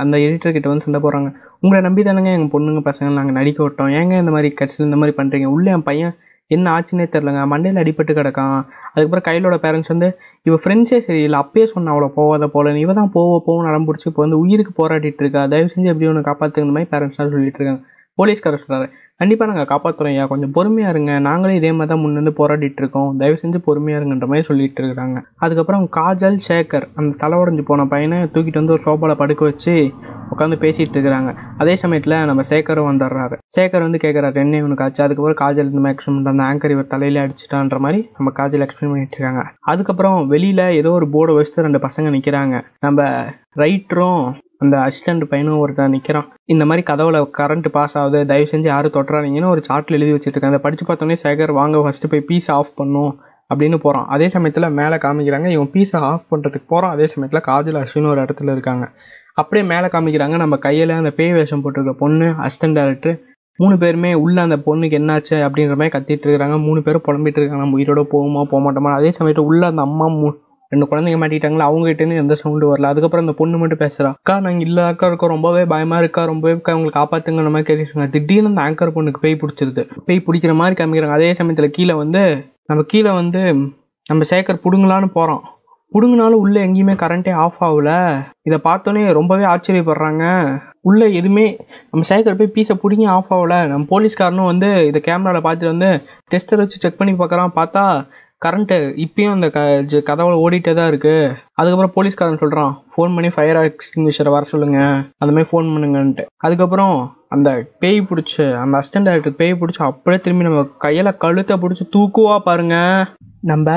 [0.03, 1.31] அந்த எடிட்டர் கிட்ட வந்து சண்டை போடுறாங்க.
[1.61, 3.93] உங்களை நம்பி தானேங்க எங்கள் பொண்ணுங்க பசங்க நாங்கள் நடிக்க விட்டோம்.
[4.01, 6.15] ஏங்க இந்த மாதிரி கட்சியில் இந்த மாதிரி பண்ணுறீங்க உள்ளே என் பையன்
[6.51, 8.59] என்ன ஆச்சுன்னே தெரிலங்க மண்டையில் அடிபட்டு கிடக்கான்.
[8.93, 10.09] அதுக்கப்புறம் கையிலோட பேரண்ட்ஸ் வந்து
[10.47, 11.39] இவள் ஃப்ரெண்ட்ஸே சரியில்லை.
[11.43, 12.75] அப்பயே சொன்ன அவளை போகாத போல.
[12.85, 15.43] இவ தான் போவ போவோம் நடம் பிடிச்சி இப்போ வந்து உயிருக்கு போராடிட்டு இருக்கா.
[15.55, 17.83] தயவு செஞ்சு எப்படி ஒன்று காப்பாற்றுங்கிற மாதிரி பேரண்ட்ஸ்லாம் சொல்லிட்டு இருக்காங்க.
[18.19, 18.87] போலீஸ்காரர் சொல்கிறாரு
[19.21, 20.25] கண்டிப்பாக நாங்கள் காப்பாற்றுறோம் ஐயா.
[20.33, 21.13] கொஞ்சம் பொறுமையாக இருங்க.
[21.29, 23.11] நாங்களே இதே மாதிரி தான் முன்னிருந்து போராடிட்டு இருக்கோம்.
[23.21, 25.19] தயவு செஞ்சு பொறுமையாக இருங்கன்ற மாதிரி சொல்லிட்டு இருக்கிறாங்க.
[25.45, 29.75] அதுக்கப்புறம் காஜல் சேகர் அந்த தலை உடஞ்சி போன பையனை தூக்கிட்டு வந்து ஒரு சோபாவில் படுக்க வச்சு
[30.33, 31.31] உட்காந்து பேசிட்டு இருக்கிறாங்க.
[31.59, 33.37] அதே சமயத்தில் நம்ம சேகரும் வந்துடுறாரு.
[33.57, 35.03] சேகர் வந்து கேட்குறாரு என்ன இவனுக்கு ஆச்சு?
[35.05, 38.93] அதுக்கப்புறம் காஜல் இந்த மாதிரி எக்ஸ்பிளைன் பண்ணுற அந்த ஆங்கர் இவர் தலையில அடிச்சிட்டான்ற மாதிரி நம்ம காஜல் எக்ஸ்பிளைன்
[38.95, 39.45] பண்ணிட்டு இருக்காங்க.
[39.73, 43.01] அதுக்கப்புறம் வெளியில ஏதோ ஒரு போர்டை வச்சுட்டு ரெண்டு பசங்க நிற்கிறாங்க நம்ம
[43.57, 44.23] ரைட்டரும்
[44.63, 48.21] அந்த அசிஸ்டன்ட் பையனும் ஒருத்தன் நிற்கிறான் இந்த மாதிரி கதவுல கரண்ட் பாஸ் ஆகுது.
[48.27, 52.11] தயவு செஞ்சு யாரும் தொட்டுறாதீங்கன்னு ஒரு சார்ட்டில் எழுதி வச்சுட்டு இருக்காங்க அதை படிச்சு பார்த்தோன்னே சேகர் வாங்க ஃபஸ்ட்டு
[52.11, 53.13] போய் பீஸ் ஆஃப் பண்ணும்
[53.55, 55.47] அப்படின்னு போகிறான் அதே சமயத்தில் மேலே காமிக்கிறாங்க.
[55.57, 58.87] இவன் பீஸை ஆஃப் பண்ணுறதுக்கு போகிறான் அதே சமயத்தில் காஜல் அஸ்வின் ஒரு இடத்துல இருக்காங்க.
[59.35, 60.37] அப்படியே மேலே காமிக்கிறாங்க.
[60.37, 63.17] நம்ம கையில் அந்த பேய் வேஷம் போட்டிருக்க பொண்ணு அசிஸ்டன்ட் டேரக்டர்
[63.57, 66.57] மூணு பேருமே உள்ள அந்த பொண்ணுக்கு என்னாச்சு அப்படின்ற மாதிரி கத்திட்டு இருக்கிறாங்க.
[66.67, 67.63] மூணு பேரும் புலம்பிட்டு இருக்காங்க.
[67.65, 70.29] நம்ம உயிரோட போகுமா போக மாட்டோமா அதே சமயத்தில் உள்ள அந்த அம்மா மூ
[70.73, 72.83] ரெண்டு குழந்தைங்க மாட்டிட்டாங்களா அவங்க கிட்ட எந்த சவுண்டு வரல.
[72.83, 74.09] அதுக்கப்புறம் அந்த பொண்ணு மட்டும் பேசுறா.
[74.09, 74.87] அக்கா நாங்க இல்ல.
[74.87, 76.25] அக்கா இருக்கோம் ரொம்பவே பயமா இருக்கா?
[76.25, 79.91] ரொம்பவே அக்கா காப்பாத்துங்க காப்பாத்துங்கிற மாதிரி கேட்டுருக்காங்க திடீர்னு அந்த ஆங்கர் பொண்ணுக்கு பேய் பிடிச்சிருது.
[80.05, 81.19] பேய் பிடிக்கிற மாதிரி காமிக்கிறாங்க.
[81.19, 82.23] அதே சமயத்துல கீழே வந்து
[82.67, 83.43] நம்ம கீழே வந்து
[84.07, 85.45] நம்ம சேகர் புடுங்கலான்னு போறோம்
[85.93, 87.91] புடுங்கினாலும் உள்ள எங்கேயுமே கரண்டே ஆஃப் ஆகல.
[88.43, 90.25] இதை பார்த்தோன்னே ரொம்பவே ஆச்சரியப்படுறாங்க.
[90.81, 91.47] உள்ள எதுவுமே
[91.91, 93.67] நம்ம சேகர் போய் பீஸை பிடிங்கி ஆஃப் ஆகல.
[93.67, 95.91] நம்ம போலீஸ்காரனும் வந்து இதை கேமராவில் பார்த்துட்டு வந்து
[96.31, 97.57] டெஸ்டர் வச்சு செக் பண்ணி பார்க்குறான்.
[97.57, 97.85] பார்த்தா
[98.47, 101.35] கரண்ட்டு இப்பயும் அந்த க ஜ- கதவுல ஓடிட்டே தான் இருக்கு.
[101.53, 104.79] அதுக்கப்புறம் போலீஸ்காரன் சொல்கிறான் ஃபோன் பண்ணி ஃபயர் எக்ஸ்டிங்விஷரை வர சொல்லுங்க.
[105.19, 106.25] அந்த மாதிரி ஃபோன் பண்ணுங்கன்ட்டு.
[106.37, 111.89] அதுக்கப்புறம் அந்த பேய் பிடிச்சி அந்த அசிஸ்டன்ட் டேரக்டர் பேய் பிடிச்சி அப்படியே திரும்பி நம்ம கையில் கழுத்தை பிடிச்சி
[111.97, 113.07] தூக்குவா பாருங்க.
[113.41, 113.71] நம்ம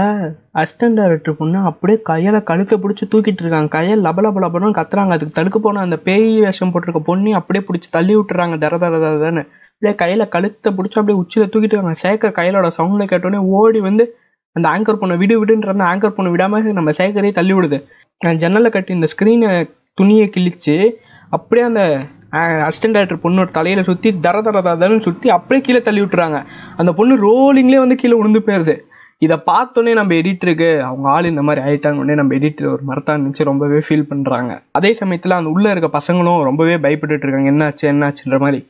[0.53, 3.68] அசிஸ்டன்ட் டேரக்டர் பொண்ணு அப்படியே கையில் கழுத்தை பிடிச்சி தூக்கிட்டு இருக்காங்க.
[3.68, 5.07] கையில் லப லப லபன்னு கத்துறாங்க.
[5.07, 8.57] அதுக்கு தடுக்க போன அந்த பேய் வேஷம் போட்டிருக்க பொண்ணு அப்படியே பிடிச்சி தள்ளி விட்டுறாங்க.
[8.57, 11.91] தர தர தரதான்னு அப்படியே கையில் கழுத்தை பிடிச்சி அப்படியே உச்சியில் தூக்கிட்டு இருக்காங்க.
[12.03, 14.16] சேகர் கையிலோட சவுண்டில் கேட்டோடனே ஓடி வந்து
[14.56, 17.78] அந்த ஆங்கர் பொண்ணை விடு விடுன்ற அந்த ஆங்கர் பொண்ணை விடாமல் நம்ம சேகரே தள்ளி விடுது
[18.22, 19.52] நான் ஜன்னலை கட்டி இந்த ஸ்க்ரீனை
[19.99, 20.76] துணியை கிழிச்சு
[21.36, 21.84] அப்படியே அந்த
[22.68, 26.38] அசிஸ்டன்ட் டேரக்டர் பொண்ணோட தலையில் சுற்றி தர தர தரன்னு சுற்றி அப்படியே கீழே தள்ளி விட்டுறாங்க.
[26.80, 28.76] அந்த பொண்ணு ரோலிங்லேயே வந்து கீழே விழுந்து போயிருது.
[29.26, 33.80] இதை பார்த்தோன்னே நம்ம எடிட்டருக்கு அவங்க ஆள் இந்த மாதிரி ஆயிட்டாங்கன்னே நம்ம எடிட்டர் ஒரு மரத்தான் நினச்சி ரொம்பவே
[33.88, 37.52] ஃபீல் பண்ணுறாங்க அதே சமயத்தில் அந்த உள்ளே இருக்க பசங்களும் ரொம்பவே பயப்பட்டுட்டு இருக்காங்க.
[37.54, 38.62] என்னாச்சு என்னாச்சுன்ற மாதிரி.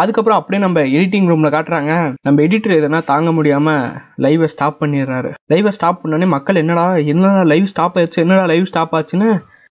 [0.00, 1.92] அதுக்கப்புறம் அப்படியே நம்ம எடிட்டிங் ரூமில் காட்டுறாங்க.
[2.26, 3.84] நம்ம எடிட்டர் எதனா தாங்க முடியாமல்
[4.24, 5.30] லைவை ஸ்டாப் பண்ணிடுறாரு.
[5.52, 9.30] லைவை ஸ்டாப் பண்ணோடனே மக்கள் என்னடா என்னடா லைவ் ஸ்டாப் ஆயிடுச்சு என்னடா லைவ் ஸ்டாப் ஆச்சுன்னு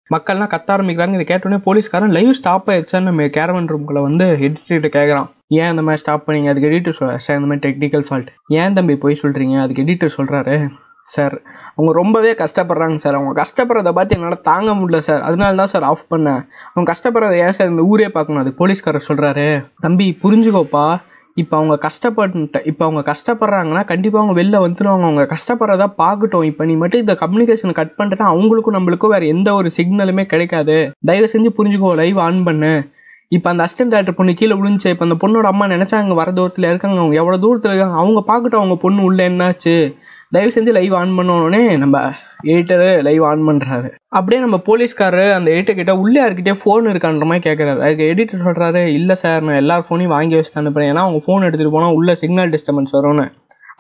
[0.10, 1.16] மக்கள்லாம் கத்த ஆரம்பிக்கிறாங்க.
[1.18, 6.02] இதை கேட்டோடனே போலீஸ்காரன் லைவ் ஸ்டாப் ஆயிடுச்சான்னு நம்ம கேரவன் ரூம்குள்ள வந்து எடிட்டர்கிட்ட கேட்குறான் ஏன் இந்த மாதிரி
[6.04, 6.50] ஸ்டாப் பண்ணீங்க?
[6.52, 10.56] அதுக்கு எடிட்டர் சொல்ல சார் இந்த மாதிரி டெக்னிக்கல் ஃபால்ட் ஏன் தம்பி போய் சொல்கிறீங்க அதுக்கு எடிட்டர் சொல்கிறாரு
[11.14, 11.36] சார்
[11.76, 13.18] அவங்க ரொம்பவே கஷ்டப்படுறாங்க சார்.
[13.18, 15.22] அவங்க கஷ்டப்படுறத பார்த்து என்னால் தாங்க முடியல சார்.
[15.22, 16.42] அதனால தான் சார் ஆஃப் பண்ணேன்.
[16.74, 18.42] அவங்க கஷ்டப்படுறத ஏன் சார் இந்த ஊரே பார்க்கணும்?
[18.44, 19.48] அது போலீஸ்காரர் சொல்கிறாரு
[19.86, 20.86] தம்பி புரிஞ்சுக்கோப்பா.
[21.42, 26.46] இப்போ அவங்க கஷ்டப்பட்டு இப்போ அவங்க கஷ்டப்படுறாங்கன்னா கண்டிப்பாக அவங்க வெளில வந்துடுவாங்க அவங்க கஷ்டப்படுறதா பார்க்கட்டும்.
[26.52, 30.78] இப்போ நீ மட்டும் இந்த கம்யூனிகேஷன் கட் பண்ணிட்டா அவங்களுக்கும் நம்மளுக்கும் வேறு எந்த ஒரு சிக்னலுமே கிடைக்காது.
[31.10, 32.74] தயவு செஞ்சு புரிஞ்சுக்கோ லைவ் ஆன் பண்ணு.
[33.36, 34.90] இப்போ அந்த அசிஸ்டன்ட் டேரக்டர் பொண்ணு கீழே விழுந்துச்சு.
[34.94, 36.98] இப்போ அந்த பொண்ணோட அம்மா நினச்சாங்க வர தூரத்தில் இருக்காங்க.
[37.04, 37.98] அவங்க எவ்வளோ தூரத்தில் இருக்காங்க?
[38.04, 39.76] அவங்க பார்க்கட்டும் அவங்க பொண்ணு உள்ள என்னாச்சு?
[40.32, 41.98] தயவு செஞ்சு லைவ் ஆன் பண்ணோடனே நம்ம
[42.52, 47.44] எடிட்டரு லைவ் ஆன் பண்ணுறாரு அப்படியே நம்ம போலீஸ்காரரு அந்த எடிட்டர் கிட்ட உள்ளே யார்கிட்டே ஃபோன் இருக்கான்ற மாதிரி
[47.48, 50.92] கேட்குறாரு அதுக்கு எடிட்டர் சொல்கிறாரு இல்லை சார் நான் எல்லார் ஃபோனையும் வாங்கி வச்சு அனுப்புறேன்.
[50.92, 53.26] ஏன்னா அவங்க ஃபோன் எடுத்துகிட்டு போனால் உள்ள சிக்னல் டிஸ்டர்பன்ஸ் வரும்னு.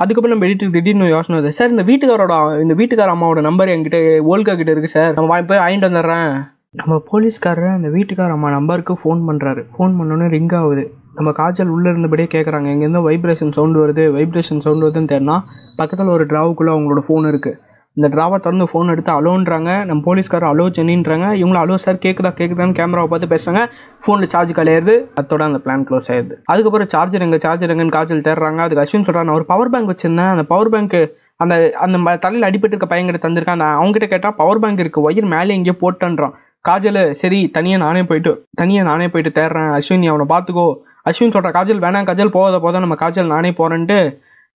[0.01, 3.99] அதுக்கப்புறம் நம்ம எடிட்டருக்கு திடீர்னு யோசனை வருது சார் இந்த வீட்டுக்காரோட இந்த வீட்டுக்கார அம்மாவோட நம்பர் என்கிட்ட
[4.31, 6.31] ஓல்கா கிட்ட இருக்கு சார் நம்ம போய் வாங்கிட்டு வந்துடுறேன்.
[6.79, 10.83] நம்ம போலீஸ்காரர் அந்த வீட்டுக்கார அம்மா நம்பருக்கு ஃபோன் பண்ணுறாரு ஃபோன் பண்ணோன்னே ரிங் ஆகுது.
[11.15, 14.05] நம்ம காய்ச்சல் உள்ளே இருந்தபடியே கேட்குறாங்க எங்கேருந்தோ வைப்ரேஷன் சவுண்டு வருது.
[14.19, 15.41] வைப்ரேஷன் சவுண்டு வருதுன்னு தெரினா
[15.75, 17.63] பக்கத்தில் ஒரு ட்ராவுக்குள்ளே அவங்களோட ஃபோன் இருக்குது
[17.93, 21.27] இந்த ட்ராவை திறந்து ஃபோன் எடுத்து அலோன்றாங்க நம்ம போலீஸ்காரர் அலோ சென்னின்றாங்க.
[21.33, 23.65] இவங்களும் அலோ சார் கேட்குதா கேட்குதான்னு கேமராவை பார்த்து பேசுகிறாங்க
[24.07, 25.07] ஃபோனில் சார்ஜ் கலையிறது.
[25.21, 26.31] அதோட அந்த பிளான் க்ளோஸ் ஆயிடுது.
[26.45, 27.39] அதுக்கப்புறம் சார்ஜர் எங்கே?
[27.39, 28.57] சார்ஜர் எங்கன்னு காய்ச்சல் தேடுறாங்க.
[28.57, 30.29] அதுக்கு அஸ்வின் சொல்கிறாங்க ஒரு பவர் பேங்க் வச்சுருந்தேன்.
[30.29, 33.57] அந்த பவர் பேங்க்கு அந்த அந்த ம- அடிபட்டு இருக்க பையன்கிட்ட தந்திருக்கான்.
[33.57, 36.31] அந்த அவங்ககிட்ட கேட்டால் பவர் பேங்க் இருக்குது ஒயர் மேலே எங்கேயோ போட்டுன்றான்.
[36.69, 39.79] காஜல் சரி தனியாக நானே போயிட்டு தனியாக நானே போயிட்டு தேடுறேன்.
[39.79, 40.75] அஸ்வினி அவனை பார்த்துக்கோ.
[41.05, 43.99] அஸ்வின் சொல்கிற காஜல் வேணாம் காஜல் போகாத போதா நம்ம காஜல் நானே போகிறேன்ட்டு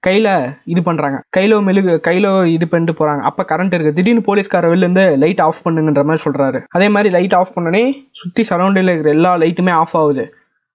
[0.02, 0.28] கையில்
[0.72, 5.42] இது பண்ணுறாங்க கையிலோ மெழுகு கையிலோ இது பண்ணிட்டு போகிறாங்க அப்போ கரண்ட் இருக்குது திடீர்னு போலீஸ்கார வெளிலேருந்து லைட்
[5.46, 7.82] ஆஃப் பண்ணுங்கன்ற மாதிரி சொல்கிறாரு அதே மாதிரி லைட் ஆஃப் பண்ணனே
[8.20, 10.24] சுற்றி சரௌண்டிங்கில் இருக்கிற எல்லா லைட்டுமே ஆஃப் ஆகுது.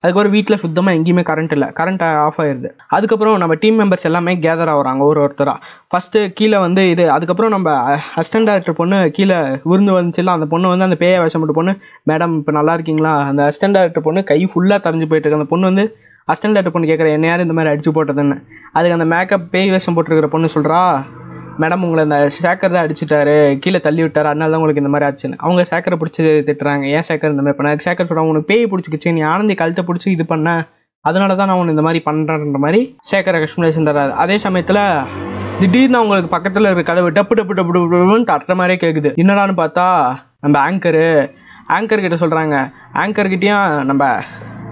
[0.06, 1.68] அதுக்கப்புறம் வீட்டில் சுத்தமாக எங்கேயுமே கரண்ட் இல்லை.
[1.78, 5.58] கரண்ட் ஆஃப் ஆயிடுது அதுக்கப்புறம் நம்ம டீம் மெம்பர்ஸ் எல்லாமே கேதர் ஆகுறாங்க ஒரு ஒருத்தராக
[5.92, 7.70] ஃபஸ்ட்டு கீழே வந்து இது அதுக்கப்புறம் நம்ம
[8.20, 9.38] அசிஸ்டன்ட் டேரக்டர் பொண்ணு கீழே
[9.72, 11.74] விருந்து வந்துச்சுல அந்த பொண்ணு வந்து அந்த பேய வேஷம் போட்டு பொண்ணு
[12.12, 13.14] மேடம் இப்போ நல்லா இருக்கீங்களா?
[13.32, 15.40] அந்த அசிஸ்டன்ட் டேரக்டர் பொண்ணு கை ஃபுல்லாக தரைஞ்சு போயிட்டு இருக்கு.
[15.42, 15.86] அந்த பொண்ணு வந்து
[16.28, 18.38] அசிஸ்டன்ட் டேரக்டர் பொண்ணு கேட்குற என்ன யார் இந்த மாதிரி அடிச்சு போட்டதுன்னு.
[18.78, 20.80] அதுக்கு அந்த மேக்கப் பேய் வேஷம் போட்டிருக்கிற பொண்ணு சொல்கிறா
[21.62, 25.38] மேடம் உங்களை இந்த சேக்கர் தான் அடிச்சிட்டாரு கீழே தள்ளி விட்டாரு அதனால தான் உங்களுக்கு இந்த மாதிரி ஆச்சுன்னு.
[25.44, 26.86] அவங்க சேக்கரை பிடிச்சி திட்டுறாங்க.
[26.96, 27.70] ஏன் சேக்கர் இந்த மாதிரி பண்ண?
[27.86, 30.50] சேக்கர் சொல்கிறாங்க உனக்கு பேய் பிடிச்சிக்கிச்சு நீ ஆனந்தி கழுத்தை பிடிச்சி இது பண்ண.
[31.06, 34.82] அதனால தான் நான் உன்னை இந்த மாதிரி பண்ணுறேன்ற மாதிரி சேக்கர் எக்ஸ்பிளேஷன் தராது அதே சமயத்தில்
[35.60, 39.86] திடீர்னு அவங்களுக்கு பக்கத்தில் இருக்கிற கதவு டப்பு டப்பு டப்பு டப்புன்னு தட்டுற மாதிரியே கேட்குது என்னடான்னு பார்த்தா
[40.40, 41.06] நம்ம ஆங்கரு
[41.76, 42.56] ஆங்கர் கிட்ட சொல்கிறாங்க
[43.04, 44.04] ஆங்கர்கிட்டேயும் நம்ம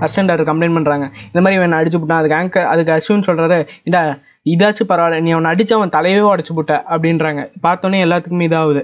[0.01, 3.99] அசிஸ்டன்ட் கம்ப்ளைண்ட் பண்ணுறாங்க இந்த மாதிரி வேணா அடிச்சு விட்டான் அதுக்கு ஆங்கர் அதுக்கு அஸ்வின் சொல்கிறாரு இந்த
[4.45, 7.41] இதாச்சும் பரவாயில்ல நீ அவனை அடிச்சு அவன் தலையவே உடச்சு போட்ட அப்படின்றாங்க.
[7.65, 8.81] பார்த்தோன்னே எல்லாத்துக்குமே இதாகுது.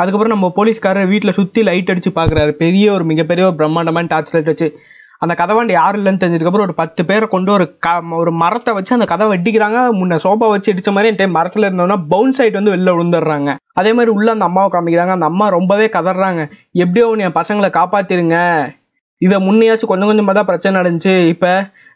[0.00, 4.50] அதுக்கப்புறம் நம்ம போலீஸ்காரர் வீட்டில் சுற்றி லைட் அடிச்சு பார்க்குறாரு பெரிய ஒரு மிகப்பெரிய ஒரு பிரம்மாண்டமான டார்ச் லைட்
[4.52, 4.68] வச்சு.
[5.24, 9.06] அந்த கதவாண்டி யாரும் இல்லைன்னு தெரிஞ்சதுக்கப்புறம் ஒரு பத்து பேரை கொண்டு ஒரு க ஒரு மரத்தை வச்சு அந்த
[9.12, 9.78] கதவை வெட்டிக்கிறாங்க.
[10.00, 13.52] முன்ன சோபா வச்சு அடிச்ச மாதிரி என் டைம் மரத்தில் இருந்தோம்னா பவுன்ஸ் ஆகிட்டு வந்து வெளில விழுந்துடுறாங்க.
[13.72, 15.14] அதே மாதிரி உள்ள அந்த அம்மாவை காமிக்கிறாங்க.
[15.18, 16.42] அந்த அம்மா ரொம்பவே கதறாங்க.
[16.84, 18.36] எப்படியோ உன் என் பசங்களை காப்பாத்திருங்க.
[19.18, 21.14] இதை முன்னையாச்சும் கொஞ்சம் கொஞ்சமாக தான் பிரச்சனை நடந்துச்சு.
[21.26, 21.52] இப்போ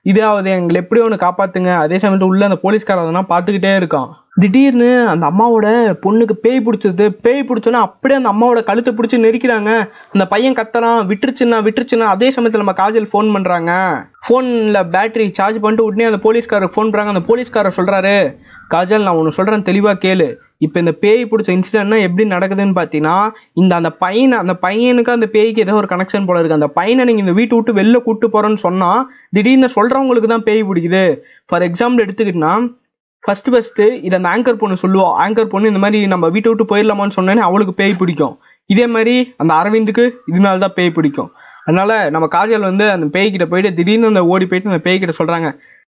[0.06, 1.70] இதாவது எங்களை எப்படி ஒன்று காப்பாத்துங்க.
[1.84, 4.10] அதே சமயத்தில் உள்ள அந்த போலீஸ்காரன் அதெல்லாம் பார்த்துக்கிட்டே இருக்கான்.
[4.42, 5.66] திடீர்னு அந்த அம்மாவோட
[6.04, 9.70] பொண்ணுக்கு பேய் பிடிச்சது பேய் பிடிச்சோன்னா அப்படியே அந்த அம்மாவோட கழுத்தை பிடிச்சி நெரிக்கிறாங்க.
[10.14, 13.72] அந்த பையன் கத்தறான் விட்டுருச்சுன்னா விட்டுருச்சுன்னா அதே சமயத்தில் நம்ம காஜல் ஃபோன் பண்ணுறாங்க
[14.26, 18.16] ஃபோனில் பேட்டரி சார்ஜ் பண்ணிட்டு உடனே அந்த போலீஸ்காரருக்கு ஃபோன் பண்ணுறாங்க அந்த போலீஸ்காரர் சொல்கிறாரு
[18.74, 20.28] காஜல் நான் ஒன்று சொல்கிறேன் தெளிவாக கேளு.
[20.64, 23.14] இப்போ இந்த பேய் பிடிச்ச இன்சிடென்ட்னா எப்படி நடக்குதுன்னு பார்த்தீங்கன்னா
[23.60, 27.24] இந்த அந்த பையனை அந்த பையனுக்கு அந்த பேய்க்கு ஏதோ ஒரு கனெக்ஷன் போல இருக்குது அந்த பையனை நீங்கள்
[27.24, 29.00] இந்த வீட்டை விட்டு வெளில கூட்டு போகிறோன்னு சொன்னால்
[29.36, 31.04] திடீர்னு சொல்கிறவங்களுக்கு தான் பேய் பிடிக்குது.
[31.50, 32.54] ஃபார் எக்ஸாம்பிள் எடுத்துக்கிட்டோன்னா
[33.24, 37.16] ஃபஸ்ட்டு ஃபஸ்ட்டு இதை அந்த ஆங்கர் பொண்ணு சொல்லுவோம் ஆங்கர் பொண்ணு இந்த மாதிரி நம்ம வீட்டை விட்டு போயிடலாமான்னு
[37.18, 38.36] சொன்னோன்னே அவளுக்கு பேய் பிடிக்கும்.
[38.70, 41.30] இதே மாதிரி அந்த அரவிந்துக்கு இதனால தான் பேய் பிடிக்கும்.
[41.66, 45.48] அதனால நம்ம காஜல் வந்து அந்த பேய்கிட்ட போயிட்டு திடீர்னு அந்த ஓடி போயிட்டு அந்த பேய்கிட்ட சொல்கிறாங்க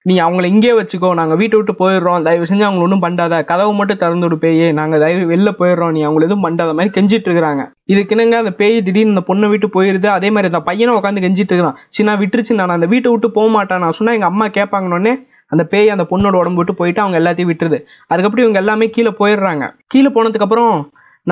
[0.05, 3.99] நீ அவங்கள இங்கே வச்சுக்கோ நாங்கள் வீட்டை விட்டு போயிடுறோம் தயவு செஞ்சு அவங்க ஒன்றும் பண்ணாத கதவு மட்டும்
[4.01, 4.67] திறந்து விடு பேயே.
[4.77, 7.63] நாங்கள் தயவு வெளில போயிடுறோம் நீ அவங்கள எதுவும் பண்ணாத மாதிரி கெஞ்சிட்டு இருக்கிறாங்க.
[7.93, 10.07] இதுக்குனுங்க அந்த பேய் திடீர்னு இந்த பொண்ணை விட்டு போயிருது?
[10.17, 11.79] அதே மாதிரி அந்த பையனை உட்காந்து கெஞ்சிட்டு இருக்கிறான்.
[11.97, 13.81] சின்ன விட்டுருச்சு நான் அந்த வீட்டை விட்டு போக மாட்டேன்.
[13.85, 15.13] நான் சொன்னால் எங்கள் அம்மா கேட்பாங்கன்னொடனே
[15.53, 17.79] அந்த பேய் அந்த பொண்ணோட உடம்பு விட்டு போயிட்டு அவங்க எல்லாத்தையும் விட்டுருது.
[18.11, 19.67] அதுக்கப்புறம் இவங்க எல்லாமே கீழே போயிடுறாங்க.
[19.93, 20.73] கீழே போனதுக்கப்புறம்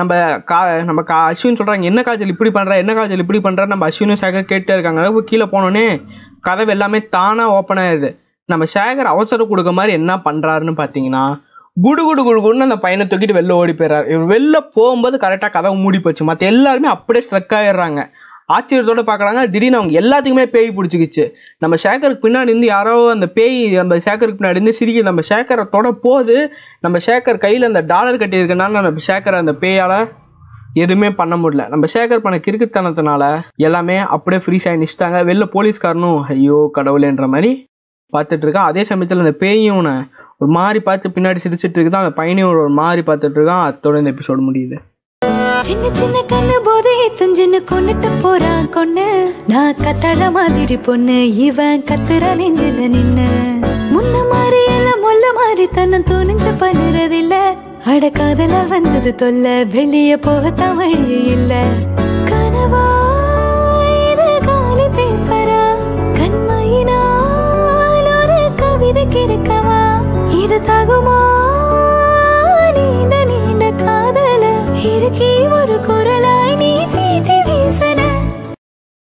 [0.00, 0.12] நம்ம
[0.50, 0.60] கா
[0.90, 4.50] நம்ம கா அஸ்வின் சொல்கிறாங்க என்ன காய்ச்சல் இப்படி பண்ணுற என்ன காய்ச்சல் இப்படி பண்ணுறா நம்ம அஸ்வினும் சேகர்
[4.52, 5.24] கேட்டே இருக்காங்க.
[5.32, 5.88] கீழே போனோன்னே
[6.48, 8.10] கதவு எல்லாமே தானாக ஓப்பன் ஆயிடுது
[8.52, 11.24] நம்ம சேகர் அவசரம் கொடுக்க மாதிரி என்ன பண்ணுறாருன்னு பார்த்தீங்கன்னா
[11.84, 14.06] குடு குடு குடு குடுன்னு அந்த பையனை தூக்கிட்டு வெளில ஓடி போயிடுறாரு.
[14.12, 16.22] இவர் வெளில போகும்போது கரெக்டாக கதவு மூடி போச்சு.
[16.28, 18.02] மற்ற எல்லாருமே அப்படியே ஸ்ட்ரக் ஆயிடுறாங்க.
[18.54, 21.24] ஆச்சரியத்தோட பார்க்குறாங்க திடீர்னு அவங்க எல்லாத்துக்குமே பேய் பிடிச்சிக்கிச்சு.
[21.58, 25.90] நம்ம சேகருக்கு பின்னாடி இருந்து யாரோ அந்த பேய் நம்ம சேகருக்கு பின்னாடி இருந்து சிரிக்க நம்ம சேகரை தொட
[26.06, 26.36] போது
[26.86, 29.98] நம்ம சேகர் கையில் அந்த டாலர் கட்டி இருக்கனால நம்ம சேகர் அந்த பேயால்
[30.84, 31.64] எதுவுமே பண்ண முடியல.
[31.72, 33.24] நம்ம சேகர் பண்ண கிறுக்குத்தனத்தினால
[33.68, 35.20] எல்லாமே அப்படியே ஃப்ரீஸ் ஆகி நிச்சிட்டாங்க.
[35.30, 37.52] வெளில போலீஸ்காரனும் ஐயோ கடவுளேன்ற மாதிரி
[38.12, 39.78] பார்த்துட்டு இருக்கான் அதே சமயத்தில் அந்த பேயும்
[40.38, 44.42] ஒரு மாதிரி பார்த்து பின்னாடி சிரிச்சிட்டு இருக்குதான் அந்த பையனையும் ஒரு மாதிரி பார்த்துட்டு இருக்கான் அத்தோட இந்த எபிசோடு
[44.48, 44.76] முடியுது.
[45.66, 49.06] சின்ன சின்ன கண்ணு போதே துஞ்சுன்னு கொண்டுட்டு போறான் கொன்னு.
[49.48, 53.28] நான் கத்தழ மாதிரி பொண்ணு இவன் கத்துற நெஞ்சில நின்னு.
[53.94, 57.34] முன்ன மாதிரி எல்லாம் மொல்ல மாதிரி தன்னை துணிஞ்சு பண்ணுறதில்ல.
[57.84, 61.62] அட காதல வந்தது தொல்ல வெளிய போகத்தான் வழியே இல்ல.
[62.30, 62.84] கனவா
[70.46, 71.20] இது தகுமா?
[72.74, 74.44] நீண்ட நீண்ட காதல.
[74.96, 78.02] இருக்கி ஒரு குரலாய் நீ தீட்டி வீசன.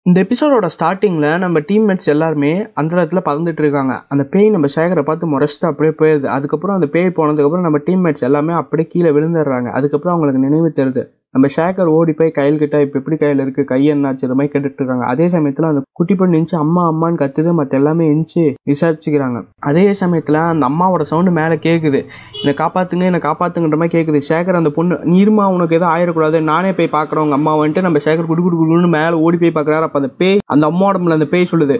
[0.02, 4.02] இந்த எபிசோடோட ஸ்டார்டிங்கில் நம்ம டீம்மேட்ஸ் எல்லாருமே அந்த இடத்துல பறந்துட்டு இருக்காங்க.
[4.08, 8.52] அந்த பேய் நம்ம சேகரை பார்த்து முறைச்சிட்டு அப்படியே போயிடுது அதுக்கப்புறம் அந்த பேய் போனதுக்கப்புறம் நம்ம டீம்மேட்ஸ் எல்லாமே
[8.52, 9.70] அப்படியே கீழே விழுந்துடுறாங்க.
[9.70, 11.21] அதுக்கப்புறம் அவங்களுக்கு நினைவு தருது.
[11.34, 14.80] நம்ம ஷேக்கர் ஓடி போய் கையில் கிட்ட இப்போ எப்படி கையில் இருக்குது கை என்னாச்சு இதை மாதிரி கேட்டுட்டு
[14.80, 15.04] இருக்காங்க.
[15.12, 17.50] அதே சமயத்தில் அந்த குட்டி பொண்ணு நினச்சி அம்மா அம்மான்னு கத்துது.
[17.58, 19.38] மற்ற எல்லாமே எஞ்சி விசாரிச்சுக்கிறாங்க.
[19.70, 22.00] அதே சமயத்தில் அந்த அம்மாவோட சவுண்டு மேலே கேட்குது
[22.40, 26.40] என்னை காப்பாத்துங்க என்னை காப்பாத்துங்கன்ற மாதிரி கேட்குது சேகர் அந்த பொண்ணு நீர்மா உனக்கு எதுவும் ஆயிடக்கூடாது.
[26.52, 29.88] நானே போய் பார்க்குறவங்க உங்கள் அம்மா வந்துட்டு நம்ம சேகர் குடு குடு குடுன்னு மேலே ஓடி போய் பார்க்குறாரு.
[29.88, 31.78] அப்போ அந்த பேய் அந்த அம்மா உடம்புல அந்த பேய் சொல்லுது.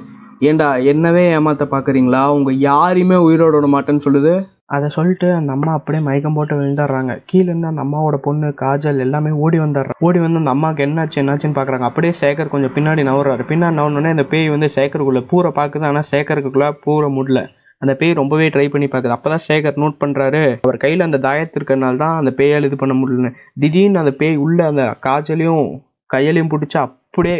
[0.49, 2.23] ஏண்டா என்னவே ஏமாத்த பார்க்குறீங்களா?
[2.37, 4.33] உங்கள் யாரையுமே உயிரோட விட மாட்டேன்னு சொல்லுது.
[4.77, 7.13] அதை சொல்லிட்டு அந்த அம்மா அப்படியே மயக்கம் போட்டு விழுந்துடுறாங்க.
[7.31, 9.97] கீழேருந்து அந்த அம்மாவோட பொண்ணு காஜல் எல்லாமே ஓடி வந்துடுறாங்க.
[10.07, 11.89] ஓடி வந்து அந்த அம்மாவுக்கு என்னாச்சு என்னாச்சுன்னு பார்க்குறாங்க.
[11.91, 15.89] அப்படியே சேகர் கொஞ்சம் பின்னாடி நவர்றாரு பின்னாடி நவுனோடனே அந்த பேய் வந்து சேகருக்குள்ளே பூரை பார்க்குது.
[15.91, 17.43] ஆனால் சேகருக்குள்ளே பூரை முடியல
[17.83, 19.17] அந்த பேய் ரொம்பவே ட்ரை பண்ணி பார்க்குது.
[19.17, 23.33] அப்போ தான் சேகர் நோட் பண்ணுறாரு அவர் கையில் அந்த தாயத்து தான் அந்த பேயால் இது பண்ண முடியலன்னு.
[23.61, 25.67] திடீர்னு அந்த பேய் உள்ள அந்த காஜலையும்
[26.15, 27.37] கையிலையும் பிடிச்சி அப்படியே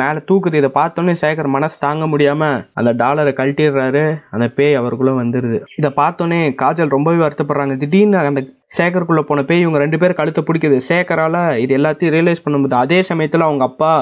[0.00, 0.58] மேலே தூக்குது.
[0.60, 4.04] இதை பார்த்தோன்னே சேகர் மனசு தாங்க முடியாமல் அந்த டாலரை கழட்டிடுறாரு.
[4.30, 7.76] அந்த பேய் அவருக்குள்ளே வந்துடுது இதை பார்த்தோன்னே காஜல் ரொம்பவே வருத்தப்படுறாங்க.
[7.82, 8.42] திடீர்னு அந்த
[8.78, 10.76] சேகருக்குள்ளே போன பேய் இவங்க ரெண்டு பேரும் கழுத்தை பிடிக்குது.
[10.90, 13.94] சேகரால் இது எல்லாத்தையும் ரியலைஸ் பண்ணும்போது அதே சமயத்தில் அவங்க அப்பா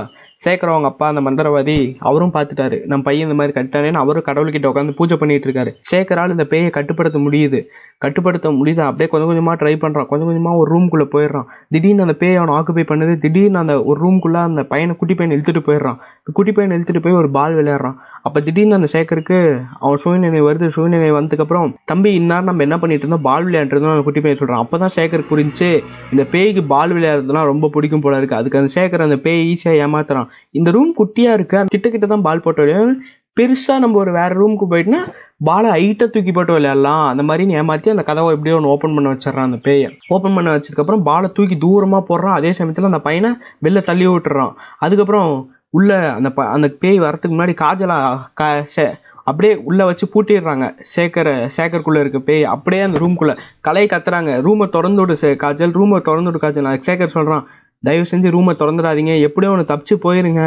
[0.45, 1.77] சேகர் அவங்க அப்பா அந்த மந்திரவாதி
[2.09, 2.77] அவரும் பார்த்துட்டாரு.
[2.91, 5.71] நம்ம பையன் இந்த மாதிரி கட்டானேன்னு அவரும் கடவுள்கிட்ட உட்காந்து பூஜை பண்ணிட்டு இருக்காரு.
[5.91, 7.59] சேகரால் இந்த பேயை கட்டுப்படுத்த முடியுது.
[8.05, 8.83] கட்டுப்படுத்த முடியுது?
[8.87, 11.49] அப்படியே கொஞ்சம் கொஞ்சமாக ட்ரை பண்ணுறான் கொஞ்சம் கொஞ்சமாக ஒரு ரூம்குள்ளே போயிடுறான்.
[11.75, 13.15] திடீர்னு அந்த பேய் அவனை ஆக்குபை பண்ணுது.
[13.25, 15.99] திடீர்னு அந்த ஒரு ரூம்குள்ளே அந்த பையனை குட்டி பையனை இழுத்துட்டு போயிடுறான்.
[16.39, 17.99] குட்டி பையனை இழுத்துட்டு போய் ஒரு பால் விளையாடுறான்.
[18.27, 19.39] அப்போ திடீர்னு அந்த சேகருக்கு
[19.85, 20.67] அவன் சூழ்நிலை வருது.
[20.79, 23.27] சூழ்நிலை வந்ததுக்கப்புறம் தம்பி இன்னார் நம்ம என்ன பண்ணிட்டு இருந்தோம்?
[23.29, 25.71] பால் விளையாண்டுருந்தோம் அந்த குட்டி பையன் அப்போ தான் சேகர் புரிஞ்சு
[26.15, 30.29] இந்த பேய்க்கு பால் விளையாடுறதுலாம் ரொம்ப பிடிக்கும் போல இருக்குது அதுக்கு அந்த சேகர் அந்த பேய் ஈஸியாக ஏமாத்துறான்.
[30.51, 31.57] இந்த ரூம் குட்டியாக இருக்கு.
[31.57, 32.97] அந்த கிட்ட கிட்ட தான் பால் போட்டு விளையாடு
[33.41, 34.97] பெருசாக நம்ம ஒரு வேறு ரூமுக்கு போயிட்டுனா
[35.45, 37.09] பாலை ஹைட்டாக தூக்கி போட்டு விளையாடலாம்.
[37.09, 39.91] அந்த மாதிரி ஏமாத்தி அந்த கதவை எப்படியோ ஒன்று ஓப்பன் பண்ண வச்சிடறான் அந்த பேயை.
[40.09, 42.33] ஓப்பன் பண்ண வச்சதுக்கப்புறம் பாலை தூக்கி தூரமாக போடுறான்.
[42.33, 43.31] அதே சமயத்தில் அந்த பையனை
[43.65, 44.53] வெளில தள்ளி விட்டுறான்.
[44.79, 50.75] அதுக்கப்புறம் உள்ள அந்த ப அந்த பேய் வரதுக்கு முன்னாடி காஜலா கா சே- அப்படியே உள்ளே வச்சு பூட்டிடுறாங்க.
[50.97, 54.41] சேகர் சேகருக்குள்ளே இருக்க பேய் அப்படியே அந்த ரூம்குள்ள கலையை கத்துறாங்க.
[54.41, 55.71] ரூமை திறந்து விடு சே- காஜல்.
[55.71, 56.65] ரூமை திறந்து விடு காஜல்.
[56.65, 57.47] சேகர் சொல்கிறான்
[57.87, 59.13] தயவு செஞ்சு ரூமை திறந்துடாதீங்க.
[59.27, 60.43] எப்படியோ ஒன்று தப்பிச்சு போயிருங்க.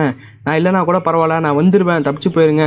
[0.46, 2.66] நான் இல்லைனா கூட பரவாயில்ல நான் வந்துடுவேன் தப்பிச்சு போயிருங்க.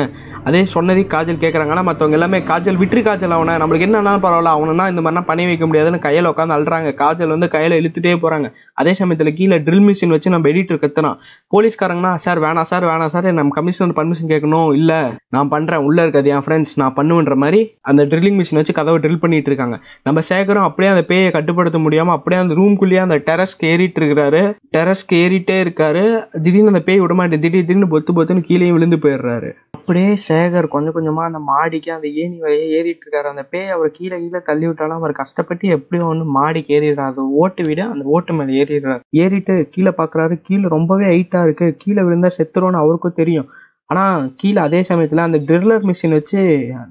[0.48, 3.54] அதே சொன்னதே காஜல் கேட்குறாங்க ஆனால் மற்றவங்க எல்லாமே காஜல் விட்டு காஜல் அவனை.
[3.62, 6.90] நம்மளுக்கு என்னன்னாலும் பரவாயில்ல அவனா இந்த மாதிரிலாம் பண்ணி வைக்க முடியாதுன்னு கையில் உட்காந்து அழுறாங்க.
[7.02, 8.48] காஜல் வந்து கையில் இழுத்துட்டே போகிறாங்க
[8.82, 11.18] அதே சமயத்தில் கீழே ட்ரில் மிஷின் வச்சு நம்ம எடிட்டர் கத்துறான்.
[11.54, 14.68] போலீஸ்காரங்கன்னா சார் வேணாம் சார் வேணாம் சார் நம்ம கமிஷனர் பர்மிஷன் கேட்கணும்.
[14.80, 15.00] இல்லை
[15.36, 19.22] நான் பண்ணுறேன் உள்ளே இருக்காது என் ஃப்ரெண்ட்ஸ் நான் பண்ணுவேன்ற மாதிரி அந்த ட்ரில்லிங் மிஷின் வச்சு கதவை ட்ரில்
[19.24, 19.78] பண்ணிட்டு இருக்காங்க.
[20.02, 24.42] நம்ம சேகரும் அப்படியே அந்த பேயை கட்டுப்படுத்த முடியாமல் அப்படியே அந்த ரூம்குள்ளேயே அந்த டெரஸ்க்கு ஏறிட்டு இருக்கிறாரு.
[24.76, 26.02] டெரஸ்க்கு ஏறிட்டே இருக்காரு.
[26.42, 29.50] திடீர்னு அந்த பேய் விட மாட்டேன் திடீர் திடீர்னு பொத்து பொத்துன்னு கீழே விழுந்து போயிடுறாரு.
[29.72, 33.22] அப்படியே சேகர் கொஞ்சம் கொஞ்சமா அந்த மாடிக்கு அந்த ஏணி வழியே ஏறிட்டு இருக்காரு.
[33.22, 37.10] அந்த பேய் அவர் கீழே கீழே தள்ளி விட்டாலும் அவர் கஷ்டப்பட்டு எப்படியும் ஒன்று மாடிக்கு ஏறிடுறாரு.
[37.12, 39.00] அது ஓட்டு விட அந்த ஓட்டு மேலே ஏறிடுறாரு.
[39.10, 40.40] ஏறிட்டு கீழே பாக்குறாரு.
[40.42, 41.74] கீழே ரொம்பவே ஹைட்டா இருக்கு.
[41.78, 43.48] கீழே விழுந்தா செத்துரும்னு அவருக்கும் தெரியும்.
[43.90, 46.40] ஆனால் கீழே அதே சமயத்தில் அந்த ட்ரில்லர் மிஷின் வச்சு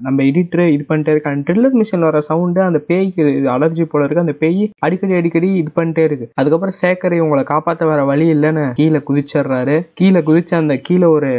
[0.00, 3.24] நம்ம எடிட்டர் இது பண்ணிட்டே இருக்காங்க ட்ரில்லர் மிஷின் வர சவுண்டு அந்த பேய்க்கு
[3.54, 6.26] அலர்ஜி போல இருக்கு அந்த பேய் அடிக்கடி அடிக்கடி இது பண்ணிட்டே இருக்கு.
[6.40, 9.76] அதுக்கப்புறம் சேகர் உங்களை காப்பாற்ற வேற வழி இல்லைன்னு கீழே குதிச்சிடுறாரு.
[10.00, 11.32] கீழே குதிச்சு அந்த கீழே ஒரு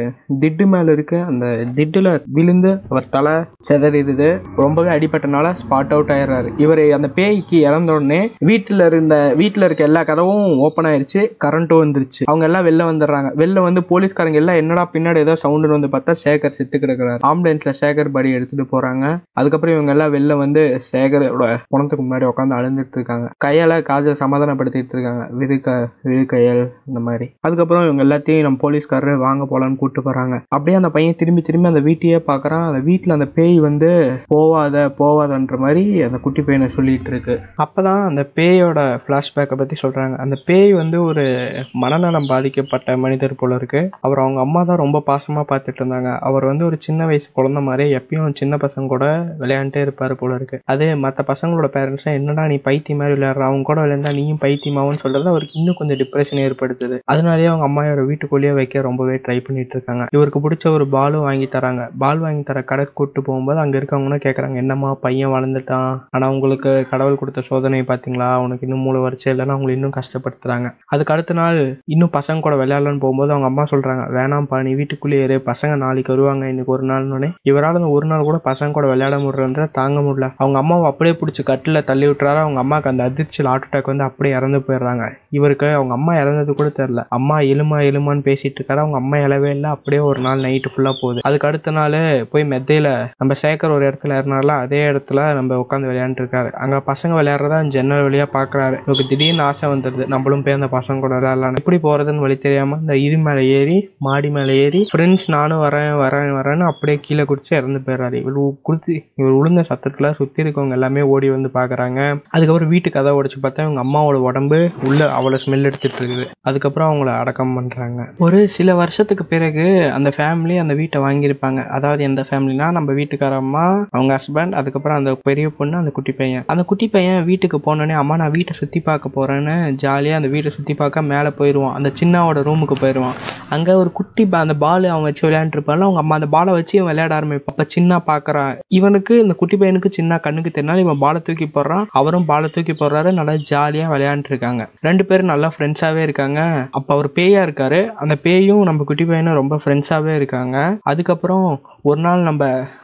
[0.43, 1.17] திட்டு மேலே இருக்கு.
[1.31, 1.45] அந்த
[1.79, 3.35] திட்டுல விழுந்து அவர் தலை
[3.69, 4.29] செதறிடுது.
[4.63, 6.51] ரொம்பவே அடிபட்டனால ஸ்பாட் அவுட் ஆயிடுறாரு.
[6.65, 11.21] இவர் அந்த பேய்க்கு இறந்த உடனே வீட்டில் இருந்த வீட்டில் இருக்க எல்லா கதவும் ஓப்பன் ஆயிருச்சு.
[11.45, 12.21] கரண்ட்டும் வந்துருச்சு.
[12.25, 13.29] அவங்க எல்லாம் வெளில வந்துடுறாங்க.
[13.43, 18.15] வெளில வந்து போலீஸ்காரங்க எல்லாம் என்னடா பின்னாடி ஏதோ சவுண்டு வந்து பார்த்தா சேகர் செத்து கிடக்குறாரு ஆம்புலன்ஸ்ல சேகர்
[18.15, 19.05] படி எடுத்துட்டு போறாங்க.
[19.33, 23.25] அதுக்கப்புறம் இவங்க எல்லாம் வெளில வந்து சேகரோட குணத்துக்கு முன்னாடி உட்காந்து அழுந்துட்டு இருக்காங்க.
[23.45, 25.23] கையால காஜை சமாதானப்படுத்திட்டு இருக்காங்க.
[25.39, 27.27] விதுக்க விதுக்கையல் இந்த மாதிரி.
[27.41, 30.35] அதுக்கப்புறம் இவங்க எல்லாத்தையும் நம்ம போலீஸ்காரர் வாங்க போலான்னு கூப்பிட்டு போறாங்க.
[30.47, 32.65] அப்படியே அந்த பையன் திரும்பி திரும்பி அந்த வீட்டையே பாக்குறான்.
[32.69, 33.91] அந்த வீட்டுல அந்த பேய் வந்து
[34.35, 37.39] போவாத போவாதன்ற மாதிரி அந்த குட்டி பையனை சொல்லிட்டு இருக்கு.
[37.65, 40.15] அப்பதான் அந்த பேயோட பிளாஷ்பேக்கை பத்தி சொல்றாங்க.
[40.17, 41.25] அந்த பேய் வந்து ஒரு
[41.73, 43.89] மனநலம் பாதிக்கப்பட்ட மனிதர் போல இருக்கு.
[44.01, 46.11] அவர் அவங்க அம்மா தான் ரொம்ப பாசமா பார்த்துட்டு இருந்தாங்க.
[46.29, 49.05] அவர் வந்து ஒரு சின்ன வயசு குழந்த மாதிரி எப்பயும் சின்ன பசங்க கூட
[49.41, 50.59] விளையாண்டே இருப்பார் போல இருக்கு.
[50.73, 53.43] அதே மற்ற பசங்களோட பேரண்ட்ஸ் என்னடா நீ பைத்தியம் மாதிரி விளையாடுற?
[53.49, 56.97] அவங்க கூட விளையாண்டா நீயும் பைத்தியமாவும் சொல்றது அவருக்கு இன்னும் கொஞ்சம் டிப்ரெஷன் ஏற்படுத்துது.
[57.13, 60.05] அதனாலேயே அவங்க அம்மா இவரை வீட்டுக்குள்ளேயே வைக்க ரொம்பவே ட்ரை பண்ணிட்டு இருக்காங்க.
[60.17, 61.83] இவருக்கு பிடிச்ச ஒரு பாலும் வாங்கி தராங்க.
[62.03, 65.91] பால் வாங்கி தர கடைக்கு கூட்டு போகும்போது அங்கே இருக்கவங்களும் கேட்குறாங்க என்னம்மா பையன் வளர்ந்துட்டான்.
[66.15, 68.29] ஆனால் உங்களுக்கு கடவுள் கொடுத்த சோதனை பார்த்தீங்களா?
[68.39, 70.67] அவனுக்கு இன்னும் மூளை வரிச்சை இல்லைன்னா அவங்களை இன்னும் கஷ்டப்படுத்துறாங்க.
[70.93, 71.59] அதுக்கு அடுத்த நாள்
[71.93, 76.43] இன்னும் பசங்க கூட விளையாடலான்னு போகும்போது அவங்க அம்மா சொல்றாங்க வேணாம்ப்பா நீ வீட்டுக்குள்ளேயே இரு பசங்க நாளைக்கு வருவாங்க
[76.51, 80.27] இன்னைக்கு ஒரு நாள்னு இவரால் அந்த ஒரு நாள் கூட பசங்க கூட விளையாட முடியலன்ற தாங்க முடியல.
[80.37, 82.41] அவங்க அம்மாவை அப்படியே பிடிச்சி கட்டில தள்ளி விட்டுறாரு.
[82.43, 85.05] அவங்க அம்மாவுக்கு அந்த அதிர்ச்சியில் ஹார்ட் அட்டாக் வந்து அப்படியே இறந்து போயிடுறாங்க.
[85.37, 87.03] இவருக்கு அவங்க அம்மா இறந்தது கூட தெரியல.
[87.17, 88.83] அம்மா எலுமா எலுமான்னு பேசிட்டு இருக்காரு.
[88.83, 89.69] அவங்க அம்மா இழவே இல்லை.
[89.75, 91.25] அப்படியே ஒரு நாள் நைட்டு ஃபுல்லா போகுது.
[91.29, 91.97] அதுக்கு அடுத்த நாள்
[92.31, 97.13] போய் மெத்தையில நம்ம சேகர் ஒரு இடத்துல ஏறினால அதே இடத்துல நம்ம உட்காந்து விளையாண்டுருக்காரு அங்கே அங்க பசங்க
[97.19, 100.03] விளையாடுறதா ஜன்னல் வழியா பார்க்குறாரு இவருக்கு திடீர்னு ஆசை வந்துடுது.
[100.13, 104.29] நம்மளும் போய் அந்த பசங்க கூட விளையாடலாம் எப்படி போறதுன்னு வழி தெரியாம இந்த இது மேலே ஏறி மாடி
[104.37, 108.17] மேலே ஏறி ஃப்ரெண்ட்ஸ் நானும் வரேன் வரேன் வரேன்னு அப்படியே கீழே குடிச்சு இறந்து போயிடுறாரு.
[108.23, 108.37] இவர்
[108.67, 111.99] குடுத்து இவர் விழுந்த சத்தத்துல சுத்தி இருக்கவங்க எல்லாமே ஓடி வந்து பாக்குறாங்க.
[112.35, 114.59] அதுக்கப்புறம் வீட்டு கதை உடைச்சு பார்த்தா இவங்க அம்மாவோட உடம்பு
[114.89, 116.25] உள்ள அவ்வளோ ஸ்மெல் எடுத்துட்டு இருக்குது.
[116.49, 121.59] அதுக்கப்புறம் அவங்கள அடக்கம் பண்ணுறாங்க ஒரு சில வருஷத்துக்கு பிறகு அந்த ஃபேமிலி அந்த வீட்டை வாங்கியிருப்பாங்க.
[121.77, 123.65] அதாவது எந்த ஃபேமிலினா நம்ம வீட்டுக்கார அம்மா
[123.95, 126.45] அவங்க ஹஸ்பண்ட் அதுக்கப்புறம் அந்த பெரிய பொண்ணு அந்த குட்டி பையன்.
[126.53, 130.73] அந்த குட்டி பையன் வீட்டுக்கு போனோடனே அம்மா நான் வீட்டை சுற்றி பார்க்க போகிறேன்னு ஜாலியாக அந்த வீட்டை சுற்றி
[130.81, 133.17] பார்க்க மேலே போயிடுவான் அந்த சின்னாவோட ரூமுக்கு போயிடுவான்
[133.55, 136.89] அங்கே ஒரு குட்டி பா அந்த பால் அவன் வச்சு விளையாண்டுருப்பான்ல அவங்க அம்மா அந்த பாலை வச்சு இவன்
[136.91, 137.51] விளையாட ஆரம்பிப்பான்.
[137.53, 141.85] அப்போ சின்ன பார்க்குறான் இவனுக்கு இந்த குட்டி பையனுக்கு சின்ன கண்ணுக்கு தெரினாலும் இவன் பாலை தூக்கி போடுறான்.
[141.99, 144.63] அவரும் பாலை தூக்கி போடுறாரு நல்லா ஜாலியாக விளையாண்டுருக்காங்க.
[144.81, 146.41] ரெண்டு பேரும் நல்லா ஃப்ரெண்ட்ஸாகவே இருக்காங்க.
[146.71, 147.81] அப்போ அவர் பேயா இருக்காரு.
[148.03, 150.57] அந்த பேயும் நம்ம குட்டி பையனும் ரொம்ப ஃப்ரெண்ட்ஸாகவே இருக்காங்க.
[150.83, 151.47] அதுக்கப்புறம்
[151.89, 152.43] ஒரு நாள் நம்ம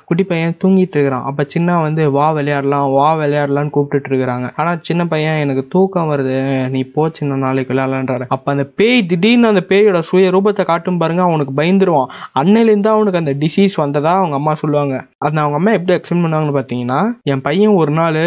[0.09, 1.25] குட்டி பையன் தூங்கிட்டு இருக்கிறான்.
[1.29, 4.47] அப்போ சின்ன வந்து வா விளையாடலாம் வா விளையாடலாம்னு கூப்பிட்டுட்டு இருக்கிறாங்க.
[4.59, 6.35] ஆனால் சின்ன பையன் எனக்கு தூக்கம் வருது.
[6.75, 8.27] நீ போ சின்ன நாளைக்கு விளையாடலான்றாரு.
[8.35, 12.11] அப்போ அந்த பேய் திடீர்னு அந்த பேயோட சுய ரூபத்தை காட்டும் பாருங்க அவனுக்கு பயந்துருவான்.
[12.41, 14.95] அன்னையிலேருந்து அவனுக்கு அந்த டிசீஸ் வந்ததா அவங்க அம்மா சொல்லுவாங்க.
[15.25, 16.99] அதை அவங்க அம்மா எப்படி எக்ஸ்பிளைன் பண்ணாங்கன்னு பார்த்தீங்கன்னா
[17.33, 18.21] என் பையன் ஒரு நாள்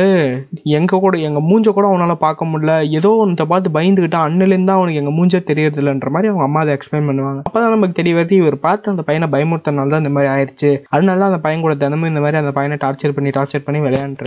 [0.78, 2.74] எங்கள் கூட எங்கள் மூஞ்ச கூட அவனால் பார்க்க முடியல.
[2.98, 7.08] ஏதோ ஒன்றத்தை பார்த்து பயந்துக்கிட்டான் அன்னிலேருந்து தான் அவனுக்கு எங்கள் மூஞ்ச தெரியறதில்லைன்ற மாதிரி அவங்க அம்மா அதை எக்ஸ்பிளைன்
[7.10, 7.40] பண்ணுவாங்க.
[7.48, 11.40] அப்பதான் நமக்கு தெரிய வருது இவர் பார்த்து அந்த பையனை பயமுறுத்தனால தான் இந்த மாதிரி ஆயிடுச்சு அதனால அந்த
[11.46, 14.24] பையன் கூட தினமும் இந்த மாதிரி அந்த பையனை டார்ச்சர் பண்ணி டார்ச்சர் பண்ணி விளையாண்டுட்டு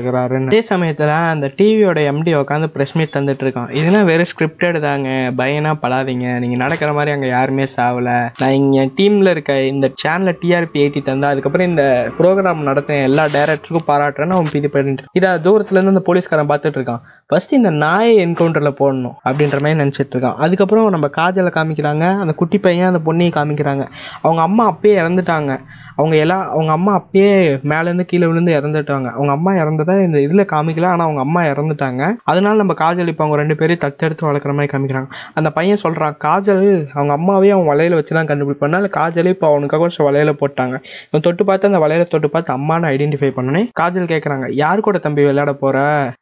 [0.49, 5.09] அதே சமயத்தில் அந்த டிவியோட எம்டி உட்காந்து ப்ரெஸ் மீட் தந்துட்டு இருக்கான் இதெல்லாம் வெறும் ஸ்கிரிப்டட் தாங்க.
[5.39, 6.27] பயனா படாதீங்க.
[6.43, 8.09] நீங்க நடக்கிற மாதிரி அங்க யாருமே சாவல.
[8.39, 11.83] நான் இங்க டீம்ல இருக்க இந்த சேனல்ல டிஆர்பி ஏத்தி தந்தா அதுக்கப்புறம் இந்த
[12.17, 17.03] ப்ரோக்ராம் நடத்தின எல்லா டேரக்டருக்கும் பாராட்டுறேன்னு அவன் இது பண்ணிட்டு இதை தூரத்துல இருந்து அந்த போலீஸ்காரன் பார்த்துட்டு இருக்கான்
[17.25, 22.05] ஃபர்ஸ்ட் இந்த நாயை என்கவுண்டரில் போடணும் அப்படின்ற மாதிரி நினச்சிட்டு இருக்கான் அதுக்கப்புறம் நம்ம காஜலை காமிக்கிறாங்க.
[22.19, 23.83] அந்த குட்டி பையன் அந்த பொண்ணையும் காமிக்கிறாங்க.
[24.21, 25.51] அவங்க அம்மா அப்பயே இறந்துட்டாங்க.
[25.99, 27.31] அவங்க எல்லாம் அவங்க அம்மா அப்பயே
[27.71, 29.07] மேலேருந்து கீழே விழுந்து இறந்துட்டாங்க.
[29.17, 32.01] அவங்க அம்மா இறந்ததை இந்த இதில் காமிக்கல ஆனால் அவங்க அம்மா இறந்துட்டாங்க.
[32.31, 35.09] அதனால நம்ம காஜல் இப்போ அவங்க ரெண்டு பேரையும் தத்தெடுத்து வளர்க்குற மாதிரி காமிக்கிறாங்க.
[35.33, 36.65] அந்த பையன் சொல்கிறான் காஜல்
[36.97, 38.69] அவங்க அம்மாவே அவன் வலையில வச்சு தான் கண்டுபிடிப்பான்.
[38.69, 40.75] அதனால காஜலே இப்போ அவனுக்காக கொஞ்சம் வலையில போட்டாங்க.
[41.09, 45.23] இவன் தொட்டு பார்த்து அந்த வலையில தொட்டு பார்த்து அம்மான்னு ஐடென்டிஃபை பண்ணனே காஜல் கேட்குறாங்க யார் கூட தம்பி
[45.29, 45.77] விளையாட போற?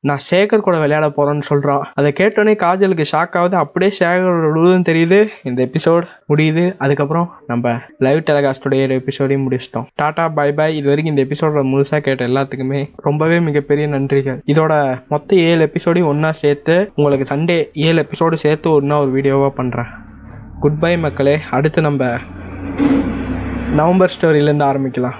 [0.09, 3.57] நான் சேகர் கூட விளையாட போறேன்னு சொல்கிறான் அதை கேட்டோடனே காஜலுக்கு ஷாக் ஆகுது.
[3.63, 5.19] அப்படியே சேகரோட உழுதுன்னு தெரியுது.
[5.49, 6.65] இந்த எபிசோட் முடியுது.
[6.85, 7.73] அதுக்கப்புறம் நம்ம
[8.05, 9.85] லைவ் டெலிகாஸ்டோடைய எபிசோடையும் முடிச்சிட்டோம்.
[9.95, 14.39] டாடா பை பை இது வரைக்கும் இந்த எபிசோட முழுசாக கேட்ட எல்லாத்துக்குமே ரொம்பவே மிகப்பெரிய நன்றிகள்.
[14.53, 14.73] இதோட
[15.09, 19.91] மொத்த ஏழு எபிசோடையும் ஒன்றா சேர்த்து உங்களுக்கு சண்டே ஏழு எபிசோடு சேர்த்து ஒன்றா ஒரு வீடியோவாக பண்ணுறேன்
[20.59, 21.37] குட் பை மக்களே.
[21.51, 22.11] அடுத்து நம்ம
[23.79, 25.17] நவம்பர் ஸ்டோரியிலேருந்து ஆரம்பிக்கலாம்.